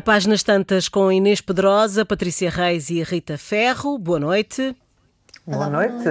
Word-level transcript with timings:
A 0.00 0.02
Páginas 0.02 0.42
Tantas 0.42 0.88
com 0.88 1.12
Inês 1.12 1.42
Pedrosa, 1.42 2.06
Patrícia 2.06 2.48
Reis 2.48 2.88
e 2.88 3.02
Rita 3.02 3.36
Ferro. 3.36 3.98
Boa 3.98 4.18
noite. 4.18 4.74
Boa 5.46 5.68
noite. 5.68 6.08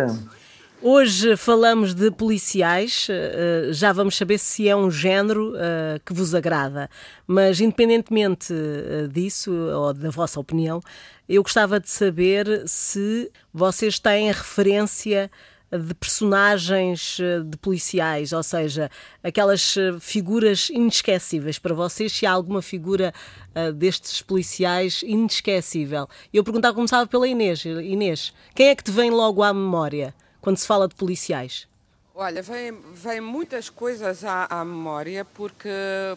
Hoje 0.79 1.35
falamos 1.35 1.95
de 1.95 2.11
policiais, 2.11 3.07
eh, 3.09 3.69
já 3.71 3.91
vamos 3.91 4.15
saber 4.15 4.37
se 4.37 4.69
é 4.69 4.75
um 4.75 4.91
género 4.91 5.55
eh, 5.57 5.99
que 6.05 6.13
vos 6.13 6.35
agrada, 6.35 6.87
mas 7.25 7.59
independentemente 7.59 8.53
eh, 8.53 9.07
disso, 9.11 9.51
ou 9.51 9.91
da 9.91 10.11
vossa 10.11 10.39
opinião, 10.39 10.79
eu 11.27 11.41
gostava 11.41 11.79
de 11.79 11.89
saber 11.89 12.65
se 12.67 13.31
vocês 13.51 13.97
têm 13.97 14.27
referência 14.27 15.31
de 15.71 15.93
personagens 15.93 17.19
eh, 17.19 17.41
de 17.41 17.57
policiais, 17.57 18.33
ou 18.33 18.41
seja, 18.41 18.89
aquelas 19.23 19.77
eh, 19.77 19.99
figuras 19.99 20.69
inesquecíveis 20.69 21.59
para 21.59 21.75
vocês, 21.75 22.11
se 22.11 22.25
há 22.25 22.31
alguma 22.31 22.61
figura 22.61 23.13
uh, 23.55 23.71
destes 23.71 24.21
policiais 24.21 25.03
inesquecível. 25.03 26.07
Eu 26.33 26.43
perguntava, 26.43 26.73
começava 26.73 27.05
pela 27.05 27.27
Inês. 27.27 27.65
Inês, 27.65 28.33
quem 28.55 28.69
é 28.69 28.75
que 28.75 28.83
te 28.83 28.91
vem 28.91 29.11
logo 29.11 29.43
à 29.43 29.53
memória 29.53 30.13
quando 30.41 30.57
se 30.57 30.65
fala 30.65 30.87
de 30.87 30.95
policiais? 30.95 31.67
Olha, 32.15 32.41
vem, 32.41 32.77
vem 32.93 33.21
muitas 33.21 33.69
coisas 33.69 34.25
à, 34.25 34.45
à, 34.49 34.65
memória, 34.65 35.23
porque, 35.23 35.69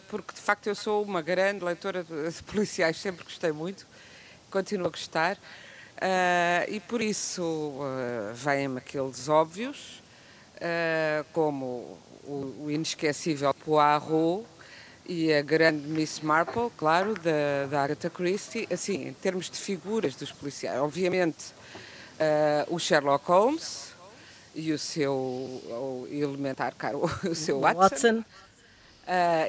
porque 0.09 0.35
de 0.35 0.41
facto 0.41 0.67
eu 0.67 0.75
sou 0.75 1.03
uma 1.03 1.23
grande 1.23 1.65
leitora 1.65 2.03
de, 2.03 2.29
de 2.29 2.43
policiais, 2.43 2.97
sempre 2.97 3.23
gostei 3.23 3.53
muito, 3.53 3.87
continuo 4.51 4.87
a 4.87 4.91
gostar. 4.91 5.39
Uh, 6.03 6.67
e 6.67 6.81
por 6.81 7.01
isso 7.01 7.43
uh, 7.45 8.35
vêm-me 8.35 8.79
aqueles 8.79 9.29
óbvios, 9.29 10.03
uh, 10.57 11.25
como 11.33 11.97
o, 12.25 12.57
o, 12.65 12.71
inesquecível 12.73 13.55
Poirot 13.55 14.45
e 15.07 15.33
a 15.33 15.41
grande 15.43 15.87
Miss 15.87 16.19
Marple, 16.19 16.71
claro, 16.77 17.15
da, 17.15 17.67
da 17.71 17.85
Agatha 17.85 18.11
Christie, 18.11 18.67
assim, 18.73 19.07
em 19.07 19.13
termos 19.13 19.49
de 19.49 19.57
figuras 19.57 20.17
dos 20.17 20.33
policiais. 20.33 20.81
Obviamente, 20.81 21.55
o 22.69 22.79
Sherlock 22.79 23.27
Holmes 23.27 23.93
e 24.55 24.73
o 24.73 24.79
seu 24.79 25.13
o 25.13 26.07
elementar 26.11 26.75
o 27.29 27.35
seu 27.35 27.61
Watson. 27.61 27.79
Watson. 27.81 28.25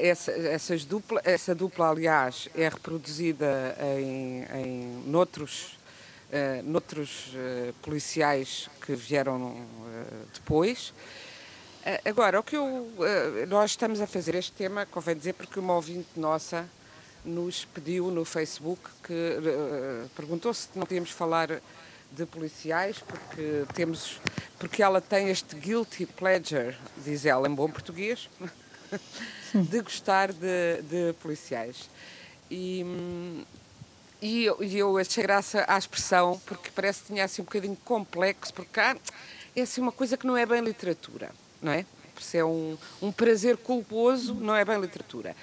essa, 0.02 0.32
essas 0.32 0.86
dupla, 0.86 1.22
essa 1.24 1.54
dupla, 1.54 1.90
aliás, 1.90 2.50
é 2.56 2.68
reproduzida 2.68 3.76
em, 4.00 4.44
em 4.56 5.04
noutros 5.06 5.78
uh, 6.34 6.64
noutros 6.64 7.28
uh, 7.28 7.74
policiais 7.82 8.70
que 8.82 8.96
vieram 8.96 9.38
uh, 9.38 10.28
depois. 10.34 10.94
agora, 12.06 12.40
o 12.40 12.44
que 12.44 12.56
eu, 12.56 12.90
nós 13.48 13.72
estamos 13.72 14.02
a 14.02 14.08
fazer 14.08 14.36
este 14.36 14.54
tema, 14.54 14.86
convém 14.86 15.16
dizer, 15.16 15.34
porque 15.34 15.60
uma 15.60 15.76
ouvinte 15.76 16.08
nossa 16.16 16.66
nos 17.26 17.66
pediu 17.66 18.10
no 18.10 18.26
Facebook 18.26 18.82
que 19.04 19.40
perguntou 20.16 20.54
se 20.54 20.70
não 20.76 20.86
podíamos 20.86 21.12
falar 21.12 21.62
de 22.12 22.26
policiais 22.26 23.00
porque 23.00 23.66
temos 23.74 24.20
porque 24.60 24.82
ela 24.82 25.02
tem 25.02 25.30
este 25.30 25.58
guilty 25.58 26.06
pleasure, 26.06 26.76
diz 27.04 27.26
ela 27.26 27.50
em 27.50 27.54
bom 27.54 27.70
português, 27.70 28.30
de 29.54 29.82
gostar 29.82 30.32
de, 30.32 30.82
de 30.84 31.14
policiais. 31.22 31.90
E, 32.50 32.82
hum, 32.86 33.44
e 34.24 34.46
eu, 34.46 34.58
eu 34.64 34.98
achei 34.98 35.22
graça 35.22 35.66
à 35.68 35.78
expressão, 35.78 36.42
porque 36.46 36.72
parece 36.74 37.02
que 37.02 37.08
tinha 37.08 37.26
assim 37.26 37.42
um 37.42 37.46
bocadinho 37.46 37.78
complexo, 37.84 38.54
porque 38.54 38.80
ah, 38.80 38.96
é 39.54 39.62
assim 39.62 39.82
uma 39.82 39.92
coisa 39.92 40.16
que 40.16 40.26
não 40.26 40.38
é 40.38 40.46
bem 40.46 40.62
literatura, 40.62 41.30
não 41.62 41.74
é? 41.74 41.86
Se 42.22 42.38
é 42.38 42.46
um, 42.46 42.78
um 43.02 43.12
prazer 43.12 43.58
culposo, 43.58 44.34
não 44.34 44.56
é 44.56 44.64
bem 44.64 44.80
literatura. 44.80 45.36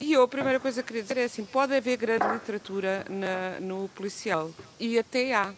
E 0.00 0.14
eu, 0.14 0.22
a 0.22 0.28
primeira 0.28 0.58
coisa 0.58 0.82
que 0.82 0.88
queria 0.88 1.02
dizer 1.02 1.18
é 1.18 1.24
assim: 1.24 1.44
pode 1.44 1.76
haver 1.76 1.98
grande 1.98 2.26
literatura 2.26 3.04
na, 3.10 3.60
no 3.60 3.86
policial, 3.90 4.50
e 4.80 4.98
até 4.98 5.34
há. 5.34 5.52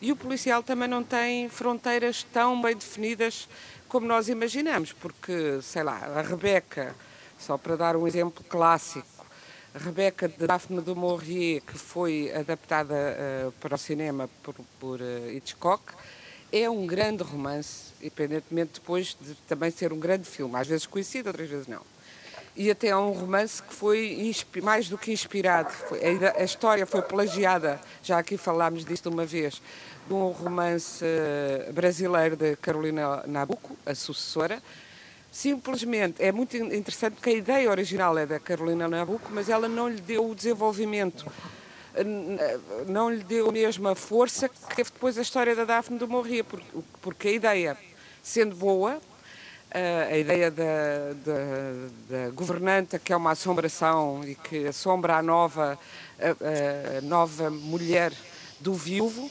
E 0.00 0.10
o 0.10 0.16
policial 0.16 0.62
também 0.62 0.88
não 0.88 1.04
tem 1.04 1.50
fronteiras 1.50 2.22
tão 2.32 2.58
bem 2.62 2.74
definidas 2.74 3.46
como 3.86 4.06
nós 4.06 4.30
imaginamos, 4.30 4.94
porque, 4.94 5.60
sei 5.60 5.82
lá, 5.82 5.98
a 6.16 6.22
Rebeca, 6.22 6.96
só 7.38 7.58
para 7.58 7.76
dar 7.76 7.96
um 7.96 8.06
exemplo 8.06 8.42
clássico, 8.48 9.17
Rebeca 9.74 10.28
de 10.28 10.46
Daphne 10.46 10.80
du 10.80 10.96
Maurier, 10.96 11.60
que 11.60 11.78
foi 11.78 12.32
adaptada 12.34 12.94
uh, 12.94 13.52
para 13.52 13.74
o 13.74 13.78
cinema 13.78 14.28
por, 14.42 14.54
por 14.80 15.00
uh, 15.00 15.30
Hitchcock, 15.30 15.82
é 16.50 16.68
um 16.68 16.86
grande 16.86 17.22
romance, 17.22 17.92
independentemente 18.00 18.72
depois 18.74 19.16
de 19.20 19.34
também 19.46 19.70
ser 19.70 19.92
um 19.92 19.98
grande 19.98 20.24
filme, 20.24 20.56
às 20.56 20.66
vezes 20.66 20.86
conhecido, 20.86 21.28
outras 21.28 21.48
vezes 21.48 21.66
não. 21.66 21.82
E 22.56 22.70
até 22.70 22.88
é 22.88 22.96
um 22.96 23.12
romance 23.12 23.62
que 23.62 23.72
foi 23.72 24.34
mais 24.62 24.88
do 24.88 24.98
que 24.98 25.12
inspirado. 25.12 25.70
Foi, 25.70 26.00
a, 26.00 26.40
a, 26.40 26.44
história 26.44 26.84
foi 26.86 27.02
plagiada, 27.02 27.80
já 28.02 28.18
aqui 28.18 28.36
falámos 28.36 28.84
disto 28.84 29.10
uma 29.10 29.24
vez, 29.24 29.62
de 30.08 30.14
um 30.14 30.30
romance 30.30 31.04
uh, 31.04 31.72
brasileiro 31.72 32.36
de 32.36 32.56
Carolina 32.56 33.22
Nabucco, 33.26 33.76
a 33.84 33.94
sucessora, 33.94 34.62
Simplesmente 35.30 36.22
é 36.22 36.32
muito 36.32 36.56
interessante 36.56 37.14
porque 37.14 37.30
a 37.30 37.34
ideia 37.34 37.70
original 37.70 38.16
é 38.16 38.26
da 38.26 38.40
Carolina 38.40 38.88
Nabucco, 38.88 39.30
mas 39.30 39.48
ela 39.48 39.68
não 39.68 39.88
lhe 39.88 40.00
deu 40.00 40.30
o 40.30 40.34
desenvolvimento, 40.34 41.26
não 42.86 43.10
lhe 43.10 43.22
deu 43.22 43.50
a 43.50 43.52
mesma 43.52 43.94
força 43.94 44.48
que 44.48 44.76
teve 44.76 44.90
depois 44.90 45.18
a 45.18 45.22
história 45.22 45.54
da 45.54 45.64
Daphne 45.64 45.98
do 45.98 46.08
Morria, 46.08 46.44
porque 47.02 47.28
a 47.28 47.32
ideia, 47.32 47.76
sendo 48.22 48.56
boa, 48.56 49.00
a 50.10 50.16
ideia 50.16 50.50
da, 50.50 50.64
da, 51.24 52.24
da, 52.24 52.30
governanta 52.30 52.98
que 52.98 53.12
é 53.12 53.16
uma 53.16 53.32
assombração 53.32 54.22
e 54.24 54.34
que 54.34 54.66
assombra 54.66 55.16
a 55.18 55.22
nova, 55.22 55.78
a, 56.18 56.98
a 56.98 57.00
nova 57.02 57.50
mulher 57.50 58.12
do 58.60 58.72
viúvo, 58.72 59.30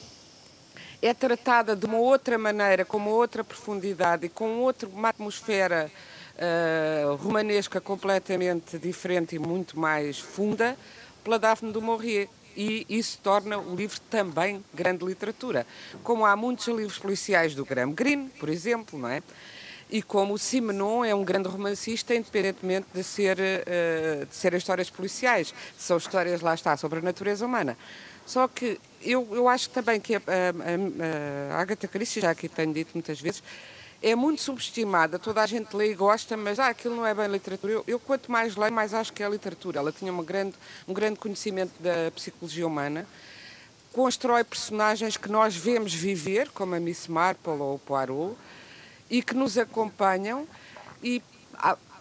é 1.00 1.14
tratada 1.14 1.76
de 1.76 1.86
uma 1.86 1.98
outra 1.98 2.36
maneira, 2.36 2.84
com 2.84 2.96
uma 2.96 3.10
outra 3.10 3.44
profundidade 3.44 4.26
e 4.26 4.28
com 4.28 4.58
outra, 4.58 4.88
uma 4.88 5.08
atmosfera 5.08 5.90
uh, 6.38 7.14
romanesca 7.16 7.80
completamente 7.80 8.78
diferente 8.78 9.36
e 9.36 9.38
muito 9.38 9.78
mais 9.78 10.18
funda 10.18 10.76
pela 11.22 11.38
Daphne 11.38 11.72
du 11.72 11.80
Maurier. 11.80 12.28
E 12.56 12.84
isso 12.88 13.20
torna 13.22 13.56
o 13.56 13.76
livro 13.76 14.00
também 14.10 14.64
grande 14.74 15.04
literatura. 15.04 15.64
Como 16.02 16.26
há 16.26 16.34
muitos 16.34 16.66
livros 16.66 16.98
policiais 16.98 17.54
do 17.54 17.64
Graham 17.64 17.92
Greene, 17.92 18.28
por 18.30 18.48
exemplo, 18.48 18.98
não 18.98 19.08
é? 19.08 19.22
E 19.88 20.02
como 20.02 20.34
o 20.34 20.38
Simenon 20.38 21.04
é 21.04 21.14
um 21.14 21.24
grande 21.24 21.48
romancista, 21.48 22.14
independentemente 22.14 22.88
de 22.92 23.04
ser, 23.04 23.38
uh, 23.38 24.26
de 24.26 24.34
ser 24.34 24.52
histórias 24.54 24.90
policiais. 24.90 25.54
São 25.78 25.96
histórias, 25.96 26.40
lá 26.40 26.54
está, 26.54 26.76
sobre 26.76 26.98
a 26.98 27.02
natureza 27.02 27.46
humana. 27.46 27.78
Só 28.26 28.48
que 28.48 28.80
eu, 29.02 29.28
eu 29.32 29.48
acho 29.48 29.70
também 29.70 30.00
que 30.00 30.16
a, 30.16 30.20
a, 30.20 31.56
a 31.56 31.60
Agatha 31.60 31.88
Christie, 31.88 32.20
já 32.20 32.30
aqui 32.30 32.48
tenho 32.48 32.72
dito 32.72 32.90
muitas 32.94 33.20
vezes, 33.20 33.42
é 34.02 34.14
muito 34.14 34.40
subestimada. 34.40 35.18
Toda 35.18 35.42
a 35.42 35.46
gente 35.46 35.74
lê 35.74 35.90
e 35.90 35.94
gosta, 35.94 36.36
mas 36.36 36.58
ah, 36.58 36.68
aquilo 36.68 36.96
não 36.96 37.06
é 37.06 37.14
bem 37.14 37.26
literatura. 37.28 37.72
Eu, 37.72 37.84
eu, 37.86 37.98
quanto 38.00 38.30
mais 38.30 38.56
leio, 38.56 38.72
mais 38.72 38.94
acho 38.94 39.12
que 39.12 39.22
é 39.22 39.28
literatura. 39.28 39.80
Ela 39.80 39.92
tinha 39.92 40.12
uma 40.12 40.22
grande, 40.22 40.54
um 40.86 40.92
grande 40.92 41.18
conhecimento 41.18 41.72
da 41.80 42.10
psicologia 42.14 42.66
humana, 42.66 43.06
constrói 43.92 44.44
personagens 44.44 45.16
que 45.16 45.28
nós 45.28 45.56
vemos 45.56 45.92
viver, 45.92 46.50
como 46.50 46.74
a 46.74 46.80
Miss 46.80 47.08
Marple 47.08 47.52
ou 47.52 47.74
o 47.74 47.78
Poirot, 47.78 48.36
e 49.10 49.22
que 49.22 49.34
nos 49.34 49.58
acompanham. 49.58 50.46
E 51.02 51.22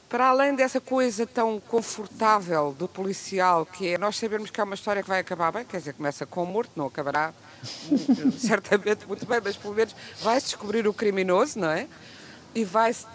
para 0.10 0.30
além 0.30 0.56
dessa 0.56 0.80
coisa 0.80 1.26
tão 1.26 1.60
confortável 1.60 2.74
do 2.78 2.88
policial, 2.88 3.66
que 3.66 3.90
é 3.90 3.98
nós 3.98 4.16
sabermos 4.18 4.50
que 4.50 4.62
é 4.62 4.64
uma 4.64 4.76
história 4.76 5.04
que 5.04 5.10
vai 5.10 5.20
acabar 5.20 5.52
bem, 5.52 5.66
quer 5.66 5.78
dizer, 5.80 5.94
começa 5.94 6.26
com 6.26 6.44
o 6.44 6.46
morto, 6.46 6.72
não 6.76 6.86
acabará 6.86 7.34
certamente 8.40 9.06
muito 9.06 9.26
bem, 9.26 9.42
mas 9.44 9.58
pelo 9.58 9.74
menos 9.74 9.96
vai-se 10.22 10.48
descobrir 10.48 10.88
o 10.88 10.94
criminoso, 10.94 11.60
não 11.60 11.72
é? 11.72 11.88
E 12.56 12.64
vai-se 12.64 13.06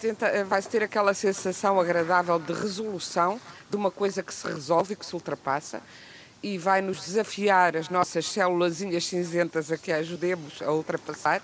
vai 0.47 0.61
ter 0.61 0.83
aquela 0.83 1.13
sensação 1.13 1.79
agradável 1.79 2.37
de 2.39 2.53
resolução 2.53 3.41
de 3.69 3.75
uma 3.75 3.89
coisa 3.89 4.21
que 4.21 4.33
se 4.33 4.47
resolve 4.47 4.93
e 4.93 4.95
que 4.95 5.05
se 5.05 5.15
ultrapassa 5.15 5.81
e 6.43 6.57
vai 6.57 6.81
nos 6.81 7.05
desafiar 7.05 7.75
as 7.75 7.89
nossas 7.89 8.25
células 8.25 8.77
cinzentas 9.01 9.71
a 9.71 9.77
que 9.77 9.91
ajudemos 9.91 10.61
a 10.61 10.71
ultrapassar 10.71 11.41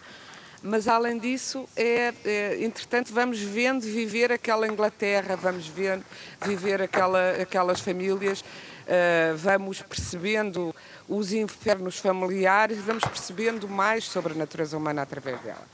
mas 0.62 0.88
além 0.88 1.18
disso, 1.18 1.68
é, 1.76 2.14
é, 2.26 2.58
entretanto, 2.64 3.14
vamos 3.14 3.40
vendo 3.40 3.82
viver 3.82 4.32
aquela 4.32 4.68
Inglaterra, 4.68 5.36
vamos 5.36 5.68
vendo 5.68 6.04
viver 6.46 6.82
aquela, 6.82 7.32
aquelas 7.42 7.80
famílias, 7.80 8.42
uh, 8.42 9.38
vamos 9.38 9.82
percebendo 9.82 10.76
os 11.08 11.32
infernos 11.32 11.98
familiares, 11.98 12.78
vamos 12.80 13.04
percebendo 13.04 13.68
mais 13.70 14.04
sobre 14.04 14.34
a 14.34 14.36
natureza 14.36 14.76
humana 14.78 15.02
através 15.02 15.40
dela. 15.42 15.66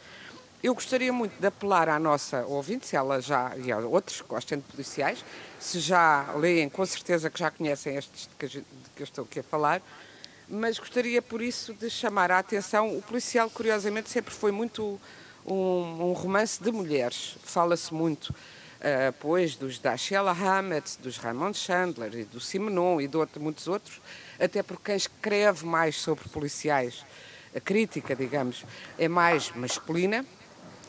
Eu 0.61 0.73
gostaria 0.73 1.13
muito 1.13 1.39
de 1.39 1.45
apelar 1.45 1.89
à 1.89 1.99
nossa 1.99 2.45
ouvinte, 2.45 2.87
se 2.87 2.95
ela 2.95 3.21
já, 3.21 3.55
e 3.57 3.71
a 3.71 3.79
outros 3.79 4.21
que 4.21 4.27
gostem 4.27 4.57
de 4.59 4.63
policiais, 4.63 5.23
se 5.59 5.79
já 5.79 6.31
leem, 6.35 6.69
com 6.69 6.85
certeza 6.85 7.29
que 7.29 7.39
já 7.39 7.51
conhecem 7.51 7.95
estes 7.95 8.29
que, 8.37 8.47
que 8.47 8.63
eu 8.99 9.03
estou 9.03 9.25
aqui 9.25 9.39
a 9.39 9.43
falar, 9.43 9.81
mas 10.47 10.77
gostaria 10.79 11.21
por 11.21 11.41
isso 11.41 11.73
de 11.73 11.89
chamar 11.89 12.31
a 12.31 12.39
atenção. 12.39 12.97
O 12.97 13.01
policial, 13.01 13.49
curiosamente, 13.49 14.09
sempre 14.09 14.33
foi 14.33 14.51
muito 14.51 14.99
um, 15.45 16.09
um 16.09 16.13
romance 16.13 16.61
de 16.61 16.71
mulheres. 16.71 17.37
Fala-se 17.43 17.93
muito 17.93 18.33
uh, 18.85 19.13
pois 19.19 19.55
dos 19.55 19.79
Dashiell 19.79 20.27
Hammett, 20.27 20.97
dos 21.01 21.17
Raymond 21.17 21.57
Chandler 21.57 22.13
e 22.15 22.23
do 22.23 22.39
Simenon 22.39 23.01
e 23.01 23.07
de 23.07 23.17
outro, 23.17 23.41
muitos 23.41 23.67
outros, 23.67 23.99
até 24.39 24.61
porque 24.61 24.85
quem 24.85 24.95
escreve 24.95 25.65
mais 25.65 25.95
sobre 25.95 26.27
policiais, 26.29 27.05
a 27.55 27.59
crítica, 27.59 28.15
digamos, 28.15 28.65
é 28.97 29.07
mais 29.07 29.51
masculina, 29.51 30.25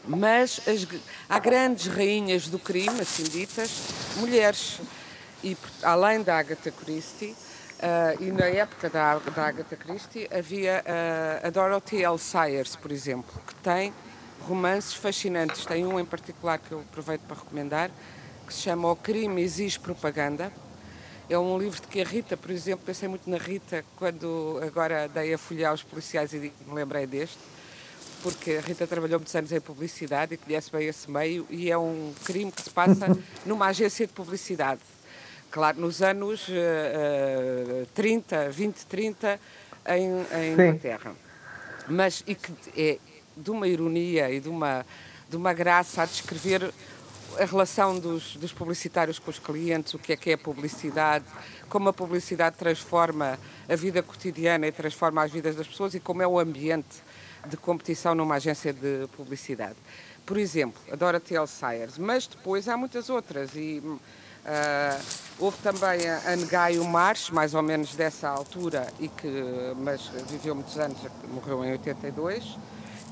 mas 0.06 0.60
as, 0.68 0.86
há 1.28 1.38
grandes 1.38 1.86
rainhas 1.86 2.48
do 2.48 2.58
crime, 2.58 3.00
assim 3.00 3.24
ditas, 3.24 3.70
mulheres. 4.16 4.80
E 5.42 5.56
além 5.82 6.22
da 6.22 6.38
Agatha 6.38 6.70
Christie, 6.70 7.36
uh, 7.80 8.22
e 8.22 8.30
na 8.30 8.46
época 8.46 8.88
da, 8.88 9.18
da 9.18 9.46
Agatha 9.46 9.76
Christie, 9.76 10.28
havia 10.32 10.82
uh, 10.84 11.46
a 11.46 11.50
Dorothy 11.50 12.04
L. 12.04 12.18
Sayers, 12.18 12.76
por 12.76 12.90
exemplo, 12.90 13.32
que 13.46 13.54
tem 13.56 13.92
romances 14.40 14.94
fascinantes. 14.94 15.66
Tem 15.66 15.84
um 15.86 15.98
em 15.98 16.04
particular 16.04 16.58
que 16.58 16.72
eu 16.72 16.80
aproveito 16.80 17.22
para 17.22 17.36
recomendar, 17.36 17.90
que 18.46 18.54
se 18.54 18.60
chama 18.60 18.90
O 18.90 18.96
Crime 18.96 19.42
Exige 19.42 19.78
Propaganda. 19.78 20.52
É 21.28 21.36
um 21.36 21.58
livro 21.58 21.80
de 21.80 21.88
que 21.88 22.00
a 22.00 22.04
Rita, 22.04 22.36
por 22.36 22.50
exemplo, 22.50 22.86
pensei 22.86 23.08
muito 23.08 23.28
na 23.28 23.36
Rita 23.36 23.84
quando 23.96 24.60
agora 24.64 25.08
dei 25.08 25.34
a 25.34 25.38
folhear 25.38 25.74
os 25.74 25.82
policiais 25.82 26.32
e 26.32 26.38
me 26.38 26.72
lembrei 26.72 27.04
deste, 27.04 27.38
porque 28.22 28.52
a 28.52 28.60
Rita 28.60 28.86
trabalhou 28.86 29.18
muitos 29.18 29.34
anos 29.34 29.50
em 29.50 29.60
publicidade 29.60 30.34
e 30.34 30.36
conhece 30.36 30.70
bem 30.70 30.86
esse 30.86 31.10
meio 31.10 31.44
e 31.50 31.68
é 31.68 31.76
um 31.76 32.14
crime 32.24 32.52
que 32.52 32.62
se 32.62 32.70
passa 32.70 33.08
numa 33.44 33.66
agência 33.66 34.06
de 34.06 34.12
publicidade. 34.12 34.80
Claro, 35.56 35.80
nos 35.80 36.02
anos 36.02 36.46
uh, 36.48 37.86
30, 37.94 38.50
20, 38.50 38.84
30 38.84 39.40
em, 39.88 40.10
em 40.38 40.52
Inglaterra. 40.52 41.14
Mas 41.88 42.22
e 42.26 42.34
que 42.34 42.52
é, 42.76 42.98
de 43.34 43.50
uma 43.50 43.66
ironia 43.66 44.30
e 44.30 44.38
de 44.38 44.50
uma, 44.50 44.84
de 45.26 45.34
uma 45.34 45.54
graça 45.54 46.02
a 46.02 46.04
descrever 46.04 46.70
a 47.40 47.44
relação 47.46 47.98
dos, 47.98 48.36
dos 48.36 48.52
publicitários 48.52 49.18
com 49.18 49.30
os 49.30 49.38
clientes, 49.38 49.94
o 49.94 49.98
que 49.98 50.12
é 50.12 50.16
que 50.18 50.28
é 50.28 50.34
a 50.34 50.38
publicidade, 50.38 51.24
como 51.70 51.88
a 51.88 51.92
publicidade 51.94 52.56
transforma 52.58 53.38
a 53.66 53.74
vida 53.74 54.02
cotidiana 54.02 54.66
e 54.66 54.72
transforma 54.72 55.22
as 55.22 55.32
vidas 55.32 55.56
das 55.56 55.66
pessoas 55.66 55.94
e 55.94 56.00
como 56.00 56.20
é 56.20 56.26
o 56.26 56.38
ambiente 56.38 57.02
de 57.48 57.56
competição 57.56 58.14
numa 58.14 58.34
agência 58.34 58.74
de 58.74 59.08
publicidade. 59.16 59.76
Por 60.26 60.36
exemplo, 60.36 60.82
a 60.92 60.96
Dorothy 60.96 61.34
L. 61.34 61.46
Sayers, 61.46 61.96
mas 61.96 62.26
depois 62.26 62.68
há 62.68 62.76
muitas 62.76 63.08
outras 63.08 63.54
e 63.54 63.80
uh, 64.46 65.25
houve 65.38 65.58
também 65.58 66.08
a 66.08 66.32
Anne 66.32 66.78
Marsh, 66.88 67.30
mais 67.30 67.54
ou 67.54 67.62
menos 67.62 67.94
dessa 67.94 68.28
altura, 68.28 68.86
e 68.98 69.08
que, 69.08 69.28
mas 69.76 70.08
viveu 70.28 70.54
muitos 70.54 70.78
anos, 70.78 70.98
morreu 71.28 71.64
em 71.64 71.72
82, 71.72 72.58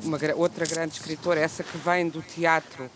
uma 0.02 0.18
outra 0.36 0.66
grande 0.66 0.94
escritora, 0.94 1.40
essa 1.40 1.62
que 1.62 1.76
vem 1.78 2.08
do 2.08 2.22
teatro 2.22 2.90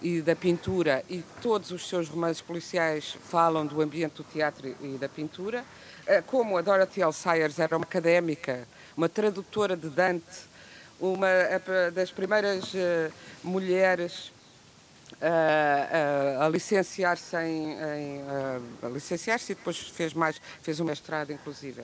e 0.00 0.20
da 0.20 0.34
pintura, 0.34 1.04
e 1.08 1.22
todos 1.40 1.70
os 1.70 1.88
seus 1.88 2.08
romances 2.08 2.42
policiais 2.42 3.16
falam 3.28 3.66
do 3.66 3.80
ambiente 3.80 4.16
do 4.16 4.24
teatro 4.24 4.74
e 4.80 4.98
da 4.98 5.08
pintura. 5.08 5.64
Eh, 6.06 6.20
como 6.22 6.58
a 6.58 6.62
Dorothy 6.62 7.00
L. 7.02 7.12
Sayers 7.12 7.58
era 7.60 7.76
uma 7.76 7.84
académica, 7.84 8.66
uma 8.96 9.08
tradutora 9.08 9.76
de 9.76 9.88
Dante, 9.88 10.52
uma 10.98 11.28
das 11.92 12.10
primeiras 12.10 12.72
uh, 12.74 13.12
mulheres 13.42 14.32
a 15.20 16.48
licenciar-se 16.48 17.36
em, 17.36 17.72
em 17.72 18.22
a 18.82 18.88
licenciar-se 18.88 19.52
e 19.52 19.54
depois 19.54 19.78
fez 19.78 20.12
mais 20.14 20.40
fez 20.62 20.80
um 20.80 20.84
mestrado 20.84 21.32
inclusive 21.32 21.82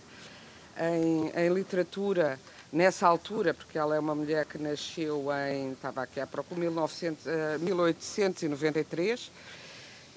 em, 0.78 1.30
em 1.34 1.48
literatura 1.52 2.38
nessa 2.72 3.06
altura, 3.06 3.54
porque 3.54 3.78
ela 3.78 3.96
é 3.96 3.98
uma 3.98 4.14
mulher 4.14 4.44
que 4.44 4.58
nasceu 4.58 5.26
em, 5.48 5.72
estava 5.72 6.02
aqui 6.02 6.20
à 6.20 6.26
procura, 6.26 6.60
1900, 6.60 7.26
uh, 7.26 7.28
1893 7.60 9.30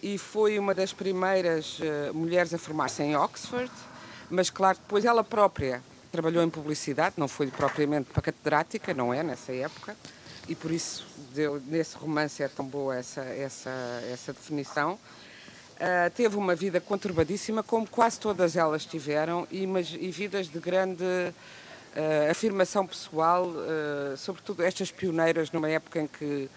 e 0.03 0.17
foi 0.17 0.59
uma 0.59 0.73
das 0.73 0.91
primeiras 0.91 1.79
uh, 1.79 2.13
mulheres 2.13 2.53
a 2.53 2.57
formar-se 2.57 3.03
em 3.03 3.15
Oxford, 3.15 3.71
mas 4.29 4.49
claro, 4.49 4.77
depois 4.79 5.05
ela 5.05 5.23
própria 5.23 5.81
trabalhou 6.11 6.43
em 6.43 6.49
publicidade, 6.49 7.15
não 7.17 7.27
foi 7.27 7.47
propriamente 7.47 8.09
para 8.11 8.21
catedrática, 8.21 8.93
não 8.93 9.13
é, 9.13 9.23
nessa 9.23 9.53
época, 9.53 9.95
e 10.47 10.55
por 10.55 10.71
isso 10.71 11.05
deu, 11.33 11.61
nesse 11.67 11.95
romance 11.95 12.41
é 12.41 12.47
tão 12.47 12.65
boa 12.65 12.95
essa, 12.95 13.21
essa, 13.21 13.69
essa 14.11 14.33
definição. 14.33 14.93
Uh, 15.81 16.11
teve 16.13 16.35
uma 16.35 16.53
vida 16.53 16.79
conturbadíssima, 16.79 17.63
como 17.63 17.87
quase 17.87 18.19
todas 18.19 18.55
elas 18.55 18.85
tiveram, 18.85 19.47
e, 19.49 19.65
mas, 19.65 19.89
e 19.89 20.11
vidas 20.11 20.47
de 20.47 20.59
grande 20.59 21.03
uh, 21.03 22.29
afirmação 22.29 22.85
pessoal, 22.85 23.47
uh, 23.47 24.15
sobretudo 24.15 24.61
estas 24.61 24.91
pioneiras 24.91 25.51
numa 25.51 25.69
época 25.69 25.99
em 25.99 26.07
que 26.07 26.49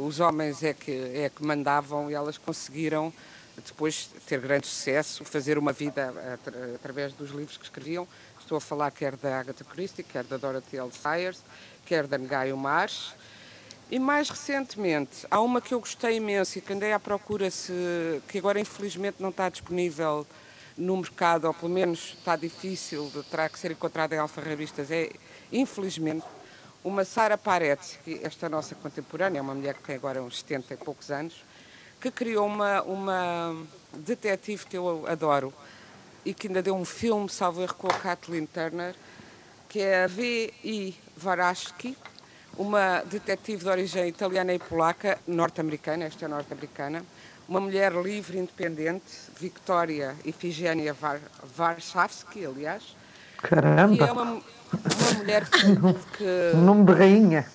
os 0.00 0.20
homens 0.20 0.62
é 0.62 0.72
que, 0.72 0.90
é 0.90 1.28
que 1.28 1.44
mandavam 1.44 2.10
e 2.10 2.14
elas 2.14 2.38
conseguiram 2.38 3.12
depois 3.56 4.08
ter 4.26 4.40
grande 4.40 4.66
sucesso, 4.66 5.22
fazer 5.22 5.58
uma 5.58 5.70
vida 5.70 6.14
através 6.74 7.12
dos 7.12 7.28
livros 7.28 7.58
que 7.58 7.64
escreviam. 7.64 8.08
Estou 8.40 8.56
a 8.56 8.60
falar 8.60 8.90
quer 8.90 9.16
da 9.16 9.38
Agatha 9.38 9.62
Christie, 9.64 10.02
quer 10.02 10.24
da 10.24 10.38
Dorothy 10.38 10.78
L. 10.78 10.90
Sayers, 10.90 11.42
quer 11.86 12.06
da 12.06 12.18
Ngaio 12.18 12.56
Marsh. 12.56 13.14
E 13.90 13.98
mais 13.98 14.30
recentemente, 14.30 15.26
há 15.30 15.40
uma 15.40 15.60
que 15.60 15.74
eu 15.74 15.80
gostei 15.80 16.16
imenso 16.16 16.56
e 16.58 16.60
que 16.60 16.72
andei 16.72 16.92
à 16.92 17.00
procura, 17.00 17.50
se, 17.50 17.72
que 18.28 18.38
agora 18.38 18.60
infelizmente 18.60 19.16
não 19.18 19.30
está 19.30 19.48
disponível 19.48 20.24
no 20.76 20.96
mercado, 20.96 21.46
ou 21.46 21.54
pelo 21.54 21.72
menos 21.72 22.14
está 22.18 22.36
difícil, 22.36 23.10
terá 23.30 23.48
que 23.48 23.58
ser 23.58 23.72
encontrada 23.72 24.14
em 24.14 24.18
alfarrabistas, 24.18 24.90
é, 24.90 25.10
infelizmente, 25.52 26.24
uma 26.82 27.04
Sara 27.04 27.36
Paredes, 27.36 27.98
que 28.04 28.20
esta 28.22 28.48
nossa 28.48 28.74
contemporânea, 28.74 29.40
é 29.40 29.42
uma 29.42 29.54
mulher 29.54 29.74
que 29.74 29.82
tem 29.82 29.96
agora 29.96 30.22
uns 30.22 30.38
70 30.38 30.74
e 30.74 30.76
poucos 30.76 31.10
anos, 31.10 31.44
que 32.00 32.10
criou 32.10 32.46
uma, 32.46 32.82
uma 32.82 33.66
detetive 33.92 34.64
que 34.66 34.78
eu 34.78 35.04
adoro 35.06 35.52
e 36.24 36.32
que 36.32 36.46
ainda 36.46 36.62
deu 36.62 36.74
um 36.74 36.84
filme, 36.84 37.28
salvo 37.28 37.60
erro, 37.60 37.74
com 37.74 37.88
a 37.88 37.94
Kathleen 37.94 38.46
Turner, 38.46 38.94
que 39.70 39.78
é 39.78 40.02
a 40.02 40.06
V.I. 40.08 40.96
Varasky, 41.16 41.96
uma 42.58 43.02
detetive 43.04 43.62
de 43.62 43.70
origem 43.70 44.08
italiana 44.08 44.52
e 44.52 44.58
polaca, 44.58 45.16
norte-americana, 45.28 46.06
esta 46.06 46.24
é 46.24 46.28
norte-americana, 46.28 47.04
uma 47.48 47.60
mulher 47.60 47.92
livre, 47.92 48.36
independente, 48.36 49.04
Victoria 49.38 50.16
Ifigênia 50.24 50.92
Var, 50.92 51.20
aliás. 52.44 52.96
Caramba! 53.38 53.96
Que 53.96 54.02
é 54.02 54.12
uma, 54.12 54.24
uma 54.24 55.12
mulher 55.16 55.48
que. 55.48 56.18
que... 56.18 56.56
nome 56.56 56.84
de 56.86 56.92
rainha. 56.92 57.46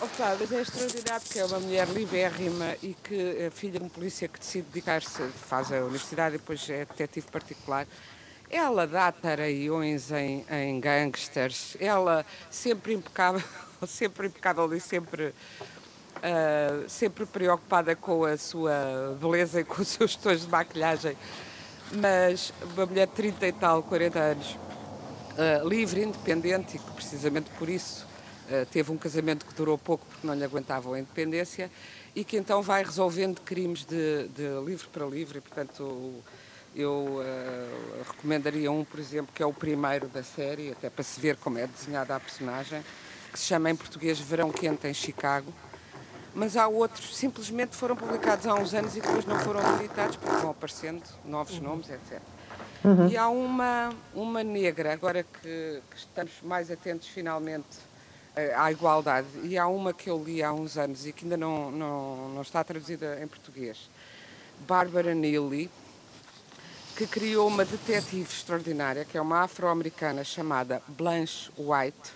Opa, 0.00 0.36
mas 0.38 0.52
é 0.52 0.62
extraordinário 0.62 1.20
porque 1.20 1.38
é 1.38 1.44
uma 1.44 1.60
mulher 1.60 1.88
libérrima 1.88 2.76
e 2.82 2.94
que 2.94 3.36
é 3.38 3.50
filha 3.50 3.78
de 3.78 3.84
um 3.84 3.88
polícia 3.88 4.28
que 4.28 4.38
decide 4.38 4.66
dedicar-se, 4.68 5.22
faz 5.48 5.70
a 5.72 5.80
universidade 5.80 6.36
e 6.36 6.38
depois 6.38 6.68
é 6.70 6.84
detetive 6.84 7.26
particular. 7.26 7.86
Ela 8.50 8.84
dá 8.84 9.12
taraiões 9.12 10.10
em, 10.10 10.44
em 10.50 10.80
gangsters, 10.80 11.76
ela 11.78 12.26
sempre 12.50 12.94
impecável, 12.94 13.42
sempre 13.86 14.26
impecável 14.26 14.74
e 14.74 14.80
sempre 14.80 15.32
uh, 16.16 16.88
sempre 16.88 17.26
preocupada 17.26 17.94
com 17.94 18.24
a 18.24 18.36
sua 18.36 19.16
beleza 19.20 19.60
e 19.60 19.64
com 19.64 19.80
os 19.80 19.88
seus 19.88 20.16
tons 20.16 20.42
de 20.42 20.48
maquilhagem, 20.48 21.16
mas 21.92 22.52
uma 22.74 22.86
mulher 22.86 23.06
de 23.06 23.14
30 23.14 23.46
e 23.46 23.52
tal, 23.52 23.82
40 23.84 24.18
anos, 24.18 24.50
uh, 24.52 25.68
livre, 25.68 26.02
independente 26.02 26.76
e 26.76 26.80
que 26.80 26.90
precisamente 26.90 27.50
por 27.58 27.68
isso 27.68 28.04
uh, 28.48 28.66
teve 28.66 28.90
um 28.90 28.96
casamento 28.96 29.46
que 29.46 29.54
durou 29.54 29.78
pouco 29.78 30.04
porque 30.06 30.26
não 30.26 30.34
lhe 30.34 30.44
aguentavam 30.44 30.94
a 30.94 30.98
independência 30.98 31.70
e 32.16 32.24
que 32.24 32.36
então 32.36 32.62
vai 32.62 32.82
resolvendo 32.82 33.40
crimes 33.42 33.84
de, 33.84 34.26
de 34.28 34.66
livre 34.66 34.88
para 34.88 35.06
livre 35.06 35.38
e, 35.38 35.40
portanto, 35.40 36.20
eu 36.74 36.90
uh, 36.90 38.02
recomendaria 38.08 38.70
um, 38.70 38.84
por 38.84 39.00
exemplo, 39.00 39.32
que 39.34 39.42
é 39.42 39.46
o 39.46 39.52
primeiro 39.52 40.08
da 40.08 40.22
série, 40.22 40.70
até 40.70 40.88
para 40.88 41.02
se 41.02 41.20
ver 41.20 41.36
como 41.36 41.58
é 41.58 41.66
desenhada 41.66 42.14
a 42.14 42.20
personagem, 42.20 42.82
que 43.32 43.38
se 43.38 43.46
chama 43.46 43.70
em 43.70 43.76
português 43.76 44.18
Verão 44.18 44.50
Quente 44.50 44.86
em 44.86 44.94
Chicago, 44.94 45.52
mas 46.34 46.56
há 46.56 46.68
outros 46.68 47.16
simplesmente 47.16 47.74
foram 47.74 47.96
publicados 47.96 48.46
há 48.46 48.54
uns 48.54 48.72
anos 48.72 48.96
e 48.96 49.00
depois 49.00 49.24
não 49.24 49.38
foram 49.40 49.60
editados 49.76 50.16
porque 50.16 50.36
vão 50.36 50.50
aparecendo 50.50 51.02
novos 51.24 51.56
uhum. 51.56 51.64
nomes, 51.64 51.90
etc. 51.90 52.20
Uhum. 52.84 53.08
E 53.08 53.16
há 53.16 53.28
uma, 53.28 53.90
uma 54.14 54.42
negra, 54.42 54.92
agora 54.92 55.22
que, 55.22 55.82
que, 55.90 55.96
estamos 55.96 56.32
mais 56.42 56.70
atentos 56.70 57.08
finalmente 57.08 57.66
eh, 58.34 58.54
à 58.56 58.70
igualdade, 58.72 59.26
e 59.42 59.58
há 59.58 59.66
uma 59.66 59.92
que 59.92 60.08
eu 60.08 60.22
li 60.22 60.42
há 60.42 60.52
uns 60.52 60.78
anos 60.78 61.06
e 61.06 61.12
que 61.12 61.24
ainda 61.24 61.36
não, 61.36 61.70
não, 61.70 62.28
não 62.30 62.42
está 62.42 62.64
traduzida 62.64 63.20
em 63.22 63.26
português, 63.26 63.90
Barbara 64.66 65.14
Neely, 65.14 65.70
que 67.00 67.06
criou 67.06 67.48
uma 67.48 67.64
detetive 67.64 68.28
extraordinária, 68.30 69.06
que 69.06 69.16
é 69.16 69.20
uma 69.22 69.40
afro-americana 69.44 70.22
chamada 70.22 70.82
Blanche 70.86 71.50
White, 71.56 72.12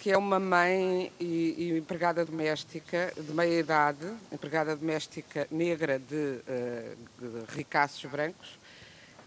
que 0.00 0.10
é 0.10 0.16
uma 0.16 0.40
mãe 0.40 1.12
e, 1.20 1.54
e, 1.58 1.76
empregada 1.76 2.24
doméstica 2.24 3.12
de 3.14 3.34
meia 3.34 3.60
idade, 3.60 4.10
empregada 4.32 4.74
doméstica 4.74 5.46
negra 5.50 5.98
de, 5.98 6.14
uh, 6.14 6.96
de 7.20 7.52
ricaços 7.54 8.10
brancos, 8.10 8.58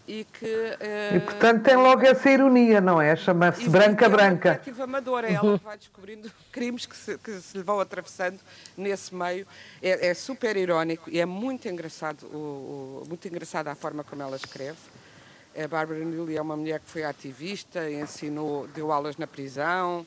e 0.06 0.24
que. 0.24 0.44
Uh, 0.44 1.16
e 1.16 1.20
portanto 1.20 1.62
tem 1.62 1.76
logo 1.76 2.02
essa 2.02 2.30
ironia, 2.30 2.80
não 2.80 3.00
é? 3.00 3.14
Chama-se 3.16 3.68
Branca 3.68 4.08
Branca. 4.08 4.60
É 4.66 4.70
uma 4.72 4.84
amadora, 4.84 5.28
ela 5.28 5.56
vai 5.58 5.78
descobrindo 5.78 6.30
crimes 6.50 6.86
que 6.86 6.96
se, 6.96 7.18
que 7.18 7.32
se 7.40 7.56
lhe 7.56 7.62
vão 7.62 7.80
atravessando 7.80 8.38
nesse 8.76 9.14
meio. 9.14 9.46
É, 9.82 10.08
é 10.08 10.14
super 10.14 10.56
irónico 10.56 11.08
e 11.10 11.20
é 11.20 11.26
muito 11.26 11.68
engraçado, 11.68 12.24
o, 12.26 13.02
o, 13.02 13.08
muito 13.08 13.26
engraçada 13.28 13.70
a 13.70 13.74
forma 13.74 14.02
como 14.02 14.22
ela 14.22 14.36
escreve. 14.36 14.78
A 15.56 15.66
Bárbara 15.66 15.98
Nili 16.04 16.36
é 16.36 16.42
uma 16.42 16.56
mulher 16.56 16.78
que 16.78 16.88
foi 16.88 17.02
ativista, 17.02 17.90
ensinou, 17.90 18.68
deu 18.68 18.92
aulas 18.92 19.16
na 19.16 19.26
prisão, 19.26 20.06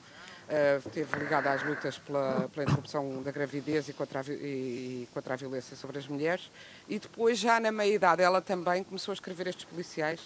esteve 0.86 1.20
ligada 1.20 1.52
às 1.52 1.64
lutas 1.64 1.98
pela, 1.98 2.50
pela 2.50 2.64
interrupção 2.64 3.22
da 3.24 3.32
gravidez 3.32 3.90
e 3.90 3.94
contra, 3.94 4.20
a, 4.22 4.24
e, 4.28 5.04
e 5.04 5.10
contra 5.14 5.34
a 5.34 5.38
violência 5.38 5.76
sobre 5.76 6.00
as 6.00 6.08
mulheres. 6.08 6.50
E 6.88 7.00
depois, 7.00 7.40
já 7.40 7.60
na 7.60 7.72
meia-idade, 7.72 8.22
ela 8.22 8.42
também 8.42 8.84
começou 8.84 9.12
a 9.12 9.16
escrever 9.16 9.48
estes 9.48 9.66
policiais 9.66 10.20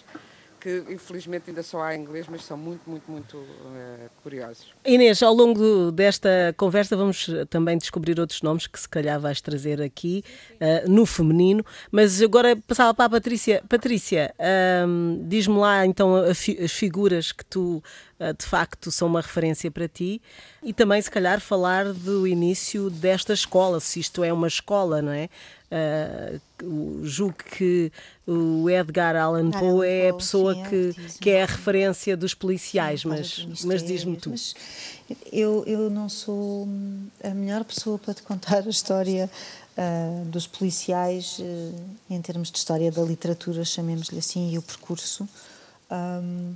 que 0.60 0.84
infelizmente 0.88 1.44
ainda 1.48 1.62
só 1.62 1.82
há 1.82 1.94
em 1.94 2.00
inglês, 2.00 2.26
mas 2.28 2.44
são 2.44 2.56
muito, 2.56 2.88
muito, 2.88 3.10
muito 3.10 3.36
uh, 3.36 4.10
curiosos. 4.22 4.72
Inês, 4.84 5.22
ao 5.22 5.32
longo 5.32 5.90
desta 5.92 6.54
conversa 6.56 6.96
vamos 6.96 7.28
também 7.48 7.78
descobrir 7.78 8.18
outros 8.18 8.42
nomes 8.42 8.66
que 8.66 8.78
se 8.78 8.88
calhar 8.88 9.20
vais 9.20 9.40
trazer 9.40 9.80
aqui 9.80 10.24
uh, 10.54 10.90
no 10.90 11.06
feminino, 11.06 11.64
mas 11.90 12.20
agora 12.20 12.56
passava 12.66 12.92
para 12.92 13.04
a 13.04 13.10
Patrícia. 13.10 13.62
Patrícia, 13.68 14.34
uh, 14.38 15.24
diz-me 15.24 15.58
lá 15.58 15.86
então 15.86 16.16
as 16.16 16.72
figuras 16.72 17.32
que 17.32 17.44
tu 17.44 17.82
de 18.38 18.44
facto 18.44 18.90
são 18.90 19.06
uma 19.06 19.20
referência 19.20 19.70
para 19.70 19.86
ti 19.86 20.20
e 20.62 20.72
também 20.72 21.00
se 21.00 21.10
calhar 21.10 21.40
falar 21.40 21.92
do 21.92 22.26
início 22.26 22.90
desta 22.90 23.32
escola, 23.32 23.78
se 23.78 24.00
isto 24.00 24.24
é 24.24 24.32
uma 24.32 24.48
escola, 24.48 25.00
não 25.00 25.12
é? 25.12 25.28
Uh, 25.70 26.40
julgo 27.04 27.36
que 27.36 27.92
o 28.26 28.70
Edgar 28.70 29.14
Allan 29.14 29.50
Poe 29.50 29.86
é 29.86 30.08
a 30.08 30.14
pessoa 30.14 30.54
sim, 30.54 30.62
que, 30.64 30.96
que 31.20 31.30
é 31.30 31.42
a 31.42 31.46
referência 31.46 32.16
dos 32.16 32.32
policiais, 32.32 33.02
sim, 33.02 33.08
mas, 33.08 33.64
mas 33.64 33.82
diz-me 33.82 34.16
tu. 34.16 34.30
Mas 34.30 34.54
eu, 35.30 35.64
eu 35.66 35.90
não 35.90 36.08
sou 36.08 36.66
a 37.22 37.28
melhor 37.30 37.64
pessoa 37.64 37.98
para 37.98 38.14
te 38.14 38.22
contar 38.22 38.66
a 38.66 38.70
história 38.70 39.30
uh, 39.76 40.24
dos 40.24 40.46
policiais 40.46 41.38
uh, 41.38 41.74
em 42.08 42.20
termos 42.22 42.50
de 42.50 42.56
história 42.56 42.90
da 42.90 43.02
literatura, 43.02 43.62
chamemos-lhe 43.62 44.18
assim, 44.18 44.50
e 44.50 44.58
o 44.58 44.62
percurso. 44.62 45.28
Um, 45.90 46.54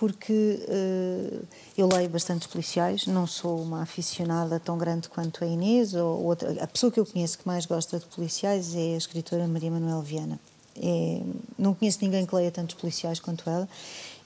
porque 0.00 0.32
uh, 0.66 1.46
eu 1.76 1.86
leio 1.86 2.08
bastantes 2.08 2.46
policiais, 2.46 3.06
não 3.06 3.26
sou 3.26 3.60
uma 3.60 3.82
aficionada 3.82 4.58
tão 4.58 4.78
grande 4.78 5.10
quanto 5.10 5.44
a 5.44 5.46
Inês, 5.46 5.92
ou 5.92 6.24
outra, 6.24 6.50
a 6.64 6.66
pessoa 6.66 6.90
que 6.90 6.98
eu 6.98 7.04
conheço 7.04 7.38
que 7.38 7.46
mais 7.46 7.66
gosta 7.66 7.98
de 7.98 8.06
policiais 8.06 8.74
é 8.74 8.94
a 8.94 8.96
escritora 8.96 9.46
Maria 9.46 9.70
Manuel 9.70 10.00
Viana. 10.00 10.40
É, 10.74 11.20
não 11.58 11.74
conheço 11.74 11.98
ninguém 12.00 12.24
que 12.24 12.34
leia 12.34 12.50
tantos 12.50 12.76
policiais 12.76 13.20
quanto 13.20 13.48
ela 13.50 13.68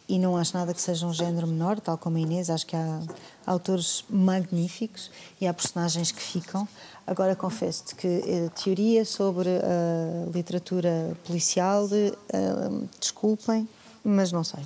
e 0.08 0.16
não 0.16 0.36
acho 0.36 0.56
nada 0.56 0.72
que 0.72 0.80
seja 0.80 1.04
um 1.08 1.12
género 1.12 1.48
menor, 1.48 1.80
tal 1.80 1.98
como 1.98 2.18
a 2.18 2.20
Inês, 2.20 2.50
acho 2.50 2.66
que 2.66 2.76
há 2.76 3.00
autores 3.44 4.04
magníficos 4.08 5.10
e 5.40 5.46
há 5.48 5.52
personagens 5.52 6.12
que 6.12 6.22
ficam. 6.22 6.68
Agora 7.04 7.34
confesso-te 7.34 7.96
que 7.96 8.06
eh, 8.06 8.48
teoria 8.62 9.04
sobre 9.04 9.48
a 9.48 10.30
literatura 10.32 11.16
policial, 11.24 11.88
eh, 11.92 12.86
desculpem, 13.00 13.68
mas 14.04 14.30
não 14.30 14.44
sei 14.44 14.60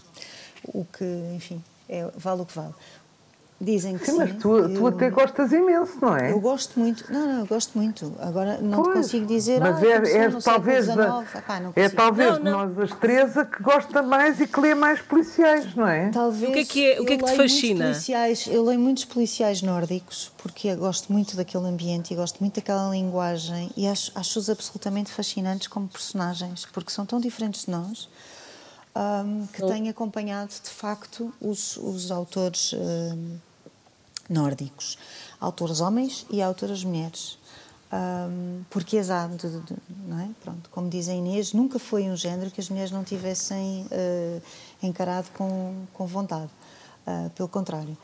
o 0.75 0.85
que, 0.85 1.05
enfim, 1.35 1.63
é, 1.89 2.09
vale 2.17 2.43
o 2.43 2.47
que 2.47 2.55
vale. 2.55 2.75
Dizem 3.61 3.99
que 3.99 4.07
sim. 4.07 4.13
sim 4.13 4.19
mas 4.19 4.37
tu, 4.37 4.57
eu, 4.57 4.73
tu 4.73 4.87
até 4.87 5.11
gostas 5.11 5.51
imenso, 5.51 5.99
não 6.01 6.17
é? 6.17 6.31
Eu 6.31 6.39
gosto 6.39 6.79
muito. 6.79 7.13
Não, 7.13 7.27
não, 7.27 7.41
eu 7.41 7.47
gosto 7.47 7.77
muito. 7.77 8.15
Agora 8.21 8.59
não 8.59 8.85
pois, 8.85 8.95
te 8.95 9.03
consigo 9.03 9.27
dizer. 9.27 9.61
Mas 9.61 9.83
ah, 9.83 9.87
é, 9.87 10.17
é 10.17 10.31
talvez, 10.31 10.87
da, 10.87 11.25
Epá, 11.35 11.73
é 11.75 11.89
talvez 11.89 12.39
não, 12.39 12.45
não. 12.45 12.69
nós 12.69 12.79
as 12.79 12.99
três 13.01 13.37
a 13.37 13.45
que 13.45 13.61
gosta 13.61 14.01
mais 14.01 14.41
e 14.41 14.47
que 14.47 14.61
lê 14.61 14.77
mais 14.77 15.01
policiais, 15.01 15.75
não 15.75 15.89
é? 15.89 16.09
Talvez. 16.11 16.51
O 16.51 16.53
que 16.53 16.59
é 16.61 16.65
que, 16.65 16.93
é, 16.93 17.01
o 17.01 17.05
que, 17.05 17.13
é 17.15 17.17
que 17.17 17.25
te 17.25 17.37
fascina? 17.37 17.87
Policiais, 17.87 18.47
eu 18.47 18.65
leio 18.65 18.79
muitos 18.79 19.05
policiais 19.05 19.61
nórdicos 19.61 20.31
porque 20.39 20.73
gosto 20.77 21.13
muito 21.13 21.37
daquele 21.37 21.67
ambiente 21.67 22.13
e 22.13 22.17
gosto 22.17 22.39
muito 22.39 22.55
daquela 22.55 22.89
linguagem 22.91 23.71
e 23.77 23.89
acho-os 23.89 24.17
acho 24.17 24.53
absolutamente 24.53 25.11
fascinantes 25.11 25.67
como 25.67 25.89
personagens 25.89 26.65
porque 26.73 26.93
são 26.93 27.05
tão 27.05 27.19
diferentes 27.19 27.65
de 27.65 27.73
nós 27.73 28.09
um, 28.95 29.47
que 29.47 29.63
tem 29.67 29.89
acompanhado 29.89 30.53
de 30.63 30.71
facto 30.71 31.33
os, 31.41 31.77
os 31.77 32.11
autores 32.11 32.73
um, 32.73 33.37
nórdicos, 34.29 34.99
autores 35.41 35.81
homens 35.81 36.27
e 36.31 36.43
autoras 36.43 36.85
mulheres. 36.85 37.39
Um, 37.91 38.65
porque 38.69 39.01
de, 39.01 39.61
de, 39.61 39.75
não 40.07 40.21
é? 40.21 40.29
Pronto, 40.43 40.69
como 40.71 40.91
diz 40.91 41.09
a 41.09 41.15
Inês, 41.15 41.55
nunca 41.55 41.79
foi 41.79 42.03
um 42.11 42.17
género 42.17 42.51
que 42.51 42.61
as 42.61 42.69
mulheres 42.69 42.91
não 42.91 43.03
tivessem 43.03 43.87
uh, 43.87 44.43
encarado 44.83 45.29
com, 45.35 45.75
com 45.95 46.07
vontade. 46.07 46.51
Uh, 47.07 47.31
pelo 47.31 47.49
contrário. 47.49 47.97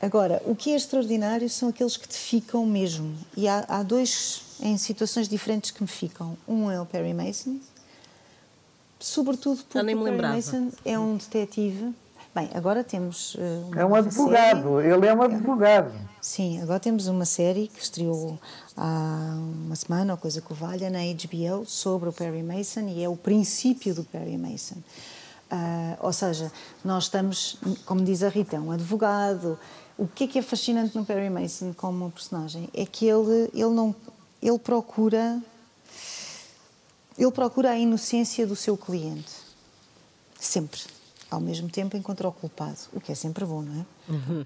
Agora, 0.00 0.40
o 0.46 0.54
que 0.54 0.70
é 0.70 0.76
extraordinário 0.76 1.50
são 1.50 1.70
aqueles 1.70 1.96
que 1.96 2.06
te 2.06 2.16
ficam 2.16 2.64
mesmo. 2.64 3.16
E 3.36 3.48
há, 3.48 3.64
há 3.68 3.82
dois 3.82 4.42
em 4.60 4.78
situações 4.78 5.28
diferentes 5.28 5.72
que 5.72 5.82
me 5.82 5.88
ficam. 5.88 6.36
Um 6.46 6.70
é 6.70 6.80
o 6.80 6.86
Perry 6.86 7.12
Mason, 7.12 7.58
sobretudo 8.98 9.62
porque 9.64 9.94
o 9.94 10.04
Perry 10.04 10.22
Mason 10.22 10.70
é 10.84 10.98
um 10.98 11.16
detetive. 11.16 11.94
Bem, 12.34 12.50
agora 12.54 12.84
temos. 12.84 13.34
Uh, 13.34 13.78
é 13.78 13.84
um 13.84 13.94
advogado, 13.94 14.76
série. 14.76 14.92
ele 14.92 15.06
é 15.06 15.14
um 15.14 15.22
advogado. 15.22 15.92
Sim, 16.20 16.60
agora 16.62 16.78
temos 16.78 17.06
uma 17.08 17.24
série 17.24 17.68
que 17.68 17.82
estreou 17.82 18.38
há 18.76 19.34
uma 19.64 19.74
semana, 19.74 20.12
ou 20.12 20.18
coisa 20.18 20.40
que 20.40 20.52
valha, 20.52 20.90
na 20.90 20.98
HBO, 20.98 21.66
sobre 21.66 22.08
o 22.08 22.12
Perry 22.12 22.42
Mason 22.42 22.88
e 22.88 23.02
é 23.02 23.08
o 23.08 23.16
princípio 23.16 23.94
do 23.94 24.04
Perry 24.04 24.36
Mason. 24.36 24.76
Uh, 25.50 25.96
ou 26.00 26.12
seja, 26.12 26.52
nós 26.84 27.04
estamos, 27.04 27.56
como 27.86 28.04
diz 28.04 28.22
a 28.22 28.28
Rita, 28.28 28.60
um 28.60 28.70
advogado. 28.70 29.58
O 29.96 30.06
que 30.06 30.24
é 30.24 30.26
que 30.28 30.38
é 30.38 30.42
fascinante 30.42 30.96
no 30.96 31.04
Perry 31.04 31.30
Mason 31.30 31.72
como 31.72 32.10
personagem? 32.10 32.68
É 32.74 32.84
que 32.84 33.06
ele, 33.06 33.50
ele, 33.54 33.70
não, 33.70 33.94
ele 34.40 34.58
procura 34.58 35.42
ele 37.18 37.32
procura 37.32 37.70
a 37.70 37.78
inocência 37.78 38.46
do 38.46 38.54
seu 38.54 38.76
cliente. 38.76 39.32
Sempre. 40.38 40.80
Ao 41.30 41.40
mesmo 41.40 41.68
tempo 41.68 41.96
encontra 41.96 42.28
o 42.28 42.32
culpado, 42.32 42.78
o 42.92 43.00
que 43.00 43.12
é 43.12 43.14
sempre 43.14 43.44
bom, 43.44 43.60
não 43.60 43.80
é? 43.80 44.12
Uhum. 44.12 44.44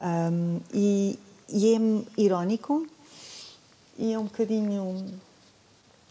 Um, 0.00 0.60
e, 0.72 1.18
e, 1.48 1.74
é 1.74 1.78
irónico 2.20 2.86
e 3.96 4.12
é 4.12 4.18
um 4.18 4.24
bocadinho 4.24 5.20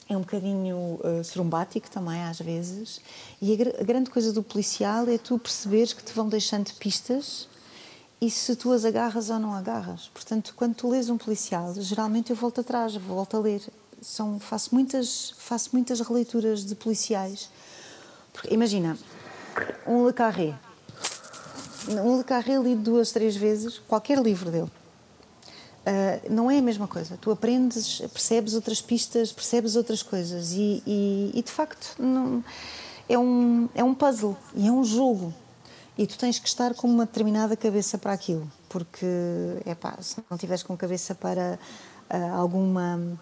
é 0.08 0.16
um 0.16 0.22
bocadinho 0.22 0.78
uh, 0.78 1.24
sorumbático 1.24 1.90
também 1.90 2.22
às 2.24 2.40
vezes 2.40 3.02
e 3.42 3.52
a, 3.52 3.56
gr 3.58 3.70
a, 3.82 3.84
grande 3.84 4.10
coisa 4.10 4.32
do 4.32 4.42
policial 4.42 5.10
é 5.10 5.18
tu 5.18 5.38
perceberes 5.38 5.92
que 5.92 6.02
te 6.02 6.14
vão 6.14 6.30
deixando 6.30 6.74
pistas 6.76 7.50
e 8.22 8.30
se 8.30 8.56
tu 8.56 8.72
as 8.72 8.86
agarras 8.86 9.30
ou 9.30 9.40
não 9.40 9.54
agarras 9.54 10.10
portanto 10.14 10.54
quando 10.56 10.76
tu 10.76 10.90
lês 10.90 11.10
um 11.10 11.18
policial 11.18 11.74
geralmente 11.76 12.30
eu 12.30 12.36
volto 12.38 12.62
atrás 12.62 12.96
volto 12.96 13.36
a 13.36 13.40
ler 13.42 13.62
são, 14.02 14.40
faço, 14.40 14.74
muitas, 14.74 15.34
faço 15.38 15.70
muitas 15.74 16.00
releituras 16.02 16.66
de 16.66 16.74
policiais. 16.74 17.50
Porque, 18.34 18.54
imagina, 18.54 18.98
um 19.86 20.06
Le 20.08 20.14
Carré. 20.14 20.56
Um 21.88 22.18
Le 22.18 22.24
Carré 22.24 22.58
lido 22.58 22.82
duas, 22.82 23.12
três 23.12 23.36
vezes, 23.36 23.80
qualquer 23.88 24.18
livro 24.18 24.50
dele. 24.50 24.72
Uh, 25.82 26.32
não 26.32 26.50
é 26.50 26.58
a 26.58 26.62
mesma 26.62 26.88
coisa. 26.88 27.18
Tu 27.20 27.32
aprendes, 27.32 28.00
percebes 28.14 28.54
outras 28.54 28.82
pistas, 28.82 29.32
percebes 29.32 29.76
outras 29.76 30.04
coisas 30.04 30.52
e, 30.54 30.84
e, 30.86 31.32
e 31.34 31.42
de 31.42 31.52
facto 31.52 31.96
não, 32.00 32.44
é, 33.10 33.18
um, 33.18 33.68
é 33.74 33.84
um 33.84 33.94
puzzle 33.94 34.38
e 34.56 34.68
é 34.68 34.72
um 34.72 34.84
jogo. 34.84 35.34
E 35.98 36.08
tu 36.08 36.18
tens 36.18 36.40
que 36.40 36.48
estar 36.48 36.74
com 36.74 36.88
uma 36.88 37.06
determinada 37.06 37.56
cabeça 37.58 37.98
para 37.98 38.14
aquilo, 38.14 38.50
porque 38.70 39.06
é 39.66 39.76
pá, 39.76 39.98
se 40.02 40.24
não 40.30 40.38
tiveres 40.38 40.64
com 40.64 40.78
cabeça 40.78 41.14
para 41.14 41.60
uh, 42.10 42.36
alguma 42.36 43.20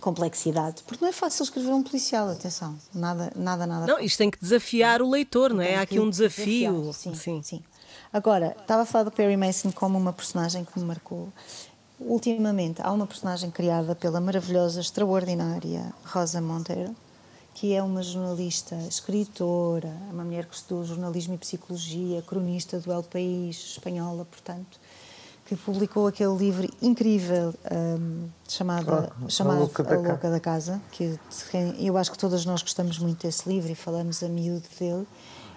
complexidade, 0.00 0.82
porque 0.84 1.04
não 1.04 1.08
é 1.10 1.12
fácil 1.12 1.42
escrever 1.42 1.70
um 1.70 1.82
policial, 1.82 2.28
atenção, 2.28 2.76
nada, 2.94 3.32
nada, 3.34 3.66
nada. 3.66 3.86
Não, 3.86 3.98
isto 4.00 4.18
tem 4.18 4.30
que 4.30 4.38
desafiar 4.40 5.02
o 5.02 5.10
leitor, 5.10 5.52
não 5.52 5.62
é? 5.62 5.76
Há 5.76 5.82
aqui 5.82 5.98
um 5.98 6.08
desafio. 6.08 6.92
Sim, 6.92 7.14
sim, 7.14 7.42
sim. 7.42 7.62
Agora, 8.12 8.56
estava 8.60 8.82
a 8.82 8.86
falar 8.86 9.04
do 9.04 9.10
Perry 9.10 9.36
Mason 9.36 9.70
como 9.70 9.98
uma 9.98 10.12
personagem 10.12 10.64
que 10.64 10.78
me 10.78 10.84
marcou. 10.84 11.28
Ultimamente, 12.00 12.80
há 12.80 12.92
uma 12.92 13.06
personagem 13.06 13.50
criada 13.50 13.94
pela 13.94 14.20
maravilhosa, 14.20 14.80
extraordinária 14.80 15.92
Rosa 16.04 16.40
Monteiro, 16.40 16.94
que 17.54 17.74
é 17.74 17.82
uma 17.82 18.02
jornalista, 18.02 18.76
escritora, 18.88 19.92
uma 20.12 20.24
mulher 20.24 20.46
que 20.46 20.54
estudou 20.54 20.84
jornalismo 20.84 21.34
e 21.34 21.38
psicologia, 21.38 22.22
cronista 22.22 22.78
do 22.78 22.92
El 22.92 23.02
País, 23.02 23.56
espanhola, 23.72 24.24
portanto, 24.24 24.78
que 25.48 25.56
publicou 25.56 26.06
aquele 26.06 26.36
livro 26.36 26.68
incrível 26.82 27.54
um, 27.72 28.28
chamado, 28.46 28.92
ah, 28.92 29.10
chamado 29.30 29.56
a, 29.56 29.60
Louca, 29.60 29.94
a 29.94 29.96
Louca 29.96 30.30
da 30.30 30.38
Casa, 30.38 30.78
que 30.92 31.18
eu 31.78 31.96
acho 31.96 32.12
que 32.12 32.18
todas 32.18 32.44
nós 32.44 32.60
gostamos 32.60 32.98
muito 32.98 33.26
desse 33.26 33.48
livro 33.48 33.72
e 33.72 33.74
falamos 33.74 34.22
a 34.22 34.28
miúdo 34.28 34.66
dele. 34.78 35.06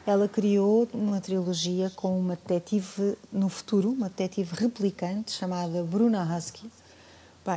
Ela 0.08 0.30
criou 0.30 0.88
uma 0.94 1.20
trilogia 1.20 1.92
com 1.94 2.18
uma 2.18 2.38
detetive 2.38 3.18
no 3.34 3.50
futuro, 3.50 3.92
uma 3.92 4.08
detetive 4.08 4.56
replicante 4.56 5.34
chamada 5.34 5.84
Bruna 5.84 6.24
Husky. 6.24 6.72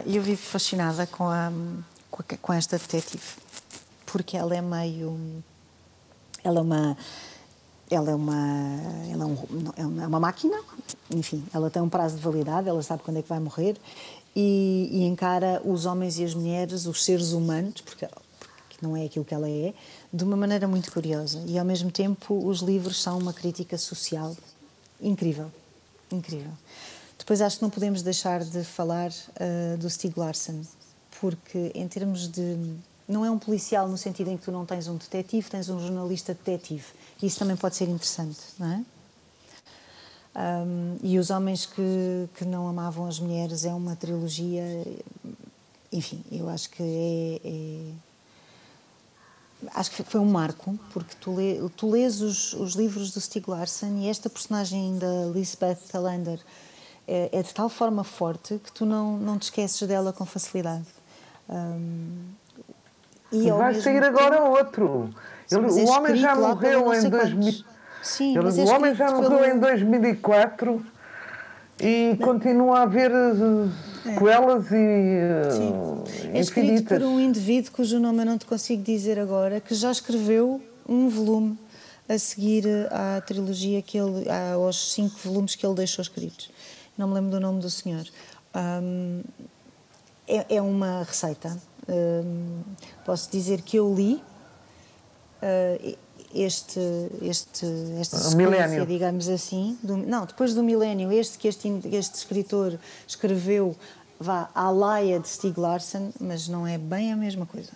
E 0.05 0.17
eu 0.17 0.23
vivo 0.23 0.43
fascinada 0.43 1.07
com, 1.07 1.29
a, 1.29 1.53
com 2.43 2.53
esta 2.53 2.77
detetive, 2.79 3.23
porque 4.07 4.37
ela 4.37 4.57
é 4.57 4.61
meio 4.61 5.43
ela 6.43 6.59
é 6.59 6.63
uma 6.63 6.97
ela 7.91 8.11
é 8.11 8.15
uma, 8.15 8.81
ela 9.11 9.25
é, 9.25 9.85
um, 9.85 10.03
é 10.03 10.07
uma 10.07 10.21
máquina, 10.21 10.59
enfim, 11.11 11.45
ela 11.53 11.71
tem 11.71 11.83
um 11.83 11.89
prazo 11.89 12.17
de 12.17 12.23
validade, 12.23 12.69
ela 12.69 12.83
sabe 12.83 13.03
quando 13.03 13.19
é 13.19 13.23
que 13.23 13.29
vai 13.29 13.41
morrer 13.41 13.77
e, 14.35 14.89
e 14.91 15.05
encara 15.05 15.61
os 15.65 15.87
homens 15.87 16.19
e 16.19 16.25
as 16.25 16.35
mulheres, 16.35 16.87
os 16.87 17.05
seres 17.05 17.33
humanos, 17.33 17.81
porque, 17.83 18.07
porque 18.07 18.79
não 18.83 18.97
é 18.97 19.05
aquilo 19.05 19.25
que 19.25 19.35
ela 19.35 19.49
é, 19.49 19.73
de 20.13 20.25
uma 20.25 20.37
maneira 20.37 20.67
muito 20.67 20.91
curiosa. 20.93 21.43
E 21.47 21.59
ao 21.59 21.65
mesmo 21.65 21.91
tempo, 21.91 22.47
os 22.47 22.61
livros 22.61 23.01
são 23.01 23.19
uma 23.19 23.33
crítica 23.33 23.79
social 23.79 24.37
incrível, 25.01 25.51
incrível. 26.11 26.53
Depois 27.19 27.41
acho 27.41 27.57
que 27.57 27.63
não 27.63 27.71
podemos 27.71 28.03
deixar 28.03 28.43
de 28.45 28.65
falar 28.65 29.11
uh, 29.11 29.79
do 29.79 29.89
Stieg 29.89 30.19
Larsson, 30.19 30.63
porque 31.21 31.71
em 31.75 31.87
termos 31.87 32.29
de 32.29 32.75
não 33.09 33.25
é 33.25 33.31
um 33.31 33.39
policial 33.39 33.89
no 33.89 33.99
sentido 33.99 34.31
em 34.31 34.37
que 34.37 34.45
tu 34.45 34.53
não 34.53 34.65
tens 34.65 34.89
um 34.89 34.97
detetive, 34.97 35.49
tens 35.51 35.69
um 35.69 35.79
jornalista 35.79 36.35
detetive. 36.35 36.85
Isso 37.23 37.39
também 37.39 37.57
pode 37.57 37.77
ser 37.77 37.89
interessante, 37.89 38.41
não 38.59 38.73
é? 38.73 38.85
Um, 40.37 40.97
e 41.03 41.19
Os 41.19 41.31
Homens 41.31 41.65
que, 41.65 42.29
que 42.35 42.45
Não 42.45 42.67
Amavam 42.67 43.07
as 43.07 43.21
Mulheres 43.21 43.65
é 43.65 43.73
uma 43.73 43.95
trilogia. 43.95 44.65
Enfim, 45.93 46.25
eu 46.33 46.49
acho 46.49 46.71
que 46.71 46.83
é, 46.83 47.49
é 47.49 47.93
acho 49.75 49.91
que 49.93 50.03
foi 50.03 50.21
um 50.21 50.31
marco, 50.31 50.79
porque 50.93 51.15
tu, 51.21 51.35
lê, 51.35 51.61
tu 51.77 51.89
lês 51.89 52.21
os, 52.21 52.53
os, 52.55 52.75
livros 52.75 53.13
do 53.13 53.21
Stieg 53.21 53.49
Larsson 53.49 53.99
e 53.99 54.09
esta 54.09 54.29
personagem 54.29 54.99
da 54.99 55.27
Lisbeth 55.33 55.79
Talander 55.91 56.41
é, 57.07 57.31
é, 57.33 57.43
de 57.43 57.55
tal 57.55 57.69
forma 57.69 58.05
forte 58.05 58.59
que 58.63 58.73
tu 58.73 58.85
não, 58.85 59.17
não 59.17 59.39
te 59.39 59.45
esqueces 59.45 59.87
dela 59.87 60.13
com 60.13 60.27
facilidade. 60.27 60.87
Um, 61.49 62.35
e 63.35 63.51
vai 63.51 63.75
sair 63.75 64.01
tempo, 64.01 64.19
agora 64.19 64.43
outro. 64.43 65.11
Ele, 65.51 65.67
o 65.67 65.89
homem 65.89 66.17
já 66.17 66.35
morreu 66.35 66.93
em 66.95 67.09
2000. 67.09 67.65
Sim, 68.03 68.37
Ele, 68.37 68.63
o 68.63 68.69
homem 68.69 68.95
já 68.95 69.11
morreu 69.11 69.39
pelo... 69.39 69.57
em 69.57 69.59
2004 69.59 70.85
e 71.81 72.11
não. 72.11 72.17
continua 72.19 72.81
a 72.81 72.83
haver 72.83 73.11
eh, 73.11 73.69
sequelas 74.03 74.71
é. 74.71 74.77
e 74.77 75.53
Sim. 75.53 75.71
Uh, 75.71 76.05
é 76.35 76.41
escrito 76.41 76.85
por 76.85 77.03
um 77.03 77.19
indivíduo 77.19 77.73
cujo 77.73 77.99
nome 77.99 78.21
eu 78.21 78.27
não 78.27 78.39
te 78.39 78.45
consigo 78.45 78.83
dizer 78.83 79.19
agora, 79.19 79.61
que 79.61 79.75
já 79.75 79.91
escreveu 79.91 80.61
um 80.87 81.09
volume 81.09 81.59
a 82.07 82.19
seguir 82.19 82.67
eh, 82.67 82.89
à 82.91 83.21
trilogia 83.23 83.81
que 83.81 83.97
ele, 83.99 84.27
aos 84.55 84.93
cinco 84.93 85.19
volumes 85.25 85.55
que 85.55 85.65
ele 85.65 85.75
deixou 85.75 86.03
escritos. 86.03 86.51
Não 86.97 87.09
me 87.09 87.15
lembro 87.15 87.31
do 87.31 87.41
nome 87.41 87.61
do 87.61 87.71
senhor. 87.71 88.05
Um, 88.55 89.23
é, 90.29 90.57
é, 90.57 90.63
uma 90.63 91.03
receita. 91.03 91.59
Um, 91.89 92.63
posso 93.05 93.31
dizer 93.31 93.61
que 93.61 93.77
eu 93.77 93.95
li 93.95 94.23
uh, 95.43 95.97
este, 96.35 96.81
este, 97.23 97.67
esta 98.01 98.19
sequência, 98.19 98.87
digamos 98.87 99.29
assim, 99.29 99.79
do, 99.83 99.97
não, 99.97 100.27
depois 100.27 100.55
do 100.55 100.63
milénio, 100.63 101.13
este 101.13 101.39
que 101.39 101.47
este, 101.47 101.69
este 101.93 102.17
escritor 102.17 102.79
escreveu 103.07 103.77
vá 104.19 104.49
à 104.55 104.71
laia 104.71 105.21
de 105.21 105.29
Stieg 105.29 105.59
Larsson, 105.59 106.13
mas 106.21 106.49
não 106.49 106.67
é 106.67 106.79
bem 106.79 107.13
a 107.13 107.17
mesma 107.17 107.47
coisa. 107.47 107.73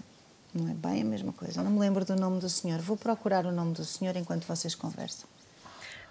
Não 0.54 0.68
é 0.68 0.74
bem 0.74 1.02
a 1.02 1.04
mesma 1.04 1.32
coisa. 1.32 1.62
Não 1.62 1.70
me 1.70 1.78
lembro 1.78 2.04
do 2.04 2.16
nome 2.16 2.40
do 2.40 2.48
senhor. 2.48 2.80
Vou 2.80 2.96
procurar 2.96 3.44
o 3.44 3.52
nome 3.52 3.74
do 3.74 3.84
senhor 3.84 4.16
enquanto 4.16 4.46
vocês 4.46 4.74
conversam. 4.74 5.28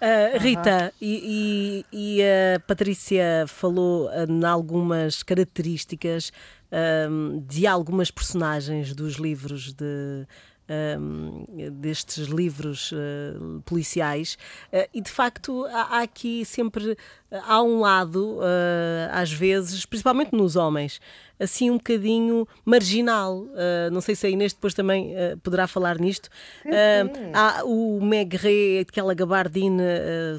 Uh, 0.00 0.38
Rita, 0.38 0.84
uhum. 0.84 0.90
e, 1.00 1.84
e, 1.92 2.18
e, 2.18 2.22
a 2.22 2.60
Patrícia 2.60 3.44
falou 3.48 4.06
uh, 4.06 4.30
em 4.30 4.44
algumas 4.44 5.24
características 5.24 6.30
uh, 6.70 7.40
de 7.40 7.66
algumas 7.66 8.08
personagens 8.08 8.94
dos 8.94 9.14
livros 9.14 9.72
de 9.72 10.26
um, 10.68 11.44
destes 11.72 12.28
livros 12.28 12.92
uh, 12.92 13.62
policiais. 13.64 14.36
Uh, 14.72 14.88
e 14.92 15.00
de 15.00 15.10
facto 15.10 15.64
há, 15.66 15.98
há, 15.98 16.02
aqui 16.02 16.44
sempre 16.44 16.96
há 17.30 17.62
um 17.62 17.80
lado 17.80 18.38
uh, 18.38 19.10
às 19.12 19.32
vezes, 19.32 19.84
principalmente 19.86 20.34
nos 20.34 20.56
homens 20.56 21.00
assim 21.40 21.70
um 21.70 21.76
bocadinho 21.76 22.48
marginal. 22.64 23.46
Não 23.92 24.00
sei 24.00 24.16
se 24.16 24.26
a 24.26 24.28
Inês 24.28 24.52
depois 24.52 24.74
também 24.74 25.14
poderá 25.40 25.68
falar 25.68 25.96
nisto. 25.96 26.28
Sim, 26.64 26.70
sim. 26.70 27.30
há 27.32 27.62
o 27.64 28.00
Maigret, 28.00 28.80
aquela 28.80 29.14
gabardina 29.14 29.84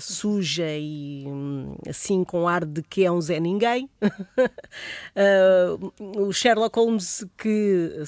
suja 0.02 0.68
e 0.78 1.24
um, 1.26 1.74
assim 1.88 2.26
com 2.26 2.46
ar 2.50 2.66
de 2.66 2.82
que 2.82 3.06
é 3.06 3.10
um 3.10 3.22
Zé 3.22 3.40
Ninguém. 3.40 3.90
O 6.18 6.34
Sherlock 6.34 6.78
Holmes 6.78 7.26
que 7.38 8.04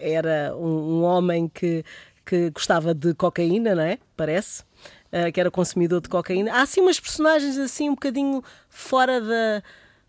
era 0.00 0.54
um, 0.56 1.00
um 1.00 1.02
homem 1.02 1.48
que, 1.48 1.84
que 2.24 2.50
gostava 2.50 2.94
de 2.94 3.14
cocaína, 3.14 3.74
não 3.74 3.82
é? 3.82 3.98
Parece. 4.16 4.62
Uh, 5.10 5.32
que 5.32 5.40
era 5.40 5.50
consumidor 5.50 6.00
de 6.02 6.08
cocaína. 6.08 6.52
Há 6.52 6.62
assim 6.62 6.82
umas 6.82 7.00
personagens 7.00 7.56
assim 7.56 7.88
um 7.88 7.94
bocadinho 7.94 8.42
fora 8.68 9.20
da. 9.20 9.62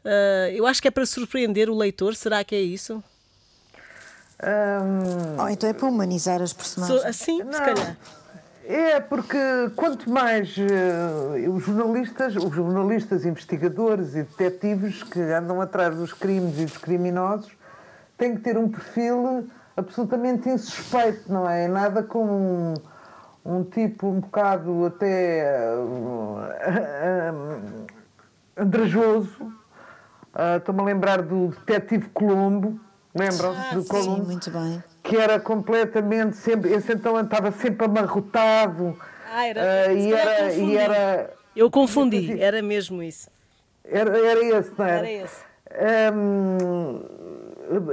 Uh, 0.04 0.52
eu 0.54 0.68
acho 0.68 0.82
que 0.82 0.88
é 0.88 0.92
para 0.92 1.06
surpreender 1.06 1.70
o 1.70 1.78
leitor, 1.78 2.16
será 2.16 2.44
que 2.44 2.56
é 2.56 2.62
isso? 2.62 3.04
Um... 4.42 5.42
Oh, 5.42 5.50
então 5.50 5.70
é 5.70 5.74
para 5.74 5.88
humanizar 5.88 6.42
as 6.42 6.54
personagens. 6.54 7.02
So, 7.02 7.08
assim, 7.08 7.44
Não. 7.44 7.54
se 7.54 7.60
calhar. 7.60 7.98
É, 8.66 9.00
porque 9.00 9.38
quanto 9.76 10.10
mais 10.10 10.56
uh, 10.56 11.52
os 11.52 11.64
jornalistas, 11.64 12.36
os 12.36 12.54
jornalistas, 12.54 13.26
investigadores 13.26 14.16
e 14.16 14.24
detetives 14.24 15.02
que 15.02 15.20
andam 15.20 15.60
atrás 15.60 15.96
dos 15.96 16.14
crimes 16.14 16.60
e 16.60 16.66
dos 16.66 16.78
criminosos 16.78 17.52
têm 18.20 18.36
que 18.36 18.42
ter 18.42 18.58
um 18.58 18.70
perfil 18.70 19.50
absolutamente 19.76 20.48
insuspeito, 20.50 21.32
não 21.32 21.50
é? 21.50 21.68
Nada 21.68 22.04
como 22.04 22.32
um, 22.32 22.74
um 23.46 23.64
tipo 23.64 24.08
um 24.08 24.20
bocado 24.20 24.86
até 24.86 25.74
uh, 25.74 26.38
uh, 27.32 27.86
andrajoso. 28.58 29.42
Uh, 30.36 30.58
Estou-me 30.58 30.82
a 30.82 30.84
lembrar 30.84 31.22
do 31.24 31.48
detetive 31.66 32.10
Colombo, 32.10 32.80
lembram-se 33.16 33.60
ah, 33.72 33.74
do 33.74 33.86
Colombo? 33.86 34.22
Sim, 34.22 34.26
muito 34.26 34.52
bem. 34.52 34.84
Que 35.02 35.18
era 35.18 35.40
completamente 35.40 36.36
sempre, 36.38 36.72
esse 36.72 36.94
então 36.94 37.20
estava 37.20 37.52
sempre 37.52 37.86
amarrotado. 37.86 38.96
Ah, 39.32 39.48
era, 39.48 39.62
uh, 39.62 39.98
e, 39.98 40.14
era, 40.14 40.54
e 40.54 40.78
era. 40.78 41.34
Eu 41.56 41.72
confundi, 41.72 42.40
era 42.40 42.62
mesmo 42.62 43.02
isso. 43.02 43.30
Era, 43.84 44.16
era 44.18 44.60
esse, 44.60 44.72
não 44.78 44.86
era? 44.86 45.10
Era 45.10 45.24
esse. 45.24 45.50
Um, 46.14 47.29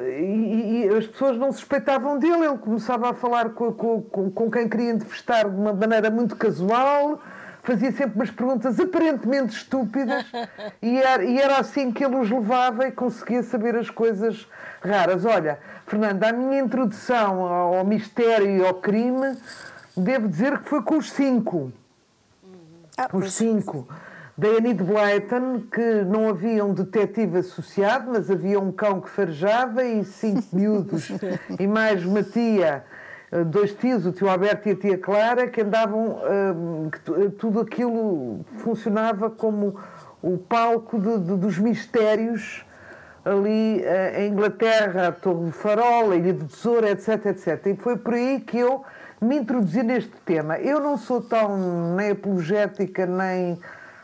e, 0.09 0.87
e, 0.87 0.89
as 0.97 1.07
pessoas 1.07 1.37
não 1.37 1.53
suspeitavam 1.53 2.19
dele, 2.19 2.47
ele 2.47 2.59
começava 2.59 3.11
a 3.11 3.15
falar 3.15 3.51
com, 3.51 3.73
com, 3.73 4.31
com 4.31 4.51
quem 4.51 4.69
queria 4.69 4.93
entrevistar 4.93 5.49
de 5.49 5.55
uma 5.55 5.73
maneira 5.73 6.11
muito 6.11 6.35
casual, 6.35 7.21
fazia 7.63 7.93
sempre 7.93 8.15
umas 8.15 8.31
perguntas 8.31 8.81
aparentemente 8.81 9.55
estúpidas 9.55 10.25
e 10.81 10.97
era, 10.97 11.25
e 11.25 11.39
era 11.39 11.59
assim 11.59 11.93
que 11.93 12.05
ele 12.05 12.17
os 12.17 12.31
levava 12.31 12.87
e 12.87 12.93
conseguia 12.93 13.43
saber 13.43 13.77
as 13.77 13.91
coisas 13.91 14.49
raras. 14.81 15.27
Olha, 15.27 15.59
Fernanda, 15.87 16.29
a 16.29 16.33
minha 16.33 16.61
introdução 16.61 17.41
ao, 17.41 17.75
ao 17.75 17.85
mistério 17.85 18.49
e 18.49 18.67
ao 18.67 18.75
crime, 18.75 19.37
devo 19.95 20.27
dizer 20.27 20.59
que 20.61 20.71
foi 20.71 20.83
com 20.83 20.97
os 20.97 21.11
cinco. 21.13 21.71
Ah, 22.97 23.11
os 23.13 23.35
cinco 23.35 23.87
da 24.37 24.49
Enid 24.49 24.83
Blyton, 24.83 25.63
que 25.73 26.05
não 26.05 26.29
havia 26.29 26.65
um 26.65 26.75
detetive 26.75 27.39
associado, 27.39 28.11
mas 28.13 28.31
havia 28.31 28.61
um 28.61 28.71
cão 28.71 29.01
que 29.01 29.09
farejava 29.09 29.83
e 29.83 30.05
cinco 30.05 30.45
miúdos 30.53 31.11
e 31.59 31.67
mais 31.67 32.05
uma 32.05 32.23
tia, 32.23 32.85
eh, 33.33 33.45
dois 33.45 33.73
tios, 33.73 34.05
o 34.05 34.13
tio 34.13 34.29
Alberto 34.29 34.69
e 34.69 34.73
a 34.73 34.77
tia 34.77 34.99
Clara, 34.99 35.47
que 35.47 35.63
andavam, 35.63 36.21
eh, 36.23 36.91
que 36.91 37.31
tudo 37.31 37.61
aquilo 37.61 38.45
funcionava 38.59 39.31
como 39.31 39.79
o 40.23 40.37
palco 40.37 40.99
de, 41.01 41.19
de, 41.19 41.37
dos 41.37 41.59
mistérios 41.59 42.63
ali 43.25 43.83
eh, 43.83 44.27
em 44.27 44.33
Inglaterra, 44.33 45.09
a 45.09 45.13
Torre 45.13 45.47
do 45.47 45.53
Farol, 45.53 46.13
a 46.13 46.17
Ilha 46.17 46.35
do 46.35 46.45
Tesouro, 46.45 46.87
etc, 46.87 47.27
etc. 47.27 47.67
E 47.67 47.75
foi 47.75 47.97
por 47.97 48.13
aí 48.13 48.41
que 48.41 48.59
eu 48.59 48.85
me 49.19 49.37
introduzi 49.39 49.83
neste 49.83 50.13
tema. 50.27 50.59
Eu 50.59 50.79
não 50.79 50.99
sou 50.99 51.23
tão 51.23 51.95
nem 51.97 52.11
apologética, 52.11 53.07
nem 53.07 53.59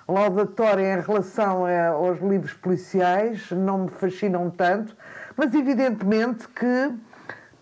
laudatória 0.09 0.95
em 0.95 1.01
relação 1.01 1.65
aos 1.95 2.21
livros 2.21 2.53
policiais, 2.55 3.51
não 3.51 3.85
me 3.85 3.89
fascinam 3.89 4.51
tanto, 4.51 4.97
mas 5.37 5.55
evidentemente 5.55 6.49
que 6.49 6.93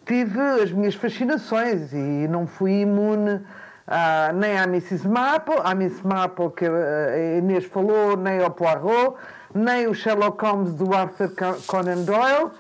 tive 0.07 0.41
as 0.41 0.73
minhas 0.73 0.95
fascinações 0.95 1.93
e 1.93 2.27
não 2.29 2.47
fui 2.47 2.81
imune 2.81 3.41
a, 3.87 4.33
nem 4.33 4.59
à 4.59 4.65
Mrs. 4.65 5.07
Maple, 5.07 5.57
à 5.63 5.75
Miss 5.75 6.01
Maple 6.03 6.51
que 6.51 6.65
a 6.65 7.39
Inês 7.39 7.65
falou, 7.65 8.17
nem 8.17 8.41
ao 8.41 8.51
Poirot, 8.51 9.17
nem 9.55 9.87
o 9.87 9.95
Sherlock 9.95 10.45
Holmes 10.45 10.73
do 10.75 10.95
Arthur 10.95 11.33
Conan 11.67 12.05
Doyle, 12.05 12.51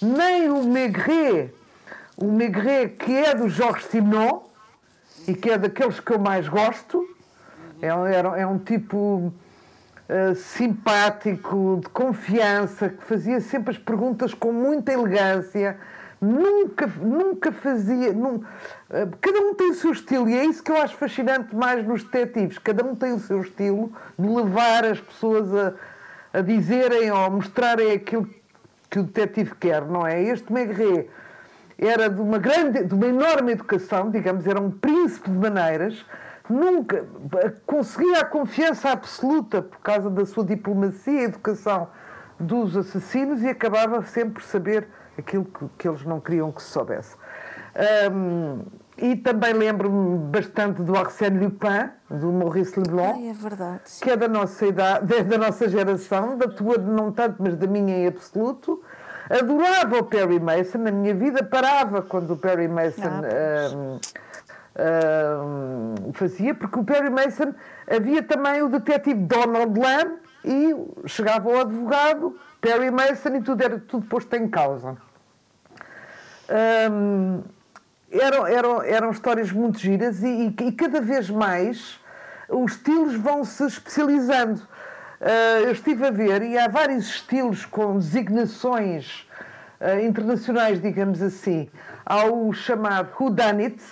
nem 0.00 0.48
o 0.50 0.62
Maigret, 0.64 1.52
o 2.16 2.26
Maigret 2.26 2.90
que 2.90 3.16
é 3.16 3.34
do 3.34 3.48
Jorge 3.48 3.84
Simenon 3.86 4.42
e 5.26 5.34
que 5.34 5.50
é 5.50 5.58
daqueles 5.58 5.98
que 6.00 6.12
eu 6.12 6.18
mais 6.18 6.48
gosto, 6.48 7.04
é, 7.80 7.88
é, 7.88 8.40
é 8.42 8.46
um 8.46 8.58
tipo 8.58 9.32
uh, 10.08 10.34
simpático, 10.34 11.80
de 11.82 11.88
confiança, 11.90 12.88
que 12.88 13.04
fazia 13.04 13.40
sempre 13.40 13.70
as 13.70 13.78
perguntas 13.78 14.34
com 14.34 14.52
muita 14.52 14.92
elegância, 14.92 15.78
nunca, 16.20 16.86
nunca 16.86 17.52
fazia. 17.52 18.12
Num, 18.12 18.42
eh, 18.90 19.06
cada 19.20 19.40
um 19.40 19.54
tem 19.54 19.70
o 19.70 19.74
seu 19.74 19.92
estilo 19.92 20.28
e 20.28 20.36
é 20.36 20.44
isso 20.44 20.62
que 20.62 20.70
eu 20.70 20.76
acho 20.76 20.96
fascinante 20.96 21.54
mais 21.54 21.86
nos 21.86 22.02
detetives. 22.02 22.58
Cada 22.58 22.84
um 22.84 22.94
tem 22.94 23.12
o 23.12 23.20
seu 23.20 23.40
estilo 23.40 23.92
de 24.18 24.28
levar 24.28 24.84
as 24.84 25.00
pessoas 25.00 25.54
a, 25.54 25.74
a 26.32 26.40
dizerem 26.40 27.10
ou 27.10 27.18
a 27.18 27.30
mostrarem 27.30 27.92
aquilo 27.92 28.28
que 28.90 28.98
o 28.98 29.02
detetive 29.02 29.54
quer, 29.56 29.84
não 29.84 30.06
é? 30.06 30.20
Este 30.22 30.52
Maigret 30.52 31.08
era 31.78 32.08
de 32.10 32.20
uma 32.20 32.38
grande, 32.38 32.82
de 32.82 32.94
uma 32.94 33.06
enorme 33.06 33.52
educação, 33.52 34.10
digamos, 34.10 34.46
era 34.46 34.60
um 34.60 34.70
príncipe 34.70 35.30
de 35.30 35.36
maneiras, 35.36 36.04
nunca 36.48 37.06
conseguia 37.66 38.20
a 38.20 38.24
confiança 38.24 38.90
absoluta 38.90 39.62
por 39.62 39.78
causa 39.80 40.08
da 40.10 40.24
sua 40.24 40.44
diplomacia 40.44 41.20
e 41.20 41.24
educação 41.24 41.88
dos 42.38 42.76
assassinos 42.76 43.42
e 43.42 43.48
acabava 43.48 44.02
sempre 44.04 44.34
por 44.34 44.42
saber 44.42 44.88
aquilo 45.18 45.44
que, 45.44 45.66
que 45.76 45.88
eles 45.88 46.04
não 46.04 46.20
queriam 46.20 46.52
que 46.52 46.62
se 46.62 46.70
soubesse. 46.70 47.16
Um, 48.12 48.62
e 48.96 49.14
também 49.14 49.52
lembro-me 49.52 50.18
bastante 50.18 50.82
do 50.82 50.96
Arsène 50.96 51.38
Lupin, 51.38 51.90
do 52.10 52.32
Maurice 52.32 52.78
Leblanc, 52.78 53.14
Ai, 53.14 53.28
é 53.28 53.32
verdade. 53.32 53.82
que 54.00 54.10
é 54.10 54.16
da 54.16 54.26
nossa 54.26 54.66
idade, 54.66 55.14
é 55.14 55.22
da 55.24 55.38
nossa 55.38 55.68
geração, 55.68 56.36
da 56.36 56.48
tua 56.48 56.78
não 56.78 57.12
tanto, 57.12 57.36
mas 57.40 57.54
da 57.56 57.66
minha 57.66 57.96
em 57.96 58.06
absoluto. 58.08 58.82
Adorava 59.30 59.98
o 59.98 60.04
Perry 60.04 60.40
Mason, 60.40 60.78
na 60.78 60.90
minha 60.90 61.14
vida 61.14 61.44
parava 61.44 62.00
quando 62.00 62.32
o 62.32 62.36
Perry 62.36 62.66
Mason 62.66 63.02
Ah, 63.04 63.98
um, 64.78 66.08
um, 66.08 66.12
fazia, 66.12 66.54
porque 66.54 66.78
o 66.78 66.84
Perry 66.84 67.10
Mason 67.10 67.52
havia 67.90 68.22
também 68.22 68.62
o 68.62 68.68
detetive 68.68 69.20
Donald 69.20 69.78
Lamb 69.78 70.18
e 70.44 70.74
chegava 71.06 71.48
o 71.48 71.60
advogado 71.60 72.38
Perry 72.60 72.90
Mason 72.90 73.36
e 73.36 73.42
tudo 73.42 73.62
era 73.62 73.78
tudo 73.78 74.06
posto 74.06 74.34
em 74.36 74.48
causa. 74.48 74.96
Hum, 76.90 77.42
eram, 78.10 78.46
eram, 78.46 78.82
eram 78.82 79.10
histórias 79.10 79.52
muito 79.52 79.78
giras 79.78 80.22
e, 80.22 80.26
e, 80.26 80.64
e 80.66 80.72
cada 80.72 81.00
vez 81.00 81.28
mais 81.28 82.00
os 82.48 82.72
estilos 82.72 83.14
vão 83.14 83.44
se 83.44 83.66
especializando. 83.66 84.60
Uh, 85.20 85.64
eu 85.64 85.72
estive 85.72 86.06
a 86.06 86.10
ver 86.10 86.42
e 86.42 86.56
há 86.56 86.68
vários 86.68 87.06
estilos 87.06 87.66
com 87.66 87.98
designações 87.98 89.28
uh, 89.80 90.00
internacionais, 90.00 90.80
digamos 90.80 91.20
assim. 91.20 91.68
Há 92.06 92.26
o 92.26 92.52
chamado 92.52 93.10
Who 93.18 93.30
Done 93.30 93.64
It, 93.64 93.82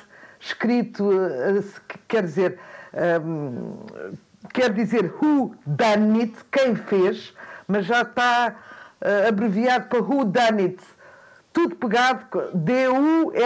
escrito, 0.47 1.05
uh, 1.05 1.65
quer 2.09 2.23
dizer, 2.23 2.59
um, 3.23 3.77
quer 4.53 4.73
dizer 4.73 5.13
Who 5.21 5.55
Done 5.67 6.21
It, 6.21 6.35
quem 6.51 6.75
fez, 6.75 7.35
mas 7.69 7.87
já 7.87 8.03
está 8.03 8.57
abreviado 9.29 9.89
para 9.89 10.01
Who 10.01 10.25
Done 10.25 10.63
It 10.63 10.81
tudo 11.57 11.75
pegado, 11.77 12.27
D-U-N-N-I-T, 12.53 13.37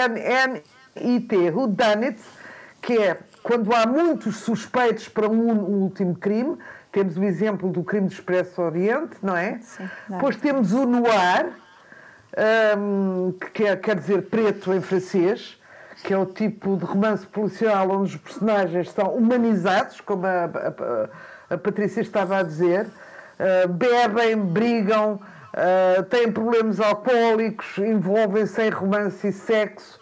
Who 1.51 1.69
Done 1.69 2.07
It, 2.07 2.21
que 2.83 2.99
é 2.99 3.17
quando 3.41 3.73
há 3.73 3.87
muitos 3.87 4.39
suspeitos 4.39 5.09
para 5.09 5.29
um, 5.29 5.83
último 5.83 6.17
crime. 6.17 6.59
Temos 6.91 7.17
o 7.17 7.23
exemplo 7.23 7.71
do 7.71 7.85
crime 7.85 8.09
do 8.09 8.13
Expresso 8.13 8.61
Oriente, 8.61 9.17
não 9.23 9.37
é? 9.37 9.61
Sim, 9.61 9.89
Depois 10.09 10.35
temos 10.35 10.73
o 10.73 10.85
noir, 10.87 11.53
um, 12.77 13.31
que 13.31 13.51
quer, 13.51 13.81
quer 13.81 13.95
dizer 13.95 14.23
preto 14.23 14.75
em 14.75 14.81
francês, 14.81 15.57
que 16.03 16.13
é 16.13 16.19
o 16.19 16.27
tipo 16.27 16.77
de 16.77 16.85
romance 16.85 17.27
policial 17.27 17.91
onde 17.91 18.15
os 18.15 18.17
personagens 18.17 18.91
são 18.91 19.15
humanizados, 19.15 20.01
como 20.01 20.27
a, 20.27 20.45
a, 20.45 21.55
a 21.55 21.59
Patrícia 21.59 22.01
estava 22.01 22.39
a 22.39 22.43
dizer, 22.43 22.87
uh, 22.87 23.69
bebem, 23.69 24.37
brigam, 24.37 25.21
Uh, 25.51 26.05
têm 26.05 26.31
problemas 26.31 26.79
alcoólicos, 26.79 27.77
envolvem-se 27.79 28.63
em 28.63 28.71
romance 28.71 29.27
e 29.27 29.33
sexo, 29.33 29.99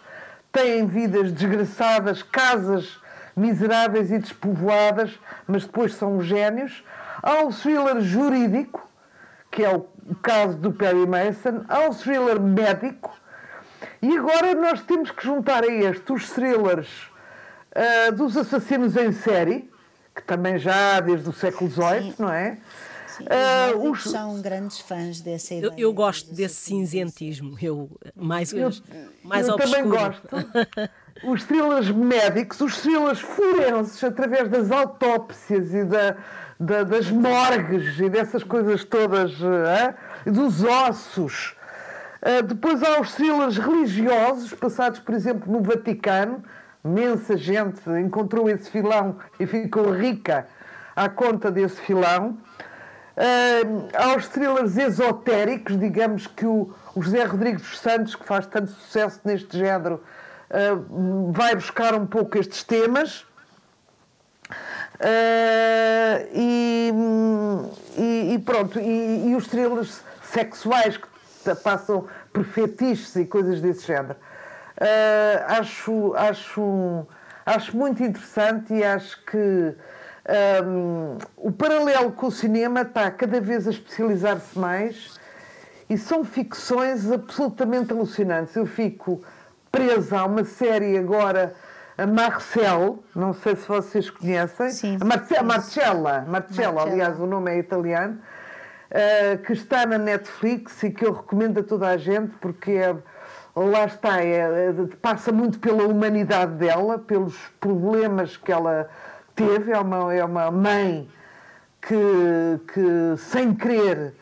têm 0.51 0.85
vidas 0.85 1.31
desgraçadas, 1.31 2.21
casas 2.21 2.99
miseráveis 3.35 4.11
e 4.11 4.19
despovoadas, 4.19 5.17
mas 5.47 5.65
depois 5.65 5.95
são 5.95 6.21
gênios. 6.21 6.83
Há 7.23 7.45
o 7.45 7.51
thriller 7.51 7.99
jurídico, 8.01 8.87
que 9.49 9.65
é 9.65 9.75
o 9.75 9.87
caso 10.21 10.55
do 10.57 10.71
Perry 10.71 11.07
Mason, 11.07 11.63
há 11.67 11.87
o 11.89 11.95
thriller 11.95 12.39
médico, 12.39 13.18
e 14.01 14.17
agora 14.17 14.53
nós 14.55 14.81
temos 14.81 15.11
que 15.11 15.23
juntar 15.23 15.63
a 15.63 15.67
este 15.67 16.13
os 16.13 16.29
thrillers 16.29 16.87
uh, 17.75 18.11
dos 18.13 18.37
assassinos 18.37 18.95
em 18.95 19.11
série, 19.11 19.69
que 20.15 20.23
também 20.23 20.57
já 20.57 20.97
há 20.97 20.99
desde 20.99 21.29
o 21.29 21.33
século 21.33 21.69
XVIII, 21.69 22.15
não 22.17 22.31
é? 22.31 22.57
Uh, 23.19 23.89
os 23.89 24.03
são 24.03 24.41
grandes 24.41 24.79
fãs 24.79 25.19
dessa 25.19 25.53
ideia. 25.53 25.73
Eu, 25.75 25.89
eu 25.89 25.93
gosto 25.93 26.33
desse 26.33 26.55
cinzentismo, 26.55 27.57
eu 27.61 27.89
mais, 28.15 28.53
eu, 28.53 28.71
mais 29.23 29.47
eu 29.47 29.55
obscuro. 29.55 29.75
também 29.75 29.89
gosto. 29.89 30.29
Os 31.21 31.43
thrillers 31.43 31.91
médicos, 31.91 32.61
os 32.61 32.77
thrillers 32.77 33.19
forenses, 33.19 34.01
através 34.01 34.47
das 34.47 34.71
autópsias 34.71 35.73
e 35.73 35.83
da, 35.83 36.15
da, 36.57 36.83
das 36.83 37.11
morgues 37.11 37.99
e 37.99 38.07
dessas 38.07 38.41
coisas 38.41 38.85
todas, 38.85 39.33
uh, 39.41 40.31
dos 40.31 40.63
ossos. 40.63 41.57
Uh, 42.21 42.43
depois 42.43 42.83
há 42.83 42.99
os 42.99 43.13
thrillers 43.13 43.57
religiosos, 43.57 44.53
passados, 44.53 44.99
por 44.99 45.13
exemplo, 45.15 45.51
no 45.51 45.61
Vaticano. 45.61 46.43
Imensa 46.83 47.37
gente 47.37 47.81
encontrou 47.89 48.49
esse 48.49 48.69
filão 48.69 49.17
e 49.39 49.45
ficou 49.45 49.91
rica 49.91 50.47
à 50.95 51.09
conta 51.09 51.51
desse 51.51 51.79
filão. 51.81 52.37
Uh, 53.19 53.89
aos 53.97 54.29
thrillers 54.29 54.77
esotéricos, 54.77 55.77
digamos 55.77 56.25
que 56.25 56.45
o, 56.45 56.73
o, 56.95 57.01
José 57.01 57.25
Rodrigues 57.25 57.61
dos 57.61 57.77
Santos, 57.77 58.15
que 58.15 58.25
faz 58.25 58.47
tanto 58.47 58.71
sucesso 58.71 59.19
neste 59.25 59.57
género, 59.57 60.01
uh, 60.49 61.31
vai 61.33 61.53
buscar 61.53 61.93
um 61.95 62.05
pouco 62.05 62.37
estes 62.37 62.63
temas. 62.63 63.25
Uh, 65.01 66.27
e, 66.33 66.93
e, 67.97 68.33
e, 68.35 68.39
pronto, 68.39 68.79
e, 68.79 69.31
e, 69.31 69.35
os 69.35 69.47
thrillers 69.47 70.01
sexuais 70.23 70.95
que 70.95 71.08
passam 71.55 72.07
por 72.33 72.43
fetiches 72.43 73.15
e 73.15 73.25
coisas 73.25 73.61
desse 73.61 73.87
género. 73.87 74.15
acho, 75.47 76.13
acho, 76.15 77.07
acho 77.45 77.77
muito 77.77 78.03
interessante 78.03 78.73
e 78.73 78.83
acho 78.83 79.23
que 79.25 79.75
um, 80.63 81.17
o 81.37 81.51
paralelo 81.51 82.11
com 82.11 82.27
o 82.27 82.31
cinema 82.31 82.81
está 82.81 83.09
cada 83.09 83.41
vez 83.41 83.67
a 83.67 83.71
especializar-se 83.71 84.57
mais 84.57 85.19
e 85.89 85.97
são 85.97 86.23
ficções 86.23 87.11
absolutamente 87.11 87.91
alucinantes. 87.91 88.55
Eu 88.55 88.65
fico 88.65 89.23
presa 89.71 90.19
a 90.19 90.25
uma 90.25 90.43
série 90.43 90.97
agora, 90.97 91.55
a 91.97 92.05
Marcel, 92.05 93.03
não 93.15 93.33
sei 93.33 93.55
se 93.55 93.67
vocês 93.67 94.09
conhecem. 94.09 94.69
Sim, 94.69 94.97
a 95.01 95.05
Marce 95.05 95.43
Marcella, 95.43 96.25
Marcella, 96.27 96.83
aliás, 96.83 97.19
o 97.19 97.25
nome 97.25 97.51
é 97.51 97.57
italiano, 97.57 98.19
uh, 98.91 99.37
que 99.43 99.53
está 99.53 99.85
na 99.85 99.97
Netflix 99.97 100.83
e 100.83 100.91
que 100.91 101.05
eu 101.05 101.13
recomendo 101.13 101.59
a 101.59 101.63
toda 101.63 101.87
a 101.87 101.97
gente 101.97 102.33
porque 102.39 102.71
é, 102.71 102.95
lá 103.55 103.85
está, 103.85 104.21
é, 104.23 104.69
é, 104.69 104.73
passa 105.01 105.31
muito 105.31 105.59
pela 105.59 105.83
humanidade 105.83 106.53
dela, 106.53 106.97
pelos 106.97 107.35
problemas 107.59 108.37
que 108.37 108.51
ela 108.51 108.89
teve, 109.35 109.71
é 109.71 109.79
uma, 109.79 110.13
é 110.13 110.23
uma 110.23 110.51
mãe 110.51 111.09
que, 111.81 112.73
que, 112.73 113.17
sem 113.17 113.53
querer, 113.53 114.13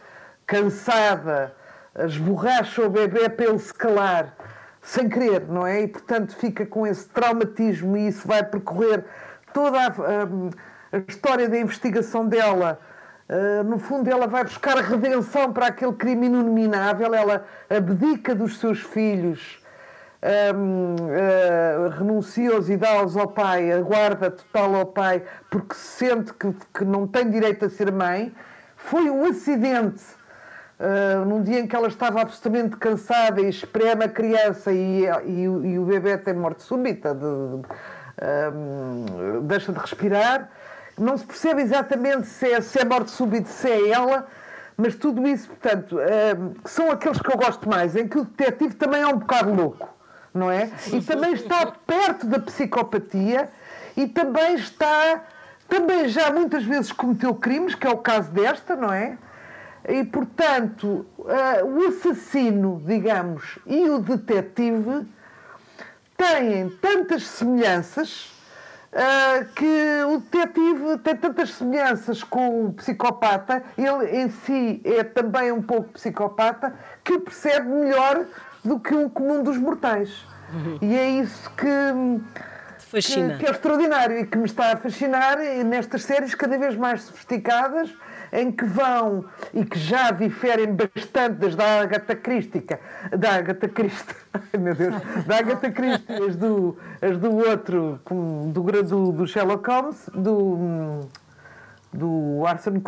cansada, 0.45 1.53
esborracha 2.05 2.83
o 2.83 2.89
bebê 2.89 3.27
para 3.29 3.45
ele 3.45 3.59
se 3.59 3.73
calar, 3.73 4.35
sem 4.81 5.09
querer, 5.09 5.47
não 5.47 5.65
é? 5.65 5.81
E, 5.81 5.87
portanto, 5.87 6.35
fica 6.35 6.65
com 6.65 6.85
esse 6.85 7.09
traumatismo 7.09 7.97
e 7.97 8.07
isso 8.07 8.27
vai 8.27 8.43
percorrer 8.43 9.03
toda 9.53 9.79
a, 9.79 9.87
a, 9.87 10.97
a 10.97 11.03
história 11.07 11.49
da 11.49 11.57
investigação 11.57 12.27
dela. 12.27 12.79
Uh, 13.29 13.63
no 13.63 13.77
fundo, 13.77 14.09
ela 14.09 14.25
vai 14.25 14.43
buscar 14.43 14.77
redenção 14.77 15.51
para 15.51 15.67
aquele 15.67 15.93
crime 15.93 16.27
inominável, 16.27 17.13
ela 17.13 17.45
abdica 17.69 18.33
dos 18.33 18.57
seus 18.57 18.79
filhos 18.79 19.59
um, 20.55 20.95
uh, 20.95 21.89
renuncia-os 21.89 22.69
e 22.69 22.77
dá-os 22.77 23.15
ao 23.15 23.27
pai, 23.27 23.71
a 23.71 23.81
guarda 23.81 24.31
total 24.31 24.75
ao 24.75 24.85
pai, 24.85 25.23
porque 25.49 25.75
sente 25.75 26.33
que, 26.33 26.53
que 26.73 26.85
não 26.85 27.07
tem 27.07 27.29
direito 27.29 27.65
a 27.65 27.69
ser 27.69 27.91
mãe, 27.91 28.33
foi 28.75 29.09
um 29.09 29.25
acidente. 29.25 30.03
Uh, 30.79 31.25
num 31.25 31.41
dia 31.41 31.59
em 31.59 31.65
que 31.65 31.75
ela 31.75 31.87
estava 31.87 32.21
absolutamente 32.21 32.77
cansada 32.77 33.41
e 33.41 33.49
espreme 33.49 34.05
a 34.05 34.09
criança 34.09 34.71
e, 34.71 35.05
e, 35.25 35.41
e 35.41 35.79
o 35.79 35.85
bebê 35.85 36.19
tem 36.19 36.35
morte 36.35 36.61
súbita, 36.61 37.15
de, 37.15 37.25
um, 37.25 37.63
deixa 39.43 39.71
de 39.71 39.79
respirar. 39.79 40.51
Não 40.97 41.17
se 41.17 41.25
percebe 41.25 41.61
exatamente 41.61 42.27
se 42.27 42.51
é, 42.51 42.61
se 42.61 42.79
é 42.79 42.85
morte 42.85 43.11
súbita, 43.11 43.49
se 43.49 43.69
é 43.69 43.89
ela, 43.89 44.27
mas 44.75 44.95
tudo 44.95 45.27
isso, 45.27 45.47
portanto, 45.47 45.97
um, 45.97 46.53
são 46.65 46.91
aqueles 46.91 47.19
que 47.19 47.31
eu 47.31 47.37
gosto 47.37 47.69
mais, 47.69 47.95
em 47.95 48.07
que 48.07 48.17
o 48.17 48.25
detetive 48.25 48.75
também 48.75 49.01
é 49.01 49.07
um 49.07 49.17
bocado 49.17 49.53
louco 49.53 49.97
não 50.37 50.51
é? 50.51 50.69
E 50.93 51.01
também 51.01 51.33
está 51.33 51.65
perto 51.65 52.27
da 52.27 52.39
psicopatia 52.39 53.49
e 53.95 54.07
também 54.07 54.55
está, 54.55 55.23
também 55.67 56.07
já 56.07 56.31
muitas 56.31 56.63
vezes 56.63 56.91
cometeu 56.91 57.33
crimes, 57.35 57.75
que 57.75 57.87
é 57.87 57.89
o 57.89 57.97
caso 57.97 58.31
desta, 58.31 58.75
não 58.75 58.93
é? 58.93 59.17
E, 59.89 60.03
portanto, 60.03 61.05
uh, 61.17 61.65
o 61.65 61.87
assassino, 61.87 62.81
digamos, 62.85 63.57
e 63.65 63.89
o 63.89 63.99
detetive 63.99 65.07
têm 66.15 66.69
tantas 66.81 67.25
semelhanças 67.25 68.33
uh, 68.93 69.45
que 69.53 70.03
o 70.05 70.19
detetive 70.19 70.97
tem 71.03 71.15
tantas 71.15 71.51
semelhanças 71.51 72.23
com 72.23 72.65
o 72.65 72.73
psicopata, 72.73 73.63
ele 73.77 74.21
em 74.21 74.29
si 74.29 74.81
é 74.83 75.03
também 75.03 75.51
um 75.51 75.61
pouco 75.61 75.89
psicopata, 75.93 76.73
que 77.03 77.19
percebe 77.19 77.67
melhor 77.67 78.25
do 78.63 78.79
que 78.79 78.93
o 78.93 79.09
comum 79.09 79.43
dos 79.43 79.57
mortais. 79.57 80.25
Uhum. 80.53 80.77
E 80.81 80.95
é 80.95 81.09
isso 81.09 81.49
que, 81.51 83.01
que, 83.01 83.37
que, 83.37 83.45
é 83.45 83.51
extraordinário 83.51 84.19
e 84.19 84.25
que 84.25 84.37
me 84.37 84.45
está 84.45 84.73
a 84.73 84.77
fascinar 84.77 85.37
nestas 85.65 86.03
séries 86.03 86.33
cada 86.35 86.57
vez 86.57 86.75
mais 86.75 87.01
sofisticadas 87.03 87.93
em 88.31 88.51
que 88.51 88.65
vão 88.65 89.25
e 89.53 89.63
que 89.63 89.77
já 89.77 90.11
diferem 90.11 90.73
bastante 90.73 91.35
das 91.35 91.55
da 91.55 91.81
Agatha 91.81 92.15
Christie, 92.15 92.65
da 93.17 93.35
Agatha 93.35 93.67
Christie, 93.67 94.15
meu 94.57 94.75
Deus, 94.75 94.95
da 95.25 95.37
Agatha 95.37 95.71
Christie, 95.71 96.23
as 96.27 96.35
do, 96.35 96.77
as 97.01 97.17
do 97.17 97.35
outro, 97.35 97.99
do, 98.51 98.63
do, 98.83 99.11
do 99.11 99.27
Sherlock 99.27 99.69
Holmes, 99.69 100.09
do, 100.13 101.01
do 101.93 102.43
Arthur 102.45 102.81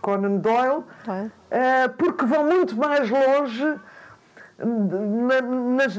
Conan 0.00 0.36
Doyle, 0.36 0.78
uh, 0.78 0.84
porque 1.96 2.24
vão 2.24 2.44
muito 2.44 2.76
mais 2.76 3.08
longe 3.08 3.78
na, 4.58 5.42
nas, 5.42 5.96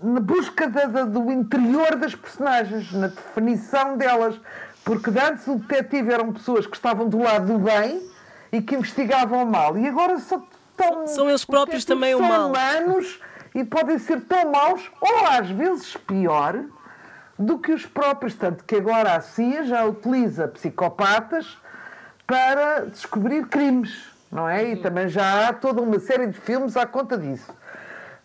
na 0.00 0.20
busca 0.20 0.68
da, 0.68 0.86
da, 0.86 1.04
do 1.04 1.30
interior 1.32 1.96
das 1.96 2.14
personagens, 2.14 2.92
na 2.92 3.08
definição 3.08 3.96
delas, 3.96 4.40
porque 4.84 5.10
antes 5.10 5.46
o 5.46 5.56
detetive 5.56 6.12
eram 6.12 6.32
pessoas 6.32 6.66
que 6.66 6.76
estavam 6.76 7.08
do 7.08 7.18
lado 7.18 7.52
do 7.52 7.58
bem 7.58 8.02
e 8.52 8.60
que 8.60 8.74
investigavam 8.74 9.42
o 9.42 9.46
mal. 9.46 9.78
E 9.78 9.88
agora 9.88 10.18
são 10.20 10.46
tão. 10.76 11.06
São 11.06 11.28
eles 11.28 11.44
próprios 11.44 11.84
também 11.84 12.14
o 12.14 12.20
mal. 12.20 12.50
humanos 12.50 13.20
e 13.54 13.64
podem 13.64 13.98
ser 13.98 14.20
tão 14.22 14.50
maus, 14.50 14.90
ou 15.00 15.26
às 15.28 15.48
vezes 15.48 15.96
pior, 15.96 16.64
do 17.38 17.58
que 17.58 17.72
os 17.72 17.86
próprios. 17.86 18.34
Tanto 18.34 18.64
que 18.64 18.76
agora 18.76 19.14
a 19.14 19.20
CIA 19.20 19.64
já 19.64 19.84
utiliza 19.84 20.48
psicopatas 20.48 21.56
para 22.26 22.86
descobrir 22.86 23.46
crimes, 23.46 24.06
não 24.30 24.48
é? 24.48 24.70
E 24.70 24.76
também 24.76 25.08
já 25.08 25.48
há 25.48 25.52
toda 25.52 25.80
uma 25.80 25.98
série 25.98 26.26
de 26.26 26.38
filmes 26.38 26.76
à 26.76 26.86
conta 26.86 27.16
disso. 27.16 27.52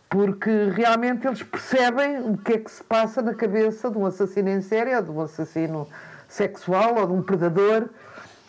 Porque 0.09 0.69
realmente 0.73 1.27
eles 1.27 1.43
percebem 1.43 2.19
o 2.19 2.35
que 2.35 2.53
é 2.53 2.57
que 2.57 2.71
se 2.71 2.83
passa 2.83 3.21
na 3.21 3.33
cabeça 3.33 3.91
de 3.91 3.97
um 3.97 4.05
assassino 4.05 4.49
em 4.49 4.59
série 4.59 4.95
ou 4.95 5.03
de 5.03 5.11
um 5.11 5.21
assassino 5.21 5.87
sexual 6.29 6.97
ou 6.97 7.07
de 7.07 7.13
um 7.13 7.21
predador, 7.21 7.89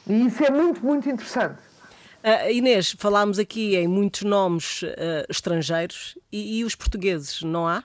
e 0.07 0.27
isso 0.27 0.45
é 0.45 0.51
muito, 0.51 0.85
muito 0.85 1.09
interessante. 1.09 1.59
Uh, 2.23 2.51
Inês, 2.53 2.95
falámos 2.99 3.39
aqui 3.39 3.75
em 3.77 3.89
muitos 3.89 4.23
nomes 4.23 4.83
uh, 4.83 4.87
estrangeiros 5.29 6.19
e, 6.31 6.59
e, 6.59 6.65
os 6.65 6.75
portugueses, 6.75 7.41
não 7.43 7.67
há? 7.67 7.83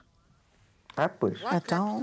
Ah, 0.94 1.08
pois. 1.08 1.40
Então... 1.54 2.02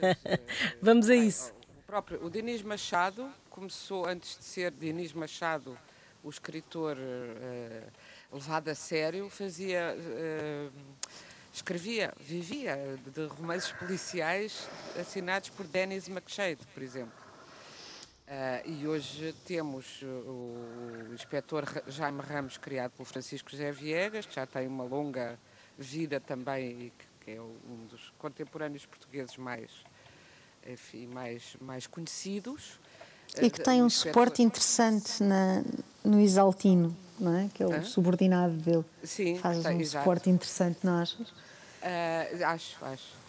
Vamos 0.80 1.10
a 1.10 1.14
isso. 1.14 1.52
O, 1.80 1.86
próprio, 1.86 2.24
o 2.24 2.30
Dinis 2.30 2.62
Machado 2.62 3.28
começou, 3.50 4.06
antes 4.06 4.38
de 4.38 4.44
ser 4.44 4.70
Dinis 4.70 5.12
Machado, 5.12 5.76
o 6.24 6.30
escritor 6.30 6.96
uh, 6.96 7.92
levado 8.32 8.68
a 8.68 8.74
sério, 8.74 9.28
fazia 9.28 9.94
escrevia, 11.52 12.14
vivia 12.18 12.98
de 13.14 13.26
romances 13.26 13.72
policiais 13.72 14.68
assinados 14.98 15.50
por 15.50 15.66
Dennis 15.66 16.08
McShade, 16.08 16.60
por 16.72 16.82
exemplo. 16.82 17.12
Uh, 18.26 18.70
e 18.70 18.86
hoje 18.86 19.34
temos 19.44 20.00
o, 20.02 21.12
inspetor 21.12 21.64
Jaime 21.86 22.22
Ramos, 22.22 22.56
criado 22.56 22.92
pelo 22.92 23.04
Francisco 23.04 23.50
José 23.50 23.70
Viegas, 23.70 24.24
que 24.24 24.34
já 24.34 24.46
tem 24.46 24.66
uma 24.66 24.84
longa 24.84 25.38
vida 25.76 26.18
também 26.18 26.70
e 26.70 26.90
que, 26.90 27.06
que 27.24 27.30
é 27.32 27.40
um 27.42 27.86
dos 27.90 28.10
contemporâneos 28.18 28.86
portugueses 28.86 29.36
mais, 29.36 29.70
enfim, 30.66 31.06
mais, 31.06 31.56
mais 31.60 31.86
conhecidos. 31.86 32.80
E 33.40 33.50
que 33.50 33.60
tem 33.60 33.82
um 33.82 33.90
suporte 33.90 34.42
interessante 34.42 35.22
na, 35.22 35.62
no 36.04 36.20
Isaltino, 36.20 36.96
não 37.18 37.36
é? 37.36 37.48
Que 37.52 37.62
é 37.62 37.66
o 37.66 37.72
Hã? 37.72 37.82
subordinado 37.82 38.54
dele. 38.54 38.84
Sim, 39.02 39.38
Faz 39.38 39.64
um 39.64 39.80
exato. 39.80 40.04
suporte 40.04 40.30
interessante, 40.30 40.78
não 40.82 40.98
achas? 40.98 41.28
Uh, 41.30 42.44
acho, 42.46 42.84
acho. 42.84 43.22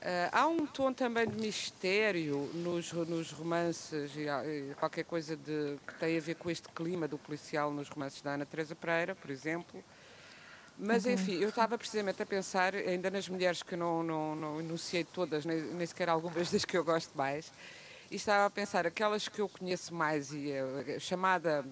Uh, 0.00 0.30
há 0.30 0.46
um 0.46 0.64
tom 0.64 0.92
também 0.92 1.26
de 1.26 1.40
mistério 1.40 2.48
nos, 2.54 2.92
nos 2.92 3.32
romances 3.32 4.12
e, 4.14 4.26
e, 4.28 4.74
qualquer 4.76 5.04
coisa 5.04 5.36
de, 5.36 5.76
que 5.84 5.94
tem 5.98 6.16
a 6.16 6.20
ver 6.20 6.36
com 6.36 6.48
este 6.48 6.68
clima 6.68 7.08
do 7.08 7.18
policial 7.18 7.72
nos 7.72 7.88
romances 7.88 8.22
da 8.22 8.34
Ana 8.34 8.46
Teresa 8.46 8.76
Pereira, 8.76 9.16
por 9.16 9.30
exemplo. 9.30 9.82
Mas, 10.78 11.04
enfim, 11.06 11.40
eu 11.40 11.48
estava 11.48 11.76
precisamente 11.76 12.22
a 12.22 12.26
pensar, 12.26 12.72
ainda 12.72 13.10
nas 13.10 13.28
mulheres 13.28 13.64
que 13.64 13.74
não, 13.74 14.04
não, 14.04 14.36
não 14.36 14.60
enunciei 14.60 15.02
todas, 15.02 15.44
nem, 15.44 15.60
nem 15.60 15.84
sequer 15.84 16.08
algumas 16.08 16.52
das 16.52 16.64
que 16.64 16.78
eu 16.78 16.84
gosto 16.84 17.18
mais, 17.18 17.50
e 18.08 18.14
estava 18.14 18.46
a 18.46 18.50
pensar 18.50 18.86
aquelas 18.86 19.26
que 19.26 19.40
eu 19.40 19.48
conheço 19.48 19.92
mais 19.92 20.32
e 20.32 20.52
a, 20.52 21.00
chamada. 21.00 21.64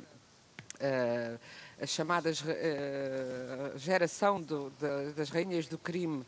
Uh, 0.76 1.38
a 1.80 1.86
chamada 1.86 2.30
uh, 2.30 3.78
geração 3.78 4.40
do, 4.40 4.70
de, 4.70 5.12
das 5.14 5.30
rainhas 5.30 5.66
do 5.66 5.78
crime 5.78 6.22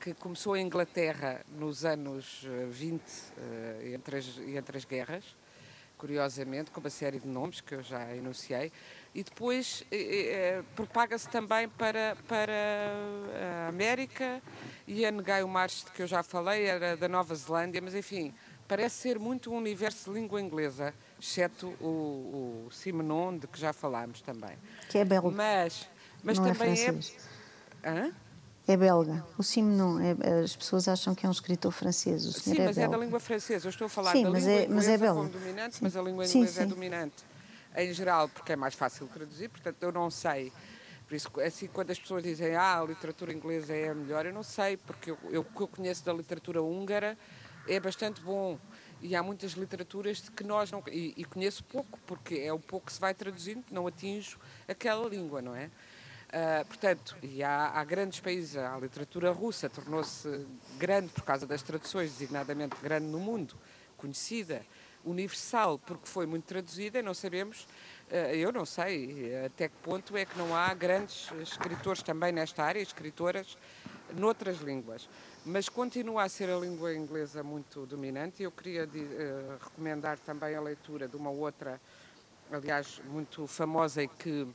que 0.00 0.12
começou 0.14 0.56
em 0.56 0.66
Inglaterra 0.66 1.44
nos 1.56 1.84
anos 1.84 2.44
20, 2.70 3.00
uh, 3.00 3.94
entre, 3.94 4.18
as, 4.18 4.38
entre 4.38 4.78
as 4.78 4.84
guerras, 4.84 5.24
curiosamente, 5.96 6.72
com 6.72 6.80
uma 6.80 6.90
série 6.90 7.20
de 7.20 7.26
nomes 7.28 7.60
que 7.60 7.74
eu 7.74 7.82
já 7.82 8.14
enunciei, 8.14 8.72
e 9.14 9.22
depois 9.22 9.84
propaga-se 10.74 11.28
também 11.28 11.68
para, 11.68 12.16
para 12.26 12.52
a 13.66 13.68
América, 13.68 14.42
e 14.86 15.06
a 15.06 15.12
Negai 15.12 15.44
March, 15.44 15.84
que 15.94 16.02
eu 16.02 16.06
já 16.06 16.22
falei, 16.22 16.66
era 16.66 16.96
da 16.96 17.08
Nova 17.08 17.34
Zelândia, 17.34 17.80
mas 17.80 17.94
enfim, 17.94 18.34
parece 18.66 18.96
ser 18.96 19.18
muito 19.18 19.52
um 19.52 19.56
universo 19.56 20.12
de 20.12 20.20
língua 20.20 20.40
inglesa, 20.40 20.92
exceto 21.24 21.68
o, 21.80 22.66
o 22.66 22.68
Simenon, 22.70 23.38
de 23.38 23.46
que 23.46 23.58
já 23.58 23.72
falámos 23.72 24.20
também. 24.20 24.56
Que 24.90 24.98
é 24.98 25.04
belga. 25.04 25.30
Mas, 25.30 25.88
mas 26.22 26.38
Não 26.38 26.46
é 26.46 26.52
também 26.52 26.74
é. 26.84 27.88
Hã? 27.88 28.12
É 28.68 28.76
belga. 28.76 29.24
O 29.38 29.42
Simenon, 29.42 29.98
é, 30.00 30.42
as 30.42 30.54
pessoas 30.54 30.86
acham 30.86 31.14
que 31.14 31.24
é 31.24 31.28
um 31.28 31.32
escritor 31.32 31.72
francês. 31.72 32.26
O 32.26 32.32
senhor 32.32 32.56
sim, 32.56 32.62
é 32.62 32.66
mas 32.66 32.76
belga. 32.76 32.94
é 32.94 32.98
da 32.98 33.04
língua 33.04 33.20
francesa. 33.20 33.66
Eu 33.66 33.70
estou 33.70 33.86
a 33.86 33.88
falar 33.88 34.12
sim, 34.12 34.22
da 34.22 34.30
mas 34.30 34.44
língua 34.44 34.60
é, 34.60 34.68
mas 34.68 34.88
é 34.88 34.98
belga. 34.98 35.28
dominante, 35.28 35.76
sim. 35.76 35.80
mas 35.82 35.96
a 35.96 36.02
língua 36.02 36.26
sim, 36.26 36.38
inglesa 36.38 36.60
sim. 36.60 36.62
é 36.62 36.66
dominante 36.66 37.24
em 37.76 37.92
geral, 37.92 38.28
porque 38.28 38.52
é 38.52 38.56
mais 38.56 38.74
fácil 38.74 39.08
traduzir, 39.08 39.48
portanto 39.48 39.82
eu 39.82 39.90
não 39.90 40.10
sei. 40.10 40.52
Por 41.08 41.14
isso, 41.14 41.28
assim, 41.40 41.66
quando 41.66 41.90
as 41.90 41.98
pessoas 41.98 42.22
dizem 42.22 42.54
ah, 42.54 42.80
a 42.80 42.84
literatura 42.84 43.32
inglesa 43.32 43.74
é 43.74 43.88
a 43.88 43.94
melhor, 43.94 44.24
eu 44.24 44.32
não 44.32 44.42
sei, 44.42 44.76
porque 44.76 45.10
eu, 45.10 45.18
eu, 45.30 45.40
o 45.40 45.44
que 45.44 45.60
eu 45.60 45.68
conheço 45.68 46.04
da 46.04 46.12
literatura 46.12 46.62
húngara 46.62 47.18
é 47.68 47.80
bastante 47.80 48.20
bom 48.20 48.58
e 49.04 49.14
há 49.14 49.22
muitas 49.22 49.52
literaturas 49.52 50.22
de 50.22 50.30
que 50.30 50.42
nós 50.42 50.70
não. 50.70 50.82
E, 50.90 51.12
e, 51.14 51.24
conheço 51.26 51.62
pouco, 51.64 52.00
porque 52.06 52.36
é 52.36 52.50
o 52.50 52.58
pouco 52.58 52.86
que 52.86 52.92
se 52.94 52.98
vai 52.98 53.12
traduzindo, 53.12 53.62
não 53.70 53.86
atinjo 53.86 54.38
aquela 54.66 55.06
língua, 55.06 55.42
não 55.42 55.54
é? 55.54 55.66
Uh, 55.66 56.64
portanto, 56.66 57.14
e 57.22 57.42
há, 57.42 57.66
há, 57.74 57.84
grandes 57.84 58.18
países, 58.18 58.56
a 58.56 58.78
literatura 58.78 59.30
russa 59.30 59.68
tornou-se 59.68 60.46
grande 60.78 61.10
por 61.10 61.22
causa 61.22 61.46
das 61.46 61.62
traduções, 61.62 62.12
designadamente 62.12 62.76
grande 62.82 63.06
no 63.06 63.20
mundo, 63.20 63.54
conhecida, 63.98 64.64
universal, 65.04 65.78
porque 65.78 66.08
foi 66.08 66.24
muito 66.24 66.44
traduzida, 66.44 67.02
não 67.02 67.12
sabemos, 67.12 67.68
uh, 68.10 68.14
eu 68.34 68.50
não 68.50 68.64
sei 68.64 69.36
até 69.44 69.68
que 69.68 69.76
ponto 69.82 70.16
é 70.16 70.24
que 70.24 70.36
não 70.38 70.56
há 70.56 70.72
grandes 70.72 71.30
escritores 71.42 72.02
também 72.02 72.32
nesta 72.32 72.64
área, 72.64 72.80
escritoras 72.80 73.58
noutras 74.16 74.60
línguas 74.60 75.08
mas 75.44 75.68
continua 75.68 76.22
a 76.22 76.28
ser 76.28 76.48
a 76.48 76.56
língua 76.56 76.94
inglesa 76.94 77.42
muito 77.42 77.84
dominante. 77.86 78.42
Eu 78.42 78.50
queria 78.50 78.84
uh, 78.84 79.64
recomendar 79.64 80.18
também 80.18 80.54
a 80.54 80.60
leitura 80.60 81.06
de 81.06 81.16
uma 81.16 81.30
outra, 81.30 81.80
aliás, 82.50 83.00
muito 83.06 83.46
famosa 83.46 84.02
e 84.02 84.08
que 84.08 84.46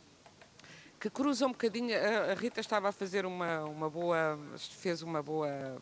que 0.99 1.09
cruza 1.09 1.45
um 1.45 1.51
bocadinho. 1.51 1.95
A 2.29 2.33
Rita 2.33 2.59
estava 2.59 2.89
a 2.89 2.91
fazer 2.91 3.25
uma, 3.25 3.63
uma 3.63 3.89
boa, 3.89 4.37
fez 4.57 5.01
uma 5.01 5.23
boa, 5.23 5.81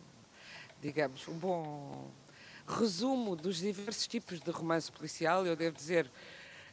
digamos, 0.80 1.28
um 1.28 1.34
bom 1.34 2.12
resumo 2.68 3.36
dos 3.36 3.58
diversos 3.58 4.06
tipos 4.06 4.40
de 4.40 4.52
romance 4.52 4.92
policial. 4.92 5.44
Eu 5.44 5.56
devo 5.56 5.76
dizer 5.76 6.12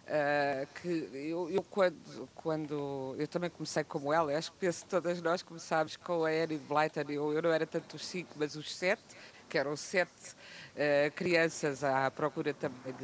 Uh, 0.04 0.66
que 0.74 1.08
eu, 1.14 1.48
eu, 1.50 1.62
quando, 1.62 2.28
quando 2.34 3.16
eu 3.18 3.26
também 3.26 3.48
comecei 3.48 3.82
como 3.84 4.12
ela, 4.12 4.36
acho 4.36 4.52
que 4.52 4.58
penso 4.58 4.84
todas 4.84 5.22
nós 5.22 5.42
começámos 5.42 5.96
com 5.96 6.26
a 6.26 6.28
Annie 6.28 6.58
Blyton, 6.58 7.10
eu, 7.10 7.32
eu 7.32 7.40
não 7.40 7.50
era 7.50 7.66
tanto 7.66 7.96
os 7.96 8.04
cinco, 8.04 8.34
mas 8.36 8.54
os 8.54 8.74
sete, 8.74 9.02
que 9.48 9.56
eram 9.56 9.74
sete 9.76 10.32
uh, 10.32 11.10
crianças 11.14 11.82
à 11.82 12.10
procura 12.10 12.52
também 12.52 12.94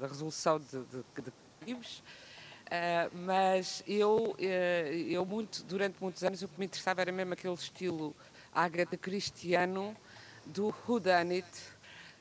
da 0.00 0.08
resolução 0.08 0.58
de, 0.58 0.82
de, 0.84 1.22
de 1.22 1.32
crimes. 1.60 1.98
Uh, 1.98 3.16
mas 3.24 3.84
eu, 3.86 4.34
eu 4.38 5.24
muito, 5.24 5.62
durante 5.62 6.02
muitos 6.02 6.24
anos 6.24 6.42
o 6.42 6.48
que 6.48 6.58
me 6.58 6.66
interessava 6.66 7.00
era 7.00 7.12
mesmo 7.12 7.32
aquele 7.34 7.54
estilo 7.54 8.16
Agatha 8.52 8.96
Cristiano 8.96 9.96
do 10.46 10.74
Whodunit, 10.88 11.46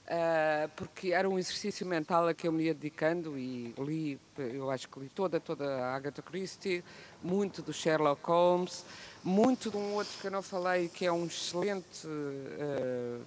Uh, 0.04 0.68
porque 0.76 1.14
era 1.14 1.30
um 1.30 1.40
exercício 1.40 1.86
mental 1.86 2.28
a 2.28 2.34
que 2.34 2.46
eu 2.46 2.52
me 2.52 2.66
ia 2.66 2.74
dedicando 2.74 3.38
e 3.38 3.74
li, 3.80 4.20
eu 4.38 4.70
acho 4.70 4.90
que 4.90 5.00
li 5.00 5.08
toda, 5.08 5.40
toda 5.40 5.66
a 5.66 5.96
Agatha 5.96 6.22
Christie, 6.22 6.84
muito 7.24 7.62
do 7.62 7.72
Sherlock 7.72 8.22
Holmes, 8.26 8.86
muito 9.24 9.72
de 9.72 9.78
um 9.78 9.94
outro 9.94 10.12
que 10.20 10.28
eu 10.28 10.32
não 10.32 10.42
falei, 10.42 10.90
que 10.90 11.06
é 11.06 11.12
um 11.12 11.26
excelente 11.26 12.06
uh, 12.06 13.22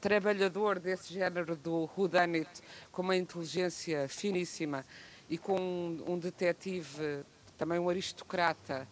trabalhador 0.00 0.78
desse 0.78 1.12
género 1.12 1.54
do 1.54 1.90
whodunit, 1.94 2.48
com 2.90 3.02
uma 3.02 3.14
inteligência 3.14 4.08
finíssima 4.08 4.86
e 5.28 5.36
com 5.36 5.60
um, 5.60 6.04
um 6.14 6.18
detetive, 6.18 7.22
também 7.58 7.78
um 7.78 7.88
aristocrata, 7.88 8.88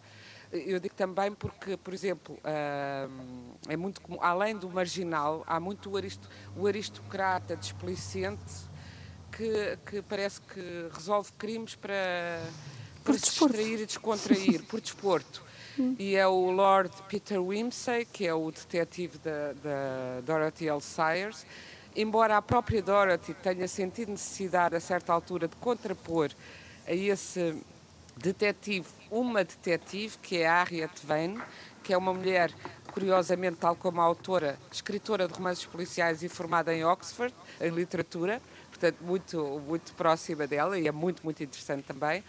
eu 0.51 0.79
digo 0.79 0.95
também 0.95 1.31
porque, 1.33 1.75
por 1.75 1.93
exemplo, 1.93 2.39
é 3.67 3.75
muito 3.75 4.01
comum, 4.01 4.17
além 4.21 4.55
do 4.55 4.69
marginal, 4.69 5.43
há 5.45 5.59
muito 5.59 5.89
o, 5.89 5.97
aristo, 5.97 6.29
o 6.55 6.67
aristocrata 6.67 7.55
displicente 7.55 8.67
que, 9.31 9.77
que, 9.85 10.01
parece 10.01 10.41
que 10.41 10.89
resolve 10.93 11.31
crimes 11.37 11.75
para, 11.75 12.41
para 13.03 13.13
se 13.15 13.21
distrair 13.21 13.81
e 13.81 13.85
descontrair, 13.85 14.63
por 14.63 14.79
desporto. 14.79 15.43
Hum. 15.77 15.95
E 15.99 16.15
é 16.15 16.25
o 16.25 16.49
Lord 16.49 16.91
Peter 17.07 17.41
Wimsey, 17.41 18.05
que 18.05 18.25
é 18.25 18.33
o 18.33 18.49
detetive 18.49 19.17
da, 19.19 19.53
da 19.53 20.21
Dorothy 20.25 20.67
L. 20.69 20.81
Sayers. 20.81 21.45
Embora 21.95 22.37
a 22.37 22.41
própria 22.41 22.81
Dorothy 22.81 23.33
tenha 23.33 23.67
sentido 23.67 24.09
necessidade, 24.09 24.75
a 24.75 24.79
certa 24.79 25.11
altura, 25.11 25.47
de 25.47 25.55
contrapor 25.57 26.31
a 26.87 26.93
esse 26.93 27.55
detetive, 28.17 28.87
uma 29.09 29.43
detetive, 29.43 30.17
que 30.17 30.37
é 30.37 30.47
a 30.47 30.63
Harriet 30.63 31.05
Vane, 31.05 31.41
que 31.83 31.93
é 31.93 31.97
uma 31.97 32.13
mulher, 32.13 32.51
curiosamente, 32.91 33.57
tal 33.57 33.75
como 33.75 34.01
a 34.01 34.03
autora, 34.03 34.57
escritora 34.71 35.27
de 35.27 35.33
romances 35.33 35.65
policiais 35.65 36.23
e 36.23 36.29
formada 36.29 36.73
em 36.73 36.83
Oxford, 36.83 37.33
em 37.61 37.69
literatura, 37.69 38.41
portanto, 38.69 38.97
muito, 39.01 39.61
muito 39.65 39.93
próxima 39.93 40.45
dela 40.45 40.77
e 40.77 40.87
é 40.87 40.91
muito, 40.91 41.23
muito 41.23 41.43
interessante 41.43 41.83
também. 41.83 42.21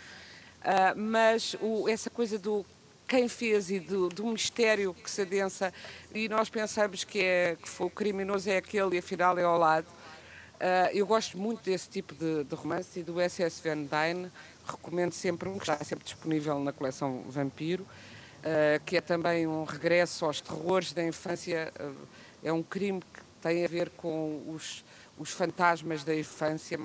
Uh, 0.61 0.97
mas 0.97 1.57
o, 1.61 1.89
essa 1.89 2.11
coisa 2.11 2.39
do 2.39 2.65
quem 3.07 3.27
fez 3.27 3.71
e 3.71 3.81
do, 3.81 4.09
do, 4.11 4.27
mistério 4.27 4.93
que 4.93 5.11
se 5.11 5.23
adensa 5.23 5.73
e 6.15 6.29
nós 6.29 6.51
pensamos 6.51 7.05
que, 7.05 7.21
é, 7.21 7.57
que 7.61 7.69
foi, 7.69 7.87
o 7.87 7.91
criminoso 7.91 8.51
é 8.51 8.59
aquele 8.59 8.97
e 8.97 8.99
afinal 8.99 9.39
é 9.39 9.45
ao 9.45 9.57
lado. 9.57 9.87
Uh, 9.87 10.91
eu 10.93 11.07
gosto 11.07 11.39
muito 11.39 11.63
desse 11.63 11.89
tipo 11.89 12.15
de, 12.15 12.45
de 12.45 12.55
romance 12.55 13.01
e 13.01 13.03
do 13.03 13.15
SS 13.21 13.63
Van 13.63 13.85
Dyne 13.85 14.31
recomendo 14.73 15.13
sempre 15.13 15.49
um 15.49 15.59
que 15.59 15.71
está 15.71 15.83
sempre 15.85 16.05
disponível 16.05 16.59
na 16.61 16.73
coleção 16.73 17.25
Vampiro, 17.29 17.83
uh, 17.83 18.85
que 18.85 18.97
é 18.97 19.01
também 19.01 19.47
um 19.47 19.65
regresso 19.65 20.25
aos 20.25 20.41
terrores 20.41 20.93
da 20.93 21.05
infância. 21.05 21.73
Uh, 21.79 21.95
é 22.43 22.53
um 22.53 22.63
crime 22.63 23.01
que 23.01 23.21
tem 23.43 23.65
a 23.65 23.69
ver 23.69 23.91
com 23.91 24.43
os, 24.49 24.85
os 25.19 25.31
fantasmas 25.31 26.05
da 26.05 26.15
infância 26.15 26.79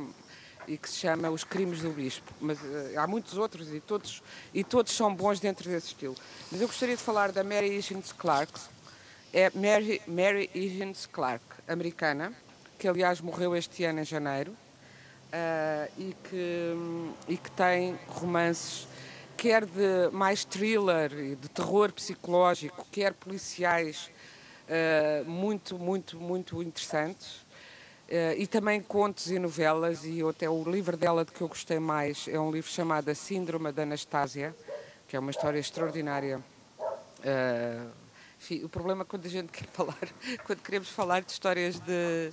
e 0.67 0.77
que 0.77 0.89
se 0.89 0.95
chama 0.95 1.29
Os 1.29 1.43
Crimes 1.43 1.81
do 1.81 1.89
Bispo. 1.89 2.31
Mas 2.39 2.57
uh, 2.59 2.97
há 2.97 3.05
muitos 3.05 3.37
outros 3.37 3.73
e 3.73 3.79
todos, 3.79 4.23
e 4.53 4.63
todos 4.63 4.93
são 4.93 5.13
bons 5.13 5.39
dentro 5.39 5.69
desse 5.69 5.87
estilo. 5.87 6.15
Mas 6.51 6.61
eu 6.61 6.67
gostaria 6.67 6.95
de 6.95 7.01
falar 7.01 7.31
da 7.31 7.43
Mary 7.43 7.77
Higgins 7.77 8.11
Clark. 8.11 8.53
É 9.31 9.49
Mary, 9.55 9.99
Mary 10.07 10.49
Higgins 10.53 11.07
Clark, 11.07 11.43
americana, 11.67 12.31
que 12.77 12.87
aliás 12.87 13.19
morreu 13.19 13.55
este 13.55 13.83
ano 13.83 14.01
em 14.01 14.05
janeiro 14.05 14.55
uh, 15.33 15.91
e, 15.97 16.15
que, 16.29 16.75
e 17.27 17.37
que 17.37 17.51
tem 17.51 17.97
romances 18.07 18.87
quer 19.43 19.65
de 19.65 20.09
mais 20.13 20.45
thriller 20.45 21.11
e 21.11 21.35
de 21.35 21.49
terror 21.49 21.91
psicológico, 21.91 22.87
quer 22.89 23.13
policiais 23.13 24.09
uh, 24.69 25.29
muito, 25.29 25.77
muito, 25.77 26.17
muito 26.17 26.63
interessantes. 26.63 27.41
Uh, 28.07 28.37
e 28.37 28.47
também 28.47 28.81
contos 28.81 29.31
e 29.31 29.39
novelas, 29.39 30.05
e 30.05 30.21
até 30.21 30.49
o 30.49 30.63
livro 30.63 30.95
dela 30.95 31.25
de 31.25 31.31
que 31.31 31.41
eu 31.41 31.49
gostei 31.49 31.79
mais 31.79 32.27
é 32.27 32.39
um 32.39 32.51
livro 32.51 32.69
chamado 32.69 33.09
A 33.09 33.15
Síndrome 33.15 33.71
da 33.73 33.83
Anastasia, 33.83 34.55
que 35.09 35.15
é 35.17 35.19
uma 35.19 35.31
história 35.31 35.59
extraordinária. 35.59 36.41
Uh, 36.79 37.91
enfim, 38.39 38.63
o 38.63 38.69
problema 38.69 39.03
quando 39.03 39.25
a 39.25 39.29
gente 39.29 39.51
quer 39.51 39.67
falar, 39.73 39.97
quando 40.45 40.61
queremos 40.61 40.89
falar 40.89 41.21
de 41.21 41.31
histórias 41.31 41.79
de, 41.79 42.31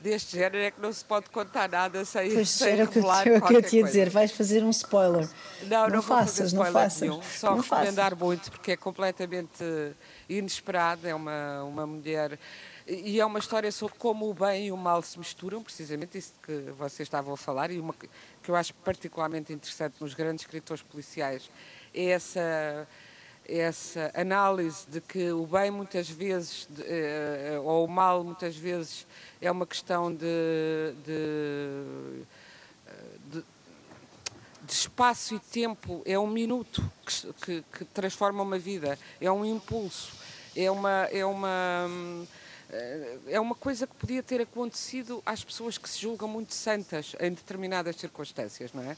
deste 0.00 0.36
género 0.36 0.58
é 0.58 0.70
que 0.70 0.80
não 0.80 0.92
se 0.92 1.04
pode 1.04 1.30
contar 1.30 1.68
nada 1.68 2.04
sem, 2.04 2.32
pois 2.32 2.50
sem 2.50 2.72
era 2.72 2.84
revelar 2.84 3.22
que 3.22 3.28
eu, 3.30 3.42
que 3.42 3.54
eu 3.54 3.62
te 3.62 3.76
ia 3.76 3.84
dizer, 3.84 4.10
vais 4.10 4.30
fazer 4.32 4.62
um 4.62 4.70
spoiler. 4.70 5.28
Não, 5.62 5.82
não, 5.82 5.96
não 5.96 6.02
faças, 6.02 6.52
não 6.52 6.64
faças. 6.66 7.00
Nenhum, 7.00 7.22
só 7.22 7.50
não 7.50 7.60
recomendar 7.60 8.10
faças. 8.10 8.18
muito 8.18 8.50
porque 8.50 8.72
é 8.72 8.76
completamente 8.76 9.64
inesperado, 10.28 11.06
é 11.06 11.14
uma, 11.14 11.62
uma 11.64 11.86
mulher 11.86 12.38
e 12.86 13.18
é 13.18 13.26
uma 13.26 13.40
história 13.40 13.72
sobre 13.72 13.98
como 13.98 14.30
o 14.30 14.34
bem 14.34 14.68
e 14.68 14.72
o 14.72 14.76
mal 14.76 15.02
se 15.02 15.18
misturam, 15.18 15.60
precisamente 15.62 16.16
isso 16.16 16.34
que 16.40 16.70
vocês 16.78 17.06
estavam 17.06 17.34
a 17.34 17.36
falar, 17.36 17.70
e 17.72 17.80
uma 17.80 17.92
que 17.92 18.48
eu 18.48 18.54
acho 18.54 18.72
particularmente 18.74 19.52
interessante 19.52 19.96
nos 20.00 20.14
grandes 20.14 20.44
escritores 20.44 20.82
policiais 20.82 21.50
é 21.92 22.10
essa 22.10 22.86
essa 23.48 24.10
análise 24.14 24.86
de 24.88 25.00
que 25.00 25.30
o 25.30 25.46
bem 25.46 25.70
muitas 25.70 26.08
vezes 26.08 26.66
de, 26.70 26.82
ou 27.62 27.84
o 27.84 27.88
mal 27.88 28.24
muitas 28.24 28.56
vezes 28.56 29.06
é 29.40 29.50
uma 29.50 29.66
questão 29.66 30.12
de, 30.12 30.94
de, 31.04 32.24
de, 33.30 33.44
de 34.62 34.72
espaço 34.72 35.34
e 35.34 35.38
tempo, 35.38 36.02
é 36.04 36.18
um 36.18 36.26
minuto 36.26 36.90
que, 37.04 37.32
que, 37.32 37.64
que, 37.72 37.84
transforma 37.86 38.42
uma 38.42 38.58
vida, 38.58 38.98
é 39.20 39.30
um 39.30 39.44
impulso, 39.44 40.12
é 40.54 40.70
uma, 40.70 41.04
é 41.12 41.24
uma 41.24 41.88
é 43.28 43.38
uma 43.38 43.54
coisa 43.54 43.86
que 43.86 43.94
podia 43.94 44.22
ter 44.22 44.40
acontecido 44.40 45.22
às 45.24 45.44
pessoas 45.44 45.78
que 45.78 45.88
se 45.88 46.00
julgam 46.00 46.28
muito 46.28 46.52
santas 46.52 47.14
em 47.20 47.30
determinadas 47.30 47.94
circunstâncias, 47.96 48.72
não 48.72 48.82
é? 48.82 48.96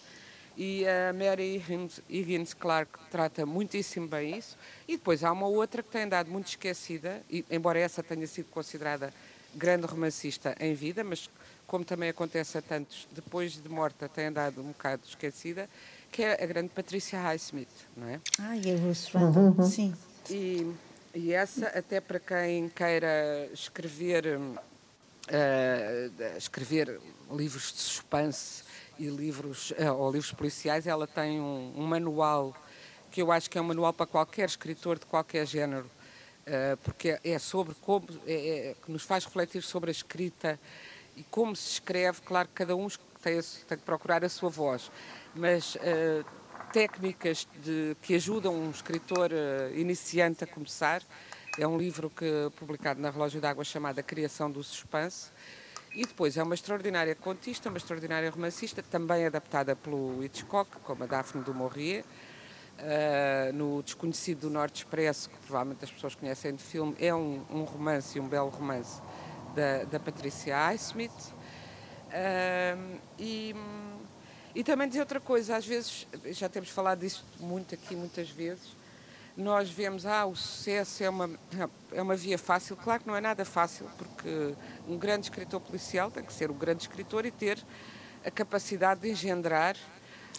E 0.58 0.84
a 0.88 1.12
Mary 1.12 1.62
Higgins 2.10 2.52
Clark 2.52 2.98
trata 3.12 3.46
muitíssimo 3.46 4.08
bem 4.08 4.36
isso. 4.36 4.58
E 4.88 4.96
depois 4.96 5.22
há 5.22 5.30
uma 5.30 5.46
outra 5.46 5.84
que 5.84 5.88
tem 5.88 6.08
dado 6.08 6.28
muito 6.32 6.48
esquecida, 6.48 7.22
e, 7.30 7.44
embora 7.48 7.78
essa 7.78 8.02
tenha 8.02 8.26
sido 8.26 8.46
considerada 8.50 9.14
grande 9.54 9.86
romancista 9.86 10.56
em 10.58 10.74
vida, 10.74 11.04
mas 11.04 11.30
como 11.64 11.84
também 11.84 12.08
acontece 12.08 12.58
a 12.58 12.62
tantos, 12.62 13.06
depois 13.12 13.52
de 13.52 13.68
morta 13.68 14.08
tem 14.08 14.26
andado 14.26 14.60
um 14.60 14.68
bocado 14.68 15.02
esquecida, 15.06 15.70
que 16.10 16.24
é 16.24 16.42
a 16.42 16.46
grande 16.46 16.70
Patrícia 16.70 17.20
Highsmith, 17.20 17.68
não 17.96 18.08
é? 18.08 18.20
Ah, 18.40 18.56
e 18.56 18.72
a 18.72 18.76
Ruth 18.76 19.14
Randall, 19.14 19.54
uhum. 19.56 19.62
sim. 19.62 19.94
E, 20.28 20.74
e 21.14 21.32
essa, 21.32 21.66
até 21.68 22.00
para 22.00 22.18
quem 22.18 22.68
queira 22.68 23.48
escrever, 23.52 24.38
uh, 24.38 24.58
escrever 26.36 26.98
livros 27.30 27.72
de 27.72 27.78
suspense 27.78 28.66
e 28.98 29.06
livros, 29.06 29.70
uh, 29.72 29.92
ou 29.94 30.10
livros 30.10 30.32
policiais, 30.32 30.86
ela 30.86 31.06
tem 31.06 31.40
um, 31.40 31.72
um, 31.76 31.86
manual 31.86 32.54
que 33.10 33.22
eu 33.22 33.32
acho 33.32 33.48
que 33.48 33.56
é 33.56 33.60
um 33.60 33.64
manual 33.64 33.92
para 33.92 34.06
qualquer 34.06 34.46
escritor 34.46 34.98
de 34.98 35.06
qualquer 35.06 35.46
género, 35.46 35.86
uh, 35.86 36.76
porque 36.82 37.18
é 37.22 37.38
sobre 37.38 37.74
como, 37.76 38.06
é, 38.26 38.32
é, 38.32 38.76
que 38.84 38.90
nos 38.90 39.02
faz 39.02 39.24
refletir 39.24 39.62
sobre 39.62 39.90
a 39.90 39.92
escrita 39.92 40.58
e 41.16 41.22
como 41.24 41.54
se 41.54 41.72
escreve. 41.72 42.20
Claro 42.22 42.48
que 42.48 42.54
cada 42.54 42.76
um 42.76 42.88
tem, 43.22 43.40
tem 43.40 43.78
que 43.78 43.84
procurar 43.84 44.24
a 44.24 44.28
sua 44.28 44.50
voz, 44.50 44.90
mas 45.34 45.76
uh, 45.76 46.24
técnicas 46.72 47.46
de, 47.62 47.96
que 48.02 48.14
ajudam 48.14 48.54
um 48.54 48.70
escritor 48.70 49.30
iniciante 49.74 50.44
a 50.44 50.46
começar. 50.46 51.02
É 51.58 51.66
um 51.66 51.78
livro 51.78 52.10
que 52.10 52.24
publicado 52.56 53.00
na 53.00 53.10
Relógio 53.10 53.40
d'Água 53.40 53.64
chamado 53.64 53.98
A 53.98 54.02
Criação 54.02 54.50
do 54.50 54.62
Suspense 54.62 55.30
e 55.98 56.06
depois 56.06 56.36
é 56.36 56.42
uma 56.44 56.54
extraordinária 56.54 57.12
contista, 57.16 57.68
uma 57.68 57.76
extraordinária 57.76 58.30
romancista, 58.30 58.80
também 58.84 59.26
adaptada 59.26 59.74
pelo 59.74 60.22
Hitchcock, 60.22 60.78
como 60.84 61.02
a 61.02 61.06
Daphne 61.08 61.42
du 61.42 61.52
Maurier. 61.52 62.04
Uh, 62.78 63.52
no 63.52 63.82
Desconhecido 63.82 64.42
do 64.42 64.50
Norte 64.50 64.84
Expresso, 64.84 65.28
que 65.28 65.36
provavelmente 65.38 65.84
as 65.84 65.90
pessoas 65.90 66.14
conhecem 66.14 66.54
de 66.54 66.62
filme, 66.62 66.94
é 67.00 67.12
um, 67.12 67.44
um 67.50 67.64
romance, 67.64 68.20
um 68.20 68.28
belo 68.28 68.48
romance 68.48 69.02
da, 69.56 69.82
da 69.82 69.98
Patricia 69.98 70.56
Highsmith. 70.56 71.10
Uh, 71.10 73.00
e, 73.18 73.56
e 74.54 74.62
também 74.62 74.86
dizer 74.86 75.00
outra 75.00 75.18
coisa, 75.18 75.56
às 75.56 75.66
vezes, 75.66 76.06
já 76.26 76.48
temos 76.48 76.68
falado 76.68 77.00
disso 77.00 77.26
muito 77.40 77.74
aqui 77.74 77.96
muitas 77.96 78.30
vezes, 78.30 78.76
nós 79.38 79.70
vemos, 79.70 80.04
ah, 80.04 80.26
o 80.26 80.34
sucesso 80.34 81.04
é 81.04 81.08
uma, 81.08 81.30
é 81.92 82.02
uma 82.02 82.16
via 82.16 82.36
fácil. 82.36 82.76
Claro 82.76 83.02
que 83.02 83.06
não 83.06 83.14
é 83.14 83.20
nada 83.20 83.44
fácil, 83.44 83.86
porque 83.96 84.54
um 84.88 84.98
grande 84.98 85.26
escritor 85.26 85.60
policial 85.60 86.10
tem 86.10 86.24
que 86.24 86.32
ser 86.32 86.50
um 86.50 86.58
grande 86.58 86.82
escritor 86.82 87.24
e 87.24 87.30
ter 87.30 87.64
a 88.24 88.32
capacidade 88.32 89.00
de 89.00 89.10
engendrar 89.10 89.76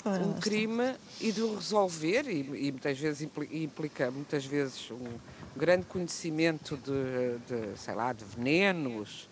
Ora, 0.03 0.21
um 0.21 0.33
crime 0.33 0.95
e 1.21 1.31
de 1.31 1.41
o 1.41 1.55
resolver, 1.55 2.27
e, 2.27 2.67
e, 2.67 2.71
muitas 2.71 2.99
vezes 2.99 3.27
implica, 3.51 4.11
muitas 4.11 4.45
vezes, 4.45 4.91
um 4.91 5.17
grande 5.55 5.85
conhecimento 5.85 6.77
de, 6.77 7.37
de 7.47 7.79
sei 7.79 7.95
lá, 7.95 8.11
de 8.11 8.25
venenos, 8.25 9.29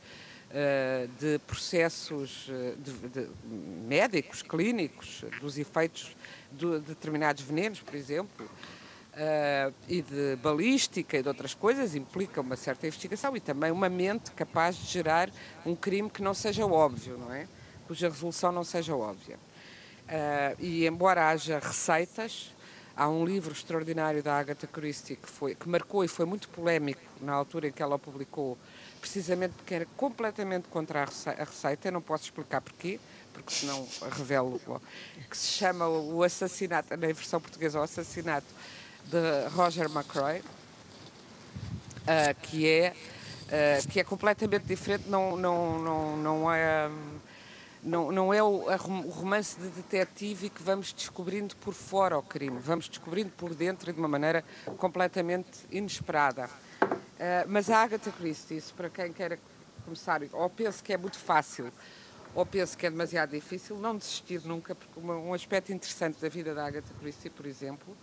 eh, 0.49 1.09
de 1.19 1.39
processos 1.39 2.47
eh, 2.49 2.73
de, 2.77 2.91
de 3.09 3.29
médicos, 3.85 4.41
clínicos, 4.41 5.25
dos 5.41 5.57
efeitos 5.57 6.15
de 6.53 6.79
determinados 6.79 7.43
venenos, 7.43 7.81
por 7.81 7.95
exemplo. 7.95 8.49
Uh, 9.17 9.73
e 9.87 10.01
de 10.01 10.35
balística 10.37 11.17
e 11.17 11.21
de 11.21 11.27
outras 11.27 11.53
coisas, 11.53 11.95
implica 11.95 12.39
uma 12.39 12.55
certa 12.55 12.87
investigação 12.87 13.35
e 13.35 13.39
também 13.39 13.71
uma 13.71 13.89
mente 13.89 14.31
capaz 14.31 14.75
de 14.77 14.85
gerar 14.85 15.29
um 15.65 15.75
crime 15.75 16.09
que 16.09 16.21
não 16.21 16.33
seja 16.33 16.65
óbvio, 16.65 17.17
não 17.17 17.33
é? 17.33 17.47
Cuja 17.87 18.09
resolução 18.09 18.51
não 18.51 18.63
seja 18.63 18.95
óbvia. 18.95 19.37
Uh, 20.07 20.55
e 20.59 20.85
embora 20.85 21.29
haja 21.29 21.59
receitas, 21.59 22.53
há 22.95 23.09
um 23.09 23.25
livro 23.25 23.51
extraordinário 23.51 24.23
da 24.23 24.37
Agatha 24.37 24.67
Christie 24.67 25.15
que, 25.15 25.29
foi, 25.29 25.55
que 25.55 25.67
marcou 25.67 26.03
e 26.03 26.07
foi 26.07 26.25
muito 26.25 26.47
polémico 26.49 27.01
na 27.19 27.33
altura 27.33 27.67
em 27.67 27.71
que 27.71 27.81
ela 27.81 27.95
o 27.95 27.99
publicou, 27.99 28.57
precisamente 29.01 29.53
porque 29.53 29.73
era 29.73 29.85
completamente 29.97 30.67
contra 30.69 31.03
a 31.03 31.43
receita, 31.43 31.87
eu 31.87 31.91
não 31.91 32.01
posso 32.01 32.25
explicar 32.25 32.61
porquê, 32.61 32.99
porque 33.33 33.53
senão 33.53 33.87
revelo, 34.11 34.59
que 35.29 35.37
se 35.37 35.47
chama 35.59 35.87
O 35.87 36.23
Assassinato, 36.23 36.89
na 36.89 37.07
versão 37.07 37.39
portuguesa, 37.39 37.79
O 37.79 37.83
Assassinato 37.83 38.47
de 39.07 39.47
Roger 39.49 39.85
McCroy, 39.89 40.39
uh, 40.39 40.43
que, 42.41 42.67
é, 42.67 42.93
uh, 42.93 43.87
que 43.87 43.99
é 43.99 44.03
completamente 44.03 44.65
diferente, 44.65 45.07
não, 45.07 45.35
não, 45.35 45.79
não, 45.81 46.17
não 46.17 46.53
é. 46.53 46.89
Não, 47.83 48.11
não 48.11 48.33
é 48.33 48.43
o, 48.43 48.65
o 48.65 49.09
romance 49.09 49.57
de 49.57 49.69
detetive 49.69 50.49
que 50.49 50.61
vamos 50.61 50.91
descobrindo 50.91 51.55
por 51.57 51.73
fora 51.73 52.17
o 52.17 52.23
crime, 52.23 52.57
vamos 52.59 52.89
descobrindo 52.89 53.29
por 53.37 53.53
dentro 53.53 53.93
de 53.93 53.99
uma 53.99 54.09
maneira 54.09 54.43
completamente 54.77 55.59
inesperada. 55.71 56.49
Uh, 56.81 57.47
mas 57.47 57.69
a 57.69 57.83
Agatha 57.83 58.11
Christie, 58.11 58.57
isso 58.57 58.73
para 58.73 58.89
quem 58.89 59.13
queira 59.13 59.39
começar, 59.85 60.19
ou 60.33 60.49
penso 60.49 60.83
que 60.83 60.91
é 60.91 60.97
muito 60.97 61.17
fácil, 61.17 61.71
ou 62.35 62.45
penso 62.45 62.77
que 62.77 62.85
é 62.85 62.89
demasiado 62.89 63.29
difícil, 63.29 63.77
não 63.77 63.95
desistir 63.95 64.41
nunca, 64.43 64.75
porque 64.75 64.99
um 64.99 65.33
aspecto 65.33 65.71
interessante 65.71 66.19
da 66.19 66.27
vida 66.27 66.53
da 66.53 66.65
Agatha 66.65 66.93
Christie, 66.99 67.29
por 67.29 67.45
exemplo, 67.45 67.95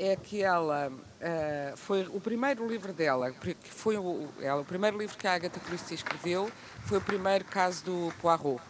é 0.00 0.16
que 0.16 0.42
ela 0.42 0.90
uh, 0.90 1.76
foi 1.76 2.06
o 2.06 2.20
primeiro 2.20 2.66
livro 2.66 2.92
dela, 2.92 3.30
que 3.32 3.54
foi 3.62 3.98
o, 3.98 4.28
ela, 4.40 4.62
o 4.62 4.64
primeiro 4.64 4.96
livro 4.96 5.16
que 5.16 5.26
a 5.26 5.34
Agatha 5.34 5.60
Christie 5.60 5.94
escreveu, 5.94 6.50
foi 6.86 6.98
o 6.98 7.00
primeiro 7.02 7.44
caso 7.44 7.84
do 7.84 8.12
Poirot. 8.20 8.62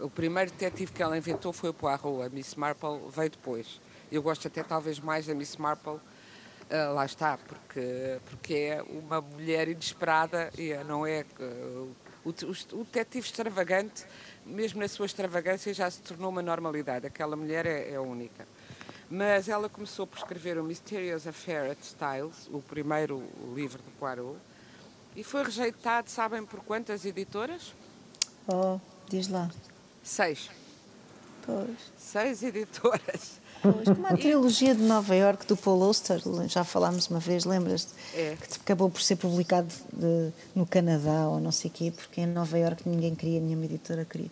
O 0.00 0.08
primeiro 0.08 0.50
detetive 0.50 0.90
que 0.90 1.02
ela 1.02 1.16
inventou 1.16 1.52
foi 1.52 1.68
o 1.68 1.74
Poirot, 1.74 2.22
a 2.24 2.28
Miss 2.30 2.54
Marple 2.54 3.00
veio 3.14 3.30
depois. 3.30 3.80
Eu 4.10 4.22
gosto 4.22 4.48
até 4.48 4.62
talvez 4.62 4.98
mais 4.98 5.26
da 5.26 5.34
Miss 5.34 5.56
Marple, 5.58 5.92
uh, 5.92 6.94
lá 6.94 7.04
está, 7.04 7.36
porque, 7.36 8.18
porque 8.24 8.54
é 8.54 8.82
uma 8.82 9.20
mulher 9.20 9.68
inesperada 9.68 10.50
e 10.56 10.72
não 10.84 11.06
é 11.06 11.26
uh, 11.38 11.94
o, 12.24 12.30
o, 12.30 12.80
o 12.80 12.84
detetive 12.84 13.26
extravagante, 13.26 14.06
mesmo 14.46 14.80
na 14.80 14.88
sua 14.88 15.04
extravagância, 15.04 15.74
já 15.74 15.90
se 15.90 16.00
tornou 16.00 16.30
uma 16.30 16.42
normalidade. 16.42 17.06
Aquela 17.06 17.36
mulher 17.36 17.66
é, 17.66 17.92
é 17.92 18.00
única. 18.00 18.46
Mas 19.14 19.46
ela 19.46 19.68
começou 19.68 20.06
por 20.06 20.16
escrever 20.16 20.56
o 20.56 20.64
Mysterious 20.64 21.26
Affair 21.26 21.70
at 21.70 21.78
Styles, 21.82 22.48
o 22.50 22.62
primeiro 22.62 23.22
livro 23.54 23.78
de 23.82 23.90
Poirot, 23.98 24.38
e 25.14 25.22
foi 25.22 25.44
rejeitado, 25.44 26.08
sabem 26.08 26.46
por 26.46 26.60
quantas 26.60 27.04
editoras? 27.04 27.74
Oh, 28.48 28.80
diz 29.10 29.28
lá. 29.28 29.50
Seis. 30.02 30.48
Pois. 31.44 31.92
Seis 31.94 32.42
editoras. 32.42 33.38
Pois, 33.60 33.84
como 33.84 34.06
a 34.06 34.16
trilogia 34.16 34.74
de 34.74 34.82
Nova 34.82 35.14
York 35.14 35.46
do 35.46 35.58
Paul 35.58 35.82
Auster, 35.82 36.18
já 36.48 36.64
falámos 36.64 37.08
uma 37.08 37.20
vez, 37.20 37.44
lembras-te? 37.44 37.92
É. 38.14 38.34
Que 38.36 38.56
acabou 38.62 38.88
por 38.88 39.02
ser 39.02 39.16
publicado 39.16 39.68
de, 39.92 40.32
no 40.54 40.64
Canadá 40.64 41.28
ou 41.28 41.38
não 41.38 41.52
sei 41.52 41.70
o 41.70 41.74
quê, 41.74 41.92
porque 41.94 42.22
em 42.22 42.26
Nova 42.26 42.58
York 42.58 42.88
ninguém 42.88 43.14
queria, 43.14 43.42
nenhuma 43.42 43.66
editora 43.66 44.06
queria. 44.06 44.30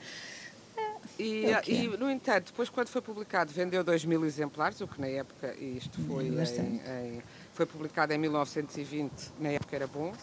E, 1.21 1.45
é 1.45 1.62
e, 1.66 1.87
no 1.87 2.11
entanto, 2.11 2.47
depois 2.47 2.71
quando 2.71 2.89
foi 2.89 3.03
publicado, 3.03 3.53
vendeu 3.53 3.85
2 3.85 4.07
mil 4.07 4.25
exemplares, 4.25 4.81
o 4.81 4.89
que 4.89 4.99
na 4.99 5.07
época, 5.07 5.55
e 5.59 5.77
isto 5.77 6.01
foi, 6.07 6.29
em, 6.29 6.77
em, 6.77 7.23
foi 7.53 7.66
publicado 7.66 8.14
em 8.14 8.18
1920, 8.18 9.33
na 9.39 9.51
época 9.51 9.77
era 9.77 9.87
bom, 9.87 10.14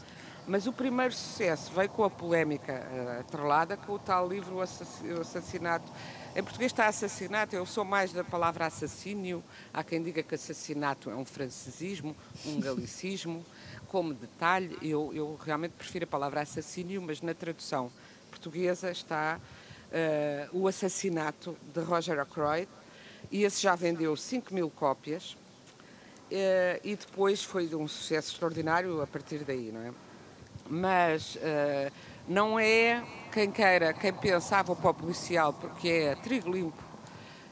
mas 0.48 0.66
o 0.66 0.74
primeiro 0.74 1.14
sucesso 1.14 1.72
veio 1.72 1.89
com 1.89 2.04
a 2.04 2.10
polémica 2.10 2.74
uh, 2.74 3.20
atrelada 3.20 3.78
com 3.78 3.93
o 3.93 4.00
tal 4.00 4.28
livro 4.28 4.56
O 4.56 4.62
Assassinato. 4.62 5.91
Em 6.36 6.41
português 6.41 6.72
está 6.72 6.88
assassinato, 6.88 7.56
eu 7.56 7.66
sou 7.66 7.84
mais 7.84 8.14
da 8.14 8.24
palavra 8.24 8.66
assassínio. 8.66 9.43
Há 9.74 9.84
quem 9.84 10.02
diga 10.02 10.24
que 10.24 10.34
assassinato 10.34 11.10
é 11.10 11.16
um 11.16 11.26
francesismo, 11.26 12.16
um 12.45 12.60
galicismo. 12.62 13.45
Como 13.88 14.14
detalhe, 14.14 14.78
eu, 14.82 15.12
eu 15.14 15.38
realmente 15.43 15.74
prefiro 15.74 16.06
a 16.06 16.08
palavra 16.08 16.41
assassínio, 16.41 17.02
mas 17.02 17.22
na 17.22 17.34
tradução 17.34 17.91
portuguesa 18.30 18.91
está 18.91 19.39
uh, 19.91 20.57
O 20.57 20.67
Assassinato 20.67 21.57
de 21.73 21.79
Roger 21.81 22.19
Ackroyd, 22.19 22.67
e 23.31 23.43
esse 23.43 23.61
já 23.61 23.75
vendeu 23.75 24.15
5 24.15 24.53
mil 24.53 24.69
cópias, 24.69 25.33
uh, 25.33 26.79
e 26.83 26.95
depois 26.95 27.43
foi 27.43 27.73
um 27.75 27.88
sucesso 27.88 28.31
extraordinário 28.31 29.01
a 29.01 29.07
partir 29.07 29.39
daí, 29.39 29.71
não 29.71 29.81
é? 29.81 29.93
Mas 30.69 31.35
uh, 31.35 31.91
não 32.27 32.59
é 32.59 33.03
quem 33.31 33.51
queira, 33.51 33.93
quem 33.93 34.13
pensava 34.13 34.75
para 34.75 34.89
o 34.89 34.93
policial, 34.93 35.53
porque 35.53 35.89
é 35.89 36.15
trigo 36.15 36.51
limpo, 36.51 36.83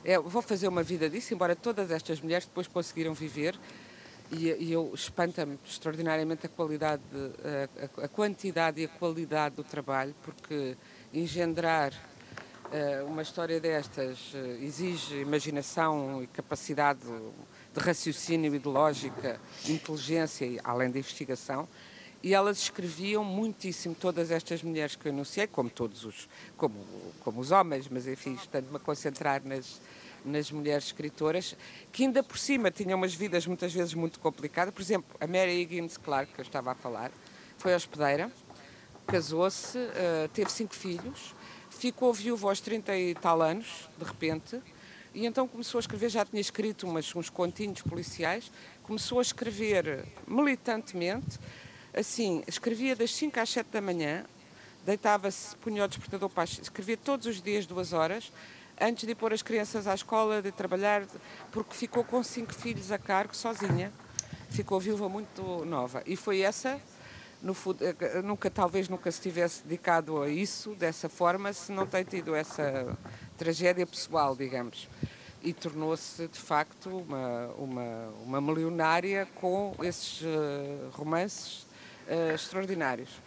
é, 0.04 0.20
vou 0.20 0.42
fazer 0.42 0.68
uma 0.68 0.84
vida 0.84 1.10
disso, 1.10 1.34
embora 1.34 1.56
todas 1.56 1.90
estas 1.90 2.22
mulheres 2.22 2.46
depois 2.46 2.68
conseguiram 2.68 3.14
viver, 3.14 3.58
e, 4.32 4.50
e 4.50 4.72
eu 4.72 4.92
espanta-me 4.94 5.58
extraordinariamente 5.66 6.46
a 6.46 6.50
qualidade, 6.50 7.02
a, 8.00 8.06
a, 8.06 8.08
quantidade 8.08 8.82
e 8.82 8.86
a 8.86 8.88
qualidade 8.88 9.56
do 9.56 9.64
trabalho, 9.64 10.16
porque 10.24 10.76
engendrar 11.14 11.94
uma 13.08 13.22
história 13.22 13.60
destas 13.60 14.32
eh, 14.34 14.60
exige 14.62 15.22
imaginação 15.22 16.22
e 16.24 16.28
capacidade 16.28 17.02
de 17.74 17.80
raciocínio 17.80 18.54
e 18.56 18.60
de 18.60 18.68
lógica, 18.68 19.40
inteligência, 19.68 20.60
além 20.64 20.90
da 20.90 21.00
investigação. 21.00 21.68
E 22.24 22.34
elas 22.34 22.58
escreviam 22.58 23.24
muitíssimo, 23.24 23.94
todas 23.94 24.32
estas 24.32 24.64
mulheres 24.64 24.96
que 24.96 25.08
eu 25.08 25.12
anunciei, 25.12 25.46
como 25.46 25.70
todos 25.70 26.04
os, 26.04 26.28
como, 26.58 26.76
como 27.24 27.40
os 27.40 27.52
homens, 27.52 27.88
mas 27.88 28.08
enfim, 28.08 28.34
estando-me 28.34 28.78
a 28.78 28.80
concentrar 28.80 29.44
nas, 29.46 29.80
nas 30.26 30.50
mulheres 30.50 30.86
escritoras, 30.86 31.56
que 31.92 32.04
ainda 32.04 32.24
por 32.24 32.38
cima 32.38 32.72
tinham 32.72 32.98
umas 32.98 33.14
vidas 33.14 33.46
muitas 33.46 33.72
vezes 33.72 33.94
muito 33.94 34.20
complicadas. 34.20 34.74
Por 34.74 34.82
exemplo, 34.82 35.16
a 35.20 35.28
Mary 35.28 35.62
Higgins 35.62 35.98
Clark, 35.98 36.34
que 36.34 36.42
eu 36.42 36.44
estava 36.44 36.72
a 36.72 36.76
falar, 36.76 37.12
foi 37.58 37.76
hospedeira, 37.76 38.32
casou-se, 39.06 39.78
uh, 39.78 40.28
teve 40.34 40.52
cinco 40.52 40.74
filhos, 40.74 41.35
ficou 41.86 42.12
viúvo 42.12 42.50
aos 42.50 42.60
30 42.60 42.98
e 42.98 43.14
tal 43.14 43.44
anos, 43.44 43.88
de 43.96 44.04
repente, 44.04 44.60
e 45.14 45.28
então 45.28 45.48
começou 45.48 45.78
a 45.78 45.82
escrever, 45.82 46.10
já 46.10 46.26
tinha 46.26 46.42
escrito 46.42 46.88
umas, 46.88 47.16
uns 47.16 47.30
continhos 47.30 47.84
policiais, 47.84 48.52
começou 48.82 49.20
a 49.20 49.22
escrever 49.22 50.04
militantemente, 50.28 51.40
assim, 51.94 52.44
escrevia 52.48 52.96
das 52.96 53.14
5 53.14 53.40
às 53.40 53.52
7 53.52 53.68
da 53.68 53.82
manhã, 53.82 54.26
deitava-se, 54.84 55.56
punha 55.58 55.86
o 55.86 55.88
despertador 55.88 56.28
para 56.28 56.46
escrevia 56.46 56.98
todos 56.98 57.28
os 57.28 57.40
dias 57.40 57.68
duas 57.68 57.94
horas, 57.94 58.32
antes 58.82 59.06
de 59.06 59.14
pôr 59.14 59.32
as 59.32 59.44
crianças 59.44 59.86
à 59.86 59.94
escola, 59.94 60.42
de 60.42 60.52
trabalhar, 60.52 61.06
porque 61.52 61.76
ficou 61.76 62.04
com 62.04 62.24
cinco 62.24 62.52
filhos 62.52 62.92
a 62.92 62.98
cargo, 62.98 63.36
sozinha. 63.36 63.94
Ficou 64.50 64.80
viúva 64.80 65.08
muito 65.08 65.64
nova. 65.66 66.02
E 66.08 66.16
foi 66.16 66.42
essa 66.42 66.82
no, 67.46 67.56
eh, 67.80 68.22
nunca, 68.24 68.50
talvez 68.50 68.90
nunca 68.90 69.12
se 69.12 69.22
tivesse 69.22 69.62
dedicado 69.64 70.20
a 70.20 70.28
isso 70.28 70.74
dessa 70.74 71.08
forma 71.08 71.54
se 71.54 71.72
não 71.72 71.86
tem 71.86 72.04
tido 72.04 72.34
essa 72.34 72.98
tragédia 73.38 73.86
pessoal, 73.86 74.36
digamos. 74.36 74.90
E 75.44 75.54
tornou-se, 75.54 76.28
de 76.28 76.40
facto, 76.40 76.90
uma, 76.90 77.48
uma, 77.56 78.14
uma 78.26 78.42
milionária 78.42 79.28
com 79.36 79.76
esses 79.84 80.22
uh, 80.22 80.90
romances 80.94 81.68
uh, 82.08 82.34
extraordinários. 82.34 83.22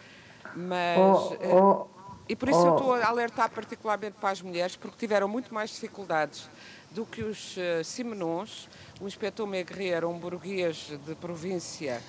Mas. 0.53 0.99
Oh, 0.99 1.37
oh, 1.55 1.99
e 2.27 2.35
por 2.35 2.49
isso 2.49 2.59
oh. 2.59 2.67
eu 2.67 2.75
estou 2.75 2.93
a 2.95 3.07
alertar 3.07 3.49
particularmente 3.49 4.17
para 4.19 4.31
as 4.31 4.41
mulheres, 4.41 4.75
porque 4.75 4.97
tiveram 4.97 5.29
muito 5.29 5.53
mais 5.53 5.69
dificuldades 5.69 6.49
do 6.91 7.05
que 7.05 7.23
os 7.23 7.55
uh, 7.55 7.85
Simenons. 7.85 8.67
O 8.99 9.07
inspetor 9.07 9.47
Megre 9.47 9.87
era 9.87 10.05
um 10.05 10.19
burguês 10.19 10.91
de 11.05 11.15
província 11.15 12.01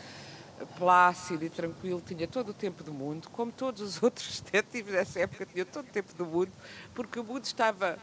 plácido 0.79 1.45
e 1.45 1.51
tranquilo, 1.51 2.03
tinha 2.05 2.27
todo 2.27 2.51
o 2.51 2.55
tempo 2.55 2.83
do 2.83 2.93
mundo, 2.93 3.29
como 3.31 3.51
todos 3.51 3.81
os 3.81 4.01
outros 4.03 4.41
detetives 4.41 4.93
dessa 4.93 5.21
época 5.21 5.47
tinham 5.47 5.67
todo 5.67 5.87
o 5.87 5.91
tempo 5.93 6.15
do 6.15 6.27
mundo, 6.27 6.53
porque 6.95 7.19
o 7.19 7.25
mundo 7.25 7.45
estava 7.45 7.99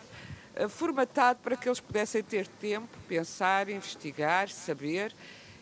eh, 0.56 0.68
formatado 0.68 1.40
para 1.42 1.56
que 1.56 1.68
eles 1.68 1.80
pudessem 1.80 2.24
ter 2.24 2.48
tempo, 2.48 2.90
pensar, 3.08 3.70
investigar, 3.70 4.50
saber. 4.50 5.14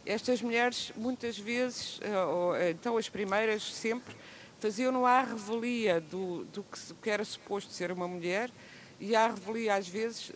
Estas 0.06 0.41
mulheres, 0.41 0.91
muitas 0.96 1.38
vezes, 1.38 2.00
eh, 2.02 2.72
então 2.72 2.98
as 2.98 3.10
primeiras 3.10 3.64
sempre, 3.74 4.16
faziam-no 4.60 5.06
à 5.06 5.22
revelia 5.22 6.00
do, 6.00 6.46
do 6.46 6.66
que 7.02 7.10
era 7.10 7.26
suposto 7.26 7.72
ser 7.72 7.91
uma 7.91 8.08
mulher 8.08 8.50
e 9.00 9.16
à 9.16 9.28
revelia, 9.28 9.76
às 9.76 9.88
vezes, 9.88 10.32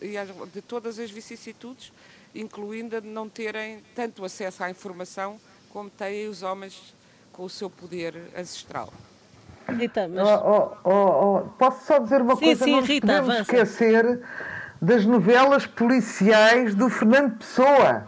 de 0.52 0.60
todas 0.60 0.98
as 0.98 1.10
vicissitudes, 1.10 1.92
incluindo 2.34 2.96
a 2.96 3.00
de 3.00 3.08
não 3.08 3.28
terem 3.28 3.82
tanto 3.94 4.24
acesso 4.24 4.62
à 4.62 4.70
informação 4.70 5.40
como 5.72 5.88
têm 5.88 6.28
os 6.28 6.42
homens 6.42 6.94
com 7.32 7.44
o 7.44 7.48
seu 7.48 7.70
poder 7.70 8.14
ancestral. 8.36 8.92
Rita, 9.68 10.08
mas... 10.08 10.28
Oh, 10.28 10.72
oh, 10.84 10.90
oh, 10.90 11.40
posso 11.58 11.86
só 11.86 11.98
dizer 11.98 12.20
uma 12.20 12.34
sim, 12.36 12.44
coisa? 12.46 12.64
Sim, 12.64 12.72
não 12.72 12.82
Rita, 12.82 13.06
podemos 13.06 13.30
avança. 13.30 13.42
esquecer 13.42 14.20
das 14.82 15.04
novelas 15.04 15.66
policiais 15.66 16.74
do 16.74 16.88
Fernando 16.88 17.38
Pessoa. 17.38 18.06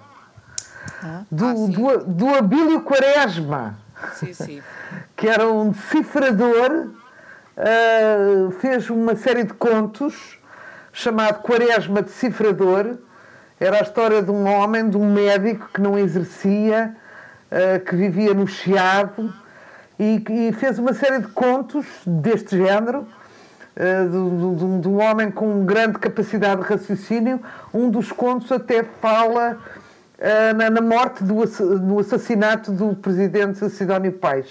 ah. 1.03 1.23
do, 1.31 1.47
ah, 1.47 1.55
do, 1.55 2.05
do 2.05 2.35
Abílio 2.35 2.81
Quaresma, 2.83 3.79
sim, 4.15 4.33
sim. 4.33 4.63
que 5.17 5.29
era 5.29 5.47
um 5.47 5.71
decifrador, 5.71 6.91
uh, 7.57 8.51
fez 8.53 8.91
uma 8.91 9.15
série 9.15 9.45
de 9.45 9.55
contos 9.55 10.39
chamado 10.93 11.43
Quaresma 11.43 12.03
Decifrador. 12.03 12.99
Era 13.61 13.79
a 13.79 13.83
história 13.83 14.21
de 14.21 14.31
um 14.31 14.45
homem, 14.47 14.91
de 14.91 14.97
um 14.97 15.13
médico 15.13 15.69
que 15.73 15.81
não 15.81 15.97
exercia, 15.97 16.97
uh, 16.97 17.02
que 17.87 17.95
vivia 17.95 18.33
no 18.33 18.47
Chiado 18.47 19.33
e, 19.99 20.23
e, 20.49 20.53
fez 20.53 20.79
uma 20.79 20.93
série 20.93 21.21
de 21.21 21.29
contos 21.29 21.87
deste 22.07 22.57
género. 22.57 23.07
De, 23.75 24.57
de, 24.57 24.81
de, 24.81 24.89
um 24.89 25.01
homem 25.01 25.31
com 25.31 25.65
grande 25.65 25.99
capacidade 25.99 26.61
de 26.61 26.69
raciocínio. 26.69 27.41
Um 27.73 27.89
dos 27.89 28.13
contos 28.13 28.53
até 28.53 28.83
fala 28.83 29.59
uh, 30.19 30.57
na, 30.57 30.69
na, 30.69 30.81
morte, 30.83 31.25
do, 31.25 31.35
no 31.81 31.99
assassinato 31.99 32.71
do 32.71 32.95
presidente 32.95 33.69
Sidónio 33.71 34.13
Paes. 34.13 34.51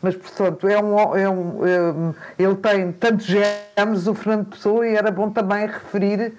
Mas, 0.00 0.14
portanto, 0.14 0.68
é 0.68 0.80
um, 0.80 1.16
é 1.16 1.28
um, 1.28 1.60
é, 1.66 2.42
ele 2.42 2.54
tem 2.56 2.92
tantos 2.92 3.26
géneros, 3.26 4.06
o 4.06 4.14
Fernando 4.14 4.46
Pessoa, 4.46 4.86
e 4.86 4.94
era 4.94 5.10
bom 5.10 5.28
também 5.30 5.66
referir 5.66 6.34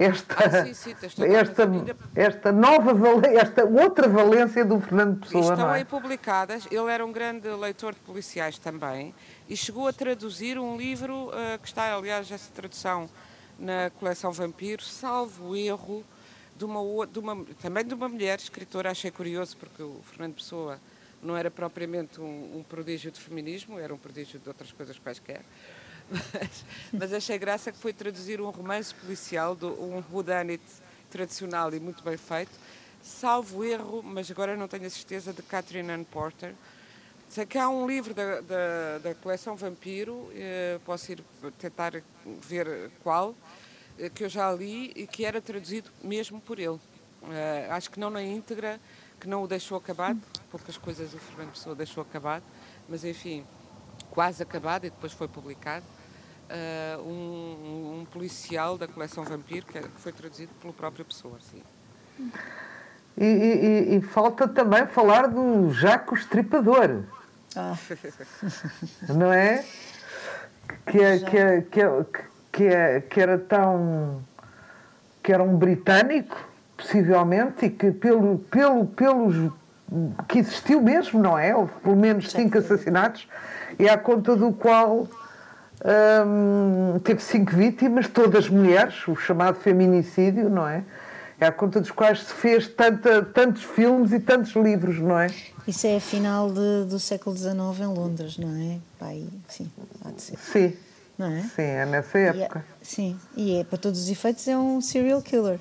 esta, 0.00 0.34
ah, 0.34 0.64
sim, 0.64 0.72
sim, 0.72 0.94
esta, 1.26 1.68
esta 2.16 2.50
nova 2.50 2.90
esta 3.28 3.66
outra 3.66 4.08
valência 4.08 4.64
do 4.64 4.80
Fernando 4.80 5.20
Pessoa. 5.20 5.52
Estão 5.52 5.74
é? 5.74 5.78
aí 5.78 5.84
publicadas. 5.84 6.66
Ele 6.70 6.90
era 6.90 7.04
um 7.04 7.12
grande 7.12 7.46
leitor 7.50 7.92
de 7.92 8.00
policiais 8.00 8.58
também 8.58 9.14
e 9.46 9.54
chegou 9.54 9.86
a 9.86 9.92
traduzir 9.92 10.58
um 10.58 10.74
livro 10.74 11.28
uh, 11.28 11.58
que 11.60 11.68
está, 11.68 11.94
aliás, 11.94 12.30
essa 12.30 12.50
tradução 12.54 13.10
na 13.58 13.90
coleção 13.90 14.32
Vampiro, 14.32 14.82
salvo 14.82 15.54
erro, 15.54 16.02
de 16.56 16.64
uma, 16.64 17.06
de 17.06 17.18
uma, 17.18 17.44
também 17.60 17.84
de 17.84 17.92
uma 17.92 18.08
mulher 18.08 18.38
escritora. 18.38 18.90
Achei 18.90 19.10
curioso 19.10 19.54
porque 19.58 19.82
o 19.82 20.00
Fernando 20.02 20.36
Pessoa 20.36 20.80
não 21.22 21.36
era 21.36 21.50
propriamente 21.50 22.18
um, 22.22 22.56
um 22.56 22.62
prodígio 22.62 23.10
de 23.10 23.20
feminismo, 23.20 23.78
era 23.78 23.92
um 23.92 23.98
prodígio 23.98 24.40
de 24.40 24.48
outras 24.48 24.72
coisas 24.72 24.98
quaisquer. 24.98 25.42
Mas, 26.10 26.64
mas 26.92 27.12
achei 27.12 27.38
graça 27.38 27.70
que 27.70 27.78
foi 27.78 27.92
traduzir 27.92 28.40
um 28.40 28.50
romance 28.50 28.92
policial, 28.92 29.54
do, 29.54 29.68
um 29.80 30.02
whodunit 30.10 30.62
tradicional 31.08 31.72
e 31.72 31.78
muito 31.78 32.02
bem 32.02 32.16
feito, 32.16 32.50
salvo 33.02 33.64
erro, 33.64 34.02
mas 34.02 34.30
agora 34.30 34.56
não 34.56 34.68
tenho 34.68 34.86
a 34.86 34.90
certeza, 34.90 35.32
de 35.32 35.42
Catherine 35.42 35.90
Ann 35.90 36.04
Porter. 36.04 36.54
Sei 37.28 37.46
que 37.46 37.56
há 37.56 37.68
um 37.68 37.86
livro 37.86 38.12
da, 38.12 38.40
da, 38.40 38.98
da 39.02 39.14
coleção 39.14 39.54
Vampiro, 39.56 40.30
eh, 40.34 40.80
posso 40.84 41.12
ir 41.12 41.22
tentar 41.58 41.92
ver 42.40 42.90
qual, 43.04 43.36
eh, 43.96 44.10
que 44.10 44.24
eu 44.24 44.28
já 44.28 44.52
li 44.52 44.92
e 44.96 45.06
que 45.06 45.24
era 45.24 45.40
traduzido 45.40 45.90
mesmo 46.02 46.40
por 46.40 46.58
ele. 46.58 46.80
Eh, 47.30 47.68
acho 47.70 47.88
que 47.88 48.00
não 48.00 48.10
na 48.10 48.20
íntegra, 48.20 48.80
que 49.20 49.28
não 49.28 49.44
o 49.44 49.46
deixou 49.46 49.78
acabado, 49.78 50.20
poucas 50.50 50.76
coisas 50.76 51.14
o 51.14 51.18
Fernando 51.18 51.52
Pessoa 51.52 51.76
deixou 51.76 52.02
acabado, 52.02 52.42
mas 52.88 53.04
enfim, 53.04 53.46
quase 54.10 54.42
acabado 54.42 54.86
e 54.86 54.90
depois 54.90 55.12
foi 55.12 55.28
publicado. 55.28 55.84
Uh, 56.50 57.00
um, 57.02 58.00
um, 58.00 58.04
policial 58.06 58.76
da 58.76 58.88
coleção 58.88 59.22
Vampiro, 59.22 59.64
que, 59.66 59.80
foi 59.98 60.10
traduzido 60.10 60.50
pelo 60.60 60.72
próprio 60.72 61.04
Pessoa. 61.04 61.36
Sim. 61.40 61.62
E, 63.16 63.24
e, 63.24 63.96
e, 63.96 64.00
falta 64.00 64.48
também 64.48 64.84
falar 64.86 65.28
do 65.28 65.72
Jaco 65.72 66.16
Estripador. 66.16 67.04
Ah. 67.54 67.76
Não 69.14 69.32
é? 69.32 69.64
Que, 70.90 70.98
é, 70.98 71.18
que, 71.20 71.36
é, 71.38 71.60
que, 71.60 71.80
é, 71.80 72.04
que, 72.50 72.64
é, 72.64 73.00
que 73.00 73.20
era 73.20 73.38
tão. 73.38 74.20
que 75.22 75.32
era 75.32 75.44
um 75.44 75.56
britânico, 75.56 76.36
possivelmente, 76.76 77.66
e 77.66 77.70
que 77.70 77.92
pelo, 77.92 78.38
pelo, 78.38 78.86
pelos 78.86 79.52
que 80.28 80.38
existiu 80.38 80.80
mesmo, 80.80 81.20
não 81.20 81.38
é? 81.38 81.54
Houve 81.54 81.72
pelo 81.80 81.96
menos 81.96 82.30
cinco 82.30 82.58
assassinatos, 82.58 83.28
e 83.78 83.88
à 83.88 83.98
conta 83.98 84.36
do 84.36 84.52
qual 84.52 85.08
hum, 85.84 86.98
teve 87.00 87.22
cinco 87.22 87.52
vítimas, 87.52 88.08
todas 88.08 88.48
mulheres, 88.48 89.06
o 89.08 89.16
chamado 89.16 89.56
feminicídio, 89.56 90.48
não 90.48 90.66
é? 90.66 90.84
É 91.38 91.46
à 91.46 91.52
conta 91.52 91.80
dos 91.80 91.90
quais 91.90 92.20
se 92.20 92.34
fez 92.34 92.68
tanta, 92.68 93.22
tantos 93.22 93.64
filmes 93.64 94.12
e 94.12 94.20
tantos 94.20 94.54
livros, 94.56 94.98
não 94.98 95.18
é? 95.18 95.28
Isso 95.66 95.86
é 95.86 95.96
a 95.96 96.00
final 96.00 96.50
de, 96.50 96.84
do 96.86 96.98
século 96.98 97.34
XIX 97.36 97.54
em 97.80 97.86
Londres, 97.86 98.36
não 98.36 98.54
é? 98.54 98.78
Pai, 98.98 99.24
sim, 99.48 99.70
há 100.04 100.10
de 100.10 100.20
ser. 100.20 100.38
Sim. 100.38 100.76
Não 101.16 101.26
é? 101.26 101.42
Sim, 101.42 101.62
é 101.62 101.86
nessa 101.86 102.18
época. 102.18 102.58
E 102.58 102.82
é, 102.82 102.84
sim, 102.84 103.20
e 103.36 103.56
é, 103.56 103.64
para 103.64 103.78
todos 103.78 104.00
os 104.00 104.08
efeitos 104.08 104.48
é 104.48 104.56
um 104.56 104.80
serial 104.80 105.20
killer. 105.20 105.58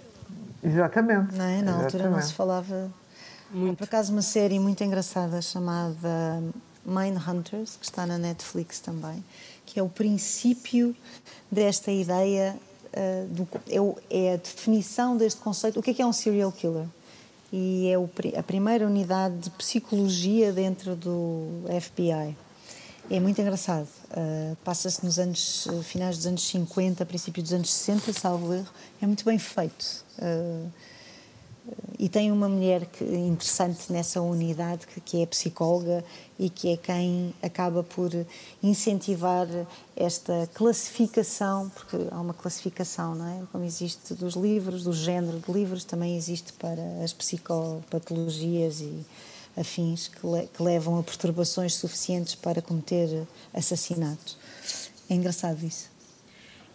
Exatamente. 0.63 1.35
Não 1.35 1.45
é? 1.45 1.61
Na 1.61 1.71
Exatamente. 1.71 1.83
altura 1.83 2.09
não 2.09 2.21
se 2.21 2.33
falava 2.33 2.89
muito. 3.51 3.77
Por 3.77 3.83
acaso, 3.85 4.11
uma 4.11 4.21
série 4.21 4.59
muito 4.59 4.83
engraçada 4.83 5.41
chamada 5.41 6.41
Mindhunters, 6.85 7.75
que 7.77 7.85
está 7.85 8.05
na 8.05 8.17
Netflix 8.17 8.79
também, 8.79 9.23
que 9.69 9.79
é 9.79 9.83
o 9.83 9.89
princípio 9.89 10.95
desta 11.51 11.91
ideia, 11.91 12.57
uh, 12.91 13.27
do, 13.27 13.47
é, 14.09 14.25
é, 14.25 14.33
a 14.33 14.37
definição 14.37 15.15
deste 15.15 15.39
conceito. 15.39 15.79
O 15.79 15.83
que 15.83 15.91
é, 15.91 15.93
que 15.93 16.01
é 16.01 16.05
um 16.05 16.13
serial 16.13 16.51
killer? 16.51 16.87
E 17.53 17.87
é 17.87 17.97
o, 17.97 18.09
a 18.37 18.43
primeira 18.43 18.85
unidade 18.85 19.37
de 19.37 19.49
psicologia 19.51 20.51
dentro 20.51 20.95
do 20.95 21.63
FBI. 21.81 22.35
É 23.11 23.19
muito 23.19 23.39
engraçado. 23.41 23.87
Uh, 24.11 24.55
Passa-se 24.63 25.03
nos 25.03 25.19
anos 25.19 25.65
uh, 25.67 25.83
finais 25.83 26.17
dos 26.17 26.25
anos 26.25 26.47
50, 26.47 27.05
princípio 27.05 27.41
dos 27.41 27.53
anos 27.53 27.71
60, 27.71 28.13
salvo 28.13 28.53
erro. 28.53 28.69
É 29.01 29.05
muito 29.05 29.23
bem 29.23 29.37
feito. 29.37 30.03
Uh, 30.17 30.71
e 31.97 32.07
tem 32.07 32.31
uma 32.31 32.47
mulher 32.47 32.85
que, 32.85 33.03
interessante 33.03 33.91
nessa 33.91 34.21
unidade 34.21 34.87
que, 34.87 35.01
que, 35.01 35.21
é 35.21 35.25
psicóloga 35.25 36.03
e 36.39 36.49
que 36.49 36.73
é 36.73 36.77
quem 36.77 37.33
acaba 37.43 37.83
por 37.83 38.09
incentivar 38.63 39.47
esta 39.95 40.49
classificação, 40.53 41.69
porque 41.69 41.97
há 42.09 42.21
uma 42.21 42.33
classificação, 42.33 43.15
não 43.15 43.27
é? 43.27 43.41
Como 43.51 43.65
existe 43.65 44.13
dos 44.13 44.35
livros, 44.35 44.83
do 44.83 44.93
género 44.93 45.39
de 45.39 45.51
livros, 45.51 45.83
também 45.83 46.15
existe 46.15 46.53
para 46.53 46.81
as 47.03 47.11
psicopatologias 47.11 48.79
e 48.79 49.05
afins 49.57 50.07
que, 50.07 50.25
le, 50.25 50.47
que 50.47 50.63
levam 50.63 50.97
a 50.97 51.03
perturbações 51.03 51.75
suficientes 51.75 52.33
para 52.33 52.61
cometer 52.61 53.27
assassinatos. 53.53 54.37
É 55.09 55.15
engraçado 55.15 55.65
isso. 55.65 55.89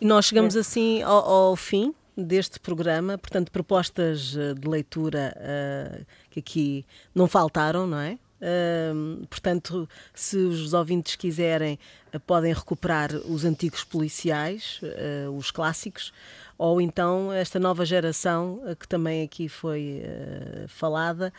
E 0.01 0.05
nós 0.05 0.27
chegamos 0.27 0.55
é. 0.55 0.61
assim 0.61 1.03
ao, 1.03 1.25
ao 1.25 1.57
fim 1.57 1.95
deste 2.17 2.61
programa, 2.61 3.19
portanto, 3.19 3.51
propostas 3.51 4.37
eh, 4.37 4.55
de 4.55 4.69
leitura 4.69 5.35
uh, 5.37 6.07
que 6.31 6.41
aqui 6.41 6.87
não 7.15 7.27
faltaram, 7.27 7.87
não 7.87 7.99
é? 7.99 8.19
Uh, 8.41 9.27
portanto, 9.27 9.89
se 10.12 10.37
os 10.37 10.73
ouvintes 10.75 11.17
quiserem, 11.17 11.79
uh, 12.15 12.21
podem 12.21 12.53
recuperar 12.53 13.15
os 13.15 13.45
antigos 13.45 13.83
policiais, 13.83 14.81
os 15.37 15.51
clássicos, 15.51 16.12
ou 16.57 16.81
então 16.81 17.33
esta 17.33 17.59
nova 17.59 17.85
geração 17.85 18.61
que 18.79 18.87
também 18.87 19.23
aqui 19.23 19.49
foi 19.49 20.03
falada, 20.69 21.33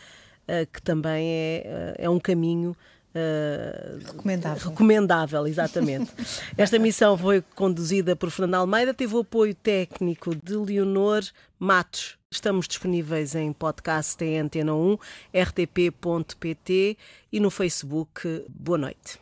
que 0.73 0.81
também 0.81 1.27
é, 1.29 1.95
é 1.99 2.09
um 2.09 2.19
caminho 2.19 2.75
Uh, 3.15 4.05
recomendável. 4.05 4.69
Recomendável, 4.71 5.47
exatamente. 5.47 6.11
Esta 6.57 6.77
missão 6.77 7.17
foi 7.17 7.41
conduzida 7.55 8.13
por 8.13 8.29
Fernando 8.29 8.55
Almeida, 8.55 8.93
teve 8.93 9.15
o 9.15 9.19
apoio 9.19 9.55
técnico 9.55 10.35
de 10.35 10.53
Leonor 10.53 11.23
Matos. 11.57 12.17
Estamos 12.29 12.67
disponíveis 12.67 13.33
em 13.33 13.53
podcast 13.53 14.21
em 14.21 14.37
Antena 14.39 14.73
1, 14.73 14.97
rtp.pt 15.33 16.97
e 17.31 17.39
no 17.39 17.49
Facebook. 17.49 18.45
Boa 18.49 18.77
noite. 18.77 19.17